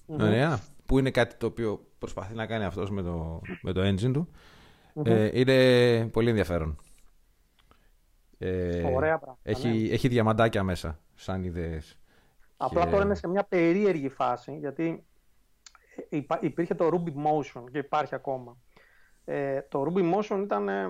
ωραία, 0.06 0.60
που 0.86 0.98
είναι 0.98 1.10
κάτι 1.10 1.34
το 1.36 1.46
οποίο 1.46 1.86
προσπαθεί 1.98 2.34
να 2.34 2.46
κάνει 2.46 2.64
αυτός 2.64 2.90
με 2.90 3.02
το, 3.02 3.40
με 3.62 3.72
το 3.72 3.80
engine 3.80 4.12
του, 4.12 4.28
ε, 5.04 5.30
είναι 5.40 6.08
πολύ 6.12 6.28
ενδιαφέρον. 6.28 6.76
Ε, 8.38 8.82
Ωραία 8.94 9.18
πράγματα, 9.18 9.38
Έχει, 9.42 9.68
ναι. 9.68 9.88
έχει 9.94 10.08
διαμαντάκια 10.08 10.62
μέσα, 10.62 10.98
σαν 11.14 11.44
ιδέες. 11.44 11.98
Απλά 12.56 12.84
Και- 12.84 12.90
τώρα 12.90 13.04
είναι 13.04 13.14
σε 13.14 13.28
μια 13.28 13.44
περίεργη 13.44 14.08
φάση, 14.08 14.56
γιατί 14.58 14.84
υπά- 14.84 15.02
υπήρχε 16.40 16.74
το 16.74 16.88
Ruby 16.92 17.12
Motion 17.26 17.64
και 17.72 17.78
υπάρχει 17.78 18.14
ακόμα. 18.14 18.56
Ε, 19.24 19.60
το 19.62 19.86
Ruby 19.88 20.14
Motion 20.14 20.40
ήταν, 20.44 20.68
ε, 20.68 20.82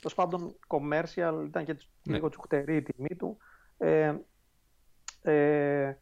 τέλος 0.00 0.14
πάντων, 0.14 0.56
commercial, 0.66 1.42
ήταν 1.46 1.64
και 1.64 1.74
τσι- 1.74 1.90
Ναι. 2.08 2.14
λίγο 2.14 2.28
τσουχτερή 2.28 2.76
η 2.76 2.82
τιμή 2.82 3.16
του. 3.18 3.36
Ε, 3.78 4.14
ε, 5.22 5.96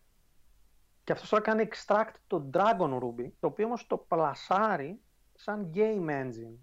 και 1.04 1.12
αυτός 1.12 1.28
τώρα 1.28 1.42
κάνει 1.42 1.68
extract 1.72 2.14
το 2.26 2.50
Dragon 2.54 2.98
Ruby, 2.98 3.30
το 3.40 3.46
οποίο 3.46 3.66
όμως 3.66 3.86
το 3.86 3.96
πλασάρει 3.96 5.00
σαν 5.34 5.70
game 5.74 6.08
engine. 6.10 6.56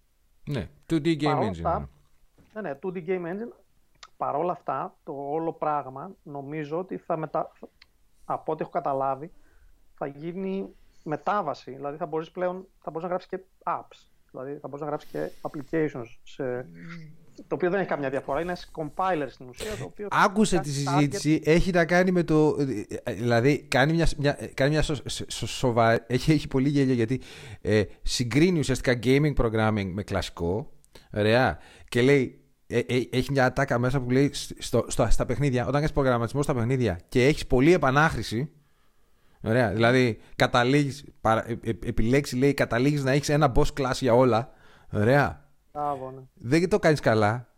Ναι, 0.49 0.69
2D 0.89 1.05
game 1.15 1.23
Παρόλα 1.23 1.47
engine. 1.49 1.51
αυτά, 1.65 1.89
ναι, 2.53 2.61
ναι, 2.61 2.79
2D 2.83 3.05
Game 3.07 3.25
Engine. 3.25 3.51
Παρ' 4.17 4.35
όλα 4.35 4.51
αυτά, 4.51 4.97
το 5.03 5.13
όλο 5.31 5.53
πράγμα 5.53 6.15
νομίζω 6.23 6.79
ότι 6.79 6.97
θα 6.97 7.17
μετα... 7.17 7.51
από 8.25 8.51
ό,τι 8.51 8.61
έχω 8.61 8.71
καταλάβει 8.71 9.31
θα 9.95 10.05
γίνει 10.07 10.75
μετάβαση. 11.03 11.71
Δηλαδή 11.71 11.97
θα 11.97 12.05
μπορείς 12.05 12.31
πλέον 12.31 12.67
θα 12.83 12.91
μπορείς 12.91 13.01
να 13.03 13.07
γράψεις 13.09 13.29
και 13.29 13.39
apps. 13.63 13.97
Δηλαδή 14.31 14.51
θα 14.61 14.67
μπορείς 14.67 14.81
να 14.81 14.87
γράψεις 14.87 15.09
και 15.09 15.29
applications. 15.41 16.05
Σε... 16.23 16.65
Το 17.47 17.55
οποίο 17.55 17.69
δεν 17.69 17.79
έχει 17.79 17.89
καμιά 17.89 18.09
διαφορά. 18.09 18.41
Είναι 18.41 18.55
compiler 18.71 19.25
στην 19.29 19.47
ουσία. 19.49 19.75
Το 19.79 19.83
οποίο 19.83 20.07
Άκουσε 20.11 20.55
κάνει 20.55 20.67
τη 20.67 20.83
target. 20.85 20.93
συζήτηση, 20.93 21.41
έχει 21.43 21.71
να 21.71 21.85
κάνει 21.85 22.11
με 22.11 22.23
το. 22.23 22.55
Δηλαδή, 23.07 23.63
κάνει 23.67 23.93
μια, 23.93 24.07
μια, 24.17 24.37
κάνει 24.53 24.71
μια 24.71 24.81
σο, 24.81 24.95
σο- 25.27 25.47
σοβα- 25.47 26.03
έχει, 26.07 26.31
έχει 26.31 26.47
πολύ 26.47 26.69
γέλιο 26.69 26.93
γιατί 26.93 27.21
ε, 27.61 27.83
συγκρίνει 28.01 28.59
ουσιαστικά 28.59 28.99
gaming 29.03 29.33
programming 29.35 29.89
με 29.93 30.03
κλασικό. 30.03 30.71
Ωραία. 31.13 31.57
Και 31.89 32.01
λέει. 32.01 32.35
ε, 32.67 32.79
ε, 32.79 33.01
έχει 33.11 33.31
μια 33.31 33.45
ατάκα 33.45 33.79
μέσα 33.79 34.01
που 34.01 34.09
λέει 34.11 34.31
στο, 34.57 34.85
στο, 34.87 35.07
στα 35.09 35.25
παιχνίδια, 35.25 35.61
όταν 35.61 35.73
κάνεις 35.73 35.91
προγραμματισμό 35.91 36.41
στα 36.43 36.53
παιχνίδια 36.53 36.99
και 37.09 37.25
έχεις 37.25 37.47
πολλή 37.47 37.73
επανάχρηση. 37.73 38.51
Ωραία. 39.43 39.71
Δηλαδή, 39.73 40.19
καταλήγεις, 40.35 41.03
παρα, 41.21 41.49
ε, 41.49 41.59
ε, 41.63 41.69
επιλέξεις, 41.85 42.37
λέει, 42.39 42.53
καταλήγεις 42.53 43.03
να 43.03 43.11
έχεις 43.11 43.29
ένα 43.29 43.51
boss 43.55 43.67
class 43.79 43.93
για 43.99 44.13
όλα. 44.13 44.49
Ωραία. 44.91 45.49
Μπράβο, 45.73 46.11
ναι. 46.11 46.21
δεν 46.33 46.69
το 46.69 46.79
κάνεις 46.79 46.99
καλά 46.99 47.53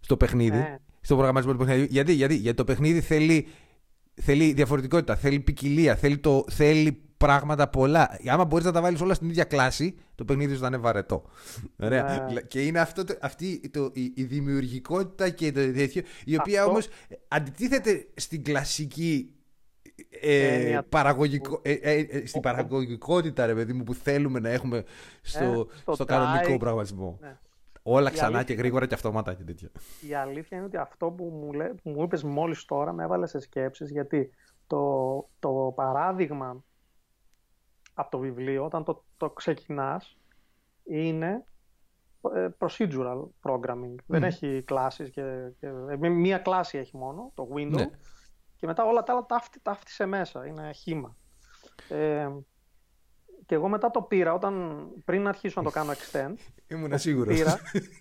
στο 0.00 0.16
παιχνίδι, 0.16 0.56
Ναι. 0.56 0.78
στο 1.00 1.14
προγραμματισμό 1.14 1.52
του 1.52 1.58
παιχνιδιού. 1.64 1.86
Γιατί, 1.90 2.12
γιατί, 2.12 2.34
γιατί 2.34 2.56
το 2.56 2.64
παιχνίδι 2.64 3.00
θέλει, 3.00 3.46
θέλει 4.14 4.52
διαφορετικότητα, 4.52 5.16
θέλει 5.16 5.40
ποικιλία, 5.40 5.96
θέλει, 5.96 6.18
το, 6.18 6.44
θέλει 6.50 7.00
πράγματα 7.16 7.68
πολλά. 7.68 8.18
Άμα 8.28 8.44
μπορείς 8.44 8.64
να 8.64 8.72
τα 8.72 8.80
βάλεις 8.80 9.00
όλα 9.00 9.14
στην 9.14 9.28
ίδια 9.28 9.44
κλάση, 9.44 9.98
το 10.14 10.24
παιχνίδι 10.24 10.54
σου 10.54 10.60
θα 10.60 10.66
είναι 10.66 10.76
βαρετό. 10.76 11.24
Ωραία. 11.76 12.28
Ναι. 12.32 12.40
Και 12.40 12.62
είναι 12.66 12.80
αυτό, 12.80 13.04
το- 13.04 13.18
αυτή 13.20 13.70
το, 13.70 13.90
η, 13.94 14.12
η 14.14 14.22
δημιουργικότητα 14.24 15.30
και 15.30 15.52
το 15.52 15.72
τέτοιο, 15.72 16.02
η 16.24 16.36
οποία 16.38 16.58
Αυτό- 16.58 16.70
όμως 16.70 16.88
αντιτίθεται 17.28 18.06
στην 18.14 18.42
κλασική. 18.44 19.30
Ε, 20.20 20.54
Έννοια 20.54 20.82
του- 20.82 20.88
παραγωγικό, 20.88 21.60
ε, 21.64 21.72
ε, 21.72 21.98
ε, 22.00 22.26
στην 22.26 22.40
παραγωγικότητα 22.40 23.46
ρε 23.46 23.54
παιδί 23.54 23.72
μου 23.72 23.82
που 23.82 23.94
θέλουμε 23.94 24.38
να 24.40 24.48
έχουμε 24.48 24.84
στο, 25.22 25.44
Ε, 25.44 25.76
στο 25.76 25.94
στο 25.94 26.04
try. 26.04 26.06
κανονικό 26.06 26.56
πραγματισμό. 26.56 27.18
Ναι. 27.20 27.38
Όλα 27.82 28.10
Η 28.10 28.12
ξανά 28.12 28.26
αλήθεια 28.38 28.54
και 28.54 28.60
γρήγορα 28.60 28.86
και 28.86 28.94
αυτόματα 28.94 29.34
και 29.34 29.42
τέτοια. 29.42 29.70
η 30.08 30.14
αλήθεια 30.14 30.56
είναι 30.56 30.66
ότι 30.66 30.76
αυτό 30.76 31.10
που 31.10 31.24
μου, 31.24 31.52
λέ, 31.52 31.64
που 31.68 31.90
μου 31.90 32.02
είπες 32.02 32.22
μόλις 32.22 32.64
τώρα 32.64 32.92
με 32.92 33.04
έβαλε 33.04 33.26
σε 33.26 33.38
σκέψεις 33.40 33.90
γιατί 33.90 34.30
το, 34.66 35.28
το 35.38 35.72
παράδειγμα 35.76 36.64
από 37.94 38.10
το 38.10 38.18
βιβλίο 38.18 38.64
όταν 38.64 38.84
το, 38.84 39.04
το 39.16 39.30
ξεκινάς 39.30 40.16
είναι 40.84 41.44
ε, 42.34 42.48
procedural 42.58 43.22
programming. 43.42 43.94
Δεν 44.06 44.22
έχει 44.22 44.62
κλάσεις 44.66 45.10
και, 45.10 45.22
και 45.60 45.66
ε, 46.02 46.08
μία 46.08 46.38
κλάση 46.38 46.78
έχει 46.78 46.96
μόνο, 46.96 47.30
το 47.34 47.48
window 47.54 47.70
Ναι. 47.70 47.90
Και 48.56 48.66
μετά 48.66 48.84
όλα 48.84 49.02
τα 49.02 49.12
άλλα 49.12 49.26
τα, 49.26 49.38
φτ- 49.40 49.62
τα 49.62 49.74
φτύσε 49.74 50.06
μέσα, 50.06 50.46
είναι 50.46 50.72
χήμα. 50.72 51.16
Ε, 51.88 52.28
και 53.46 53.54
εγώ 53.54 53.68
μετά 53.68 53.90
το 53.90 54.02
πήρα 54.02 54.32
όταν 54.34 54.86
πριν 55.04 55.26
αρχίσω 55.26 55.60
να 55.60 55.66
το 55.66 55.72
κάνω 55.72 55.92
extend 55.92 56.34
Ήμουν 56.68 56.98
σίγουρος. 56.98 57.34
πήρα 57.36 57.58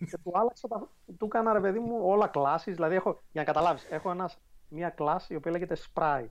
και 0.10 0.18
του 0.24 0.32
άλλαξα 0.34 0.68
τα... 0.68 0.90
του 1.18 1.26
έκανα 1.26 1.54
ρε 1.54 1.60
παιδί 1.60 1.80
μου 1.80 2.00
όλα 2.02 2.32
classes, 2.34 2.64
δηλαδή 2.66 2.96
έχω, 2.96 3.10
για 3.32 3.42
να 3.42 3.44
καταλάβεις, 3.44 3.88
έχω 3.90 4.12
ένας, 4.12 4.38
μια 4.68 4.94
class 4.98 5.18
η 5.28 5.36
οποία 5.36 5.52
λέγεται 5.52 5.78
sprite. 5.94 6.30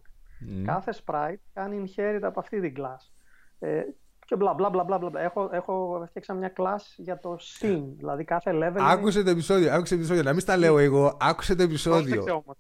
Κάθε 0.64 0.92
sprite 1.06 1.34
κάνει 1.52 1.84
inherit 1.96 2.20
από 2.22 2.40
αυτή 2.40 2.60
την 2.60 2.74
class. 2.78 3.10
Ε, 3.58 3.82
και 4.26 4.36
μπλα 4.36 4.54
μπλα 4.54 4.70
μπλα 4.70 4.84
μπλα 4.84 4.98
μπλα. 4.98 5.20
Έχω, 5.20 5.48
έχω 5.52 6.04
φτιάξει 6.08 6.32
μια 6.32 6.52
class 6.56 6.80
για 6.96 7.18
το 7.18 7.36
scene, 7.60 7.84
δηλαδή 7.96 8.24
κάθε 8.24 8.50
level 8.54 8.56
είναι- 8.78 8.90
Άκουσε 8.92 9.22
το 9.22 9.30
επεισόδιο, 9.30 9.72
άκουσε 9.72 9.94
το 9.94 10.00
επεισόδιο. 10.00 10.22
Να 10.22 10.30
μην 10.32 10.40
στα 10.40 10.56
λέω 10.56 10.78
εγώ, 10.78 11.16
άκουσε 11.20 11.54
το 11.54 11.66
Πρόσεξε 11.66 11.90
επεισόδιο. 11.90 12.34
όμως. 12.34 12.56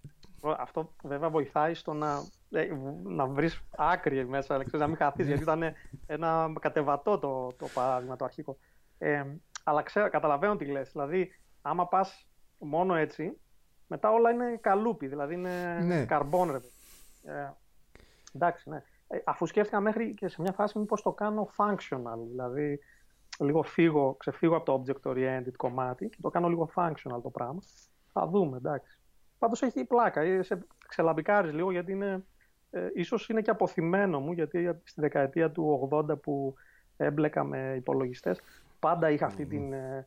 Αυτό 0.50 0.92
βέβαια 1.02 1.30
βοηθάει 1.30 1.74
στο 1.74 1.92
να, 1.92 2.22
ε, 2.50 2.68
να 3.02 3.26
βρεις 3.26 3.60
άκρη 3.76 4.26
μέσα, 4.26 4.54
ξέρεις, 4.56 4.80
να 4.80 4.86
μην 4.86 4.96
χαθείς, 4.96 5.26
γιατί 5.26 5.42
ήταν 5.42 5.62
ένα 6.06 6.52
κατεβατό 6.60 7.18
το, 7.18 7.52
το 7.58 7.66
παράδειγμα, 7.74 8.16
το 8.16 8.24
αρχικό. 8.24 8.56
Ε, 8.98 9.24
αλλά 9.64 9.82
ξέρω, 9.82 10.08
καταλαβαίνω 10.10 10.56
τι 10.56 10.64
λες. 10.64 10.90
Δηλαδή, 10.92 11.30
άμα 11.62 11.86
πας 11.88 12.26
μόνο 12.58 12.94
έτσι, 12.94 13.40
μετά 13.86 14.10
όλα 14.12 14.30
είναι 14.30 14.58
καλούπι, 14.60 15.06
δηλαδή 15.06 15.34
είναι 15.34 15.78
Ναι. 15.82 16.04
καρμπόν, 16.04 16.46
ρε. 16.50 16.58
παιδί. 16.58 16.72
Ε, 17.24 17.50
εντάξει, 18.32 18.70
ναι. 18.70 18.82
Ε, 19.08 19.18
αφού 19.24 19.46
σκέφτηκα 19.46 19.80
μέχρι 19.80 20.14
και 20.14 20.28
σε 20.28 20.42
μια 20.42 20.52
φάση 20.52 20.78
μήπως 20.78 21.02
το 21.02 21.12
κάνω 21.12 21.48
functional, 21.56 22.18
δηλαδή 22.30 22.78
λίγο 23.38 23.62
φύγω, 23.62 24.14
ξεφύγω 24.14 24.56
από 24.56 24.64
το 24.64 24.82
object-oriented 24.86 25.52
κομμάτι 25.56 26.08
και 26.08 26.18
το 26.20 26.30
κάνω 26.30 26.48
λίγο 26.48 26.70
functional 26.74 27.20
το 27.22 27.30
πράγμα. 27.32 27.60
Θα 28.12 28.26
δούμε, 28.26 28.56
εντάξει. 28.56 28.98
Πάντως 29.44 29.62
έχει 29.62 29.84
πλάκα, 29.84 30.20
ε, 30.20 30.42
σε 30.42 30.58
ξελαμπικάρεις 30.88 31.52
λίγο 31.52 31.70
γιατί 31.70 31.92
είναι, 31.92 32.24
ε, 32.70 32.80
ίσως 32.94 33.28
είναι 33.28 33.40
και 33.40 33.50
αποθυμένο 33.50 34.20
μου 34.20 34.32
γιατί 34.32 34.78
στη 34.84 35.00
δεκαετία 35.00 35.50
του 35.50 35.88
80 35.92 36.20
που 36.22 36.54
έμπλεκα 36.96 37.44
με 37.44 37.74
υπολογιστές 37.76 38.40
πάντα 38.78 39.10
είχα 39.10 39.26
αυτή 39.26 39.46
την... 39.46 39.72
Ε, 39.72 40.06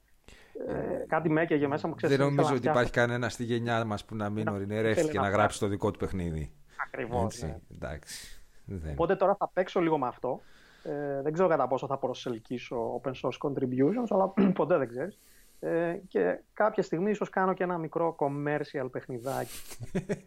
ε, 0.67 1.05
κάτι 1.07 1.29
με 1.29 1.41
έκαιγε 1.41 1.67
μέσα 1.67 1.87
μου, 1.87 1.95
ξέρεις, 1.95 2.17
Δεν 2.17 2.25
ήθελα 2.25 2.41
νομίζω 2.41 2.47
να 2.47 2.59
ότι 2.59 2.69
φτιάξω. 2.69 2.79
υπάρχει 2.79 3.07
κανένας 3.07 3.33
στη 3.33 3.43
γενιά 3.43 3.85
μας 3.85 4.05
που 4.05 4.15
να 4.15 4.29
μην 4.29 4.45
Να- 4.45 4.51
ορεινερεύτηκε 4.51 5.07
θέλει 5.07 5.17
να 5.17 5.23
να 5.23 5.29
γράψει 5.29 5.59
το 5.59 5.67
δικό 5.67 5.91
του 5.91 5.99
παιχνίδι. 5.99 6.51
Ακριβώς, 6.85 7.23
Έτσι, 7.23 7.45
ναι. 7.45 7.57
εντάξει. 7.73 8.41
Δεν. 8.65 8.91
Οπότε 8.91 9.15
τώρα 9.15 9.35
θα 9.35 9.49
παίξω 9.53 9.79
λίγο 9.79 9.97
με 9.97 10.07
αυτό. 10.07 10.41
Ε, 10.83 11.21
δεν 11.21 11.33
ξέρω 11.33 11.47
κατά 11.47 11.67
πόσο 11.67 11.87
θα 11.87 11.97
προσελκύσω 11.97 13.01
open 13.01 13.11
source 13.11 13.49
contributions, 13.49 14.07
αλλά 14.09 14.33
ποτέ 14.59 14.77
δεν 14.77 14.87
ξέρεις. 14.87 15.19
Ε, 15.59 15.99
και 16.07 16.39
κάποια 16.53 16.83
στιγμή 16.83 17.09
ίσως 17.11 17.29
κάνω 17.29 17.53
και 17.53 17.63
ένα 17.63 17.77
μικρό 17.77 18.15
commercial 18.19 18.87
παιχνιδάκι. 18.91 19.57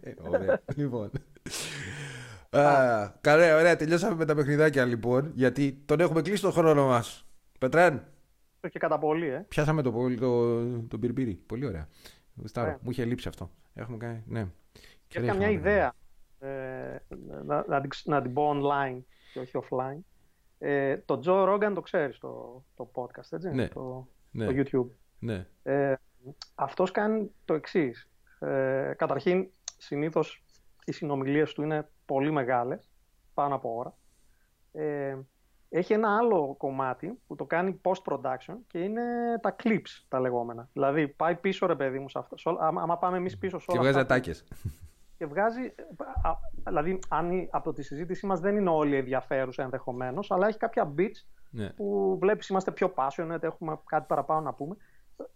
Ε, 0.01 0.12
Ωραία. 0.31 0.61
λοιπόν. 0.77 1.11
Α, 2.51 3.09
Καλά, 3.20 3.57
ωραία. 3.57 3.77
Τελειώσαμε 3.77 4.15
με 4.15 4.24
τα 4.24 4.35
παιχνιδάκια 4.35 4.85
λοιπόν. 4.85 5.31
Γιατί 5.35 5.73
τον 5.85 6.01
έχουμε 6.01 6.23
κλείσει 6.23 6.43
τον 6.43 6.52
χρόνο 6.52 6.86
μας. 6.86 7.27
Πετρέν, 7.59 8.02
και 8.70 8.78
κατά 8.78 8.98
πολύ, 8.98 9.27
ε. 9.28 9.44
πιάσαμε 9.48 9.82
το, 9.82 9.90
το, 9.90 10.15
το, 10.16 10.62
το 10.89 10.98
πυρπύρι. 10.98 11.35
Πολύ 11.35 11.66
ωραία. 11.66 11.89
Γουστάρω. 12.35 12.66
Ωραία. 12.66 12.78
Μου 12.82 12.90
είχε 12.90 13.05
λείψει 13.05 13.28
αυτό. 13.28 13.51
Έχουμε 13.74 13.97
κάνει. 13.97 14.23
Ναι. 14.27 14.47
Και 15.09 15.19
είχα 15.20 15.35
μια 15.35 15.51
ιδέα 15.51 15.93
ε, 16.39 16.48
να, 17.47 17.65
να, 17.69 17.81
την, 17.81 17.90
ξ- 17.90 18.07
να 18.07 18.23
την 18.23 18.32
πω 18.32 18.51
online 18.55 18.98
και 19.32 19.39
όχι 19.39 19.52
offline. 19.69 19.98
Ε, 20.59 20.97
το 20.97 21.20
Joe 21.24 21.48
Rogan 21.55 21.73
το 21.74 21.81
ξέρεις 21.81 22.19
το, 22.19 22.65
το 22.74 22.90
podcast, 22.94 23.31
έτσι, 23.32 23.48
Ναι. 23.55 23.69
το, 23.69 24.09
Ναι. 24.31 24.47
το 24.47 24.52
YouTube. 24.57 24.90
Ναι. 25.20 25.47
Ε, 25.62 25.94
αυτός 26.55 26.90
κάνει 26.90 27.30
το 27.44 27.55
εξής. 27.55 28.09
Ε, 28.38 28.92
καταρχήν, 28.97 29.48
συνήθως 29.78 30.44
οι 30.84 30.92
συνομιλίες 30.92 31.52
του 31.52 31.62
είναι 31.62 31.88
πολύ 32.06 32.30
μεγάλες, 32.30 32.90
πάνω 33.34 33.55
από 33.55 33.74
ώρα. 33.76 33.94
Ε, 34.72 35.16
έχει 35.68 35.92
ένα 35.92 36.16
άλλο 36.16 36.55
κομμάτι 36.59 37.18
που 37.26 37.34
το 37.36 37.44
κάνει 37.44 37.80
post-production 37.84 38.56
και 38.66 38.78
είναι 38.78 39.02
τα 39.40 39.56
clips 39.62 40.05
τα 40.09 40.20
λεγόμενα. 40.20 40.68
Δηλαδή 40.72 41.09
πάει 41.09 41.34
πίσω 41.36 41.66
ρε 41.66 41.74
παιδί 41.76 41.98
μου 41.98 42.09
σε 42.09 42.18
αυτό. 42.18 42.36
σε 42.38 42.48
όλα- 42.48 42.60
άμα, 42.66 42.82
άμα 42.82 42.98
πάμε 42.98 43.16
εμείς 43.16 43.38
πίσω 43.38 43.59
σε 43.59 43.64
Και 43.66 43.72
όλα 43.78 43.80
βγάζει 43.80 43.98
αυτά 43.98 44.14
που- 44.14 44.20
ατάκες. 44.20 44.44
και 45.16 45.26
βγάζει, 45.26 45.74
α, 46.22 46.30
δηλαδή 46.64 46.98
αν 47.09 47.30
η- 47.30 47.48
από 47.52 47.72
τη 47.72 47.82
συζήτησή 47.82 48.26
μας 48.26 48.40
δεν 48.40 48.56
είναι 48.56 48.70
όλοι 48.70 48.97
ενδιαφέρουσα 48.97 49.62
ενδεχομένως, 49.62 50.30
αλλά 50.30 50.47
έχει 50.47 50.59
κάποια 50.59 50.94
bits 50.98 51.24
ναι. 51.51 51.70
που 51.70 52.16
βλέπεις 52.20 52.48
είμαστε 52.48 52.70
πιο 52.70 52.92
passionate, 52.97 53.42
έχουμε 53.42 53.78
κάτι 53.86 54.05
παραπάνω 54.09 54.40
να 54.40 54.52
πούμε. 54.55 54.76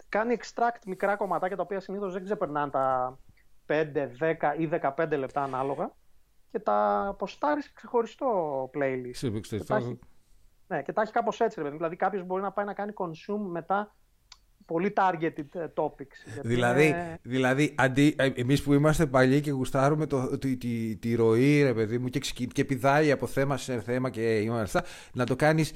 Κάνει 0.09 0.36
extract 0.40 0.82
μικρά 0.86 1.16
κομματάκια 1.16 1.56
τα 1.56 1.62
οποία 1.62 1.81
συνήθως 1.81 2.12
δεν 2.12 2.24
ξεπερνάνε 2.24 2.70
τα 2.70 3.19
5, 3.66 3.86
10 4.20 4.35
ή 4.59 4.69
15 4.97 5.19
λεπτά 5.19 5.43
ανάλογα 5.43 5.93
και 6.51 6.59
τα 6.59 7.15
ποστάρει 7.19 7.62
σε 7.62 7.70
ξεχωριστό 7.74 8.70
playlist. 8.74 9.40
Και 9.40 9.65
τα 9.65 9.77
έχει, 9.77 9.98
ναι, 10.66 10.82
και 10.82 10.93
τα 10.93 11.02
έχει 11.02 11.12
κάπως 11.12 11.40
έτσι. 11.40 11.62
Δηλαδή 11.62 11.97
κάποιος 11.97 12.24
μπορεί 12.24 12.43
να 12.43 12.52
πάει 12.52 12.65
να 12.65 12.73
κάνει 12.73 12.93
consume 12.97 13.47
μετά 13.51 13.94
πολύ 14.66 14.93
targeted 14.97 15.55
ε, 15.55 15.66
topics. 15.74 16.43
Δηλαδή, 16.43 16.86
είναι... 16.86 17.19
δηλαδή 17.23 17.74
αντί, 17.77 18.15
ε, 18.19 18.31
εμείς 18.35 18.62
που 18.62 18.73
είμαστε 18.73 19.06
παλιοί 19.06 19.40
και 19.40 19.51
γουστάρουμε 19.51 20.06
το, 20.06 20.39
τη, 20.39 20.56
τη, 20.56 20.97
τη, 20.97 21.15
ροή, 21.15 21.62
ρε 21.62 21.74
παιδί 21.74 21.98
μου, 21.98 22.09
και, 22.09 22.20
και 22.52 22.65
πηδάει 22.65 23.11
από 23.11 23.27
θέμα 23.27 23.56
σε 23.56 23.81
θέμα 23.81 24.11
και 24.11 24.39
είμαστε, 24.39 24.82
να 25.12 25.27
το 25.27 25.36
κάνεις 25.36 25.73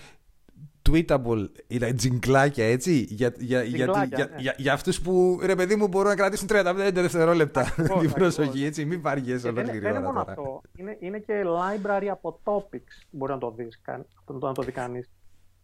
tweetable, 0.90 1.48
είναι 1.66 1.92
τζιγκλάκια 1.92 2.64
έτσι, 2.64 3.06
για, 3.08 3.32
για, 3.38 3.62
για, 3.62 4.06
για, 4.08 4.30
για, 4.36 4.54
για 4.56 4.72
αυτούς 4.72 5.00
που, 5.00 5.38
ρε 5.42 5.54
παιδί 5.54 5.76
μου, 5.76 5.88
μπορούν 5.88 6.08
να 6.08 6.16
κρατήσουν 6.16 6.48
35 6.50 6.90
δευτερόλεπτα 6.92 7.74
την 8.00 8.12
προσοχή, 8.12 8.64
έτσι, 8.64 8.84
μην 8.84 9.00
βαριέσαι 9.00 9.48
ολόκληρη 9.48 9.78
ώρα. 9.78 9.92
Δεν 9.92 9.94
είναι 9.94 10.06
μόνο 10.06 10.20
αυτό, 10.20 10.60
είναι, 10.76 10.96
είναι 11.00 11.18
και 11.18 11.42
library 11.44 12.06
από 12.06 12.40
topics, 12.44 13.06
μπορεί 13.10 13.32
να 13.32 13.38
το 13.38 13.50
δεις, 13.50 13.80
να 14.26 14.52
το 14.52 14.62
δει 14.62 14.72
κανείς. 14.72 15.10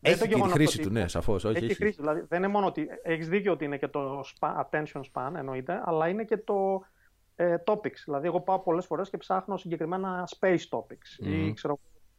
Έχει 0.01 0.28
τη 0.28 0.40
χρήση 0.40 0.82
του, 0.82 0.90
ναι, 0.90 1.09
σαφώς. 1.09 1.44
Έχει, 1.44 1.64
έχει 1.64 1.74
χρήση. 1.74 1.96
Δηλαδή, 2.01 2.24
δεν 2.28 2.38
είναι 2.38 2.48
μόνο 2.48 2.66
ότι 2.66 2.86
έχεις 3.02 3.28
δίκιο 3.28 3.52
ότι 3.52 3.64
είναι 3.64 3.78
και 3.78 3.88
το 3.88 4.24
attention 4.40 5.01
span, 5.12 5.32
εννοείται, 5.36 5.82
αλλά 5.84 6.09
είναι 6.09 6.24
και 6.24 6.36
το 6.36 6.84
ε, 7.36 7.56
topics. 7.66 8.02
Δηλαδή, 8.05 8.26
εγώ 8.26 8.40
πάω 8.40 8.59
πολλές 8.59 8.86
φορές 8.86 9.10
και 9.10 9.16
ψάχνω 9.16 9.56
συγκεκριμένα 9.56 10.28
space 10.38 10.68
topics. 10.70 11.24
Mm. 11.24 11.26
Ή 11.26 11.52
ξέρω, 11.52 11.78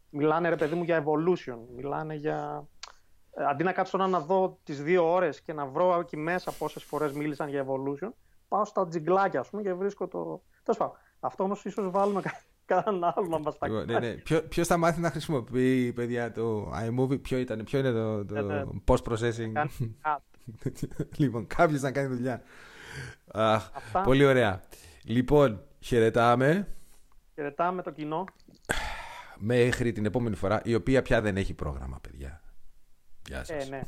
μιλάνε 0.10 0.50
ρε 0.50 0.56
παιδί 0.56 0.76
μου 0.76 0.84
για 0.84 1.04
evolution. 1.04 1.58
Μιλάνε 1.76 2.16
για. 2.16 2.68
Ε, 3.38 3.46
αντί 3.46 3.64
να 3.64 3.72
κάτσω 3.72 3.98
να 3.98 4.20
δω 4.20 4.60
τις 4.64 4.84
δύο 4.84 5.14
ώρες 5.14 5.42
και 5.42 5.54
να 5.54 5.66
βρω 5.66 6.00
εκεί 6.00 6.18
μέσα 6.18 6.52
πόσες 6.52 6.84
φορές 6.84 7.12
μίλησαν 7.12 7.50
για 7.50 7.66
evolution, 7.66 8.10
πάω 8.48 8.66
στα 8.66 8.88
τζιγκλάκια, 8.88 9.40
ας 9.40 9.50
πούμε, 9.50 9.62
και 9.62 9.74
βρίσκω 9.74 10.08
το. 10.08 10.42
Τέλος 10.64 10.80
πάντων. 10.80 10.96
Αυτό 11.20 11.44
όμως 11.44 11.66
ίσως 11.66 11.92
βάλουμε 11.92 12.22
κανέναν 12.66 13.14
άλλο 13.16 13.28
να 13.28 13.40
μας 13.40 13.58
τα 13.58 13.68
κάνει. 13.68 13.86
Ναι, 13.86 14.00
ναι. 14.00 14.16
Ποιο 14.50 14.66
θα 14.66 14.78
μάθει 14.78 15.02
να 15.02 15.10
χρησιμοποιεί, 15.10 15.94
παιδιά, 15.94 16.32
το 16.32 16.72
iMovie, 16.72 17.22
ποιο, 17.22 17.38
ήταν, 17.38 17.64
ποιο 17.64 17.80
είναι 17.80 17.92
το, 17.92 18.26
το 18.26 18.42
ναι, 18.42 18.42
ναι. 18.42 18.64
post 18.86 19.04
processing. 19.04 19.66
λοιπόν, 21.18 21.48
κάποιος 21.48 21.82
να 21.82 21.92
κάνει 21.92 22.16
δουλειά. 22.16 22.42
Αχ, 23.32 23.70
πολύ 24.04 24.26
ωραία. 24.26 24.62
Λοιπόν, 25.04 25.62
χαιρετάμε. 25.80 26.68
Χαιρετάμε 27.34 27.82
το 27.82 27.92
κοινό. 27.92 28.26
Μέχρι 29.38 29.92
την 29.92 30.06
επόμενη 30.06 30.36
φορά, 30.36 30.62
η 30.64 30.76
οποία 30.76 31.02
πια 31.02 31.22
δεν 31.22 31.38
έχει 31.38 31.54
πρόγραμμα, 31.54 32.00
παιδιά. 32.02 32.42
Γεια 33.28 33.44
σας. 33.44 33.66
Ε, 33.66 33.70
ναι. 33.70 33.82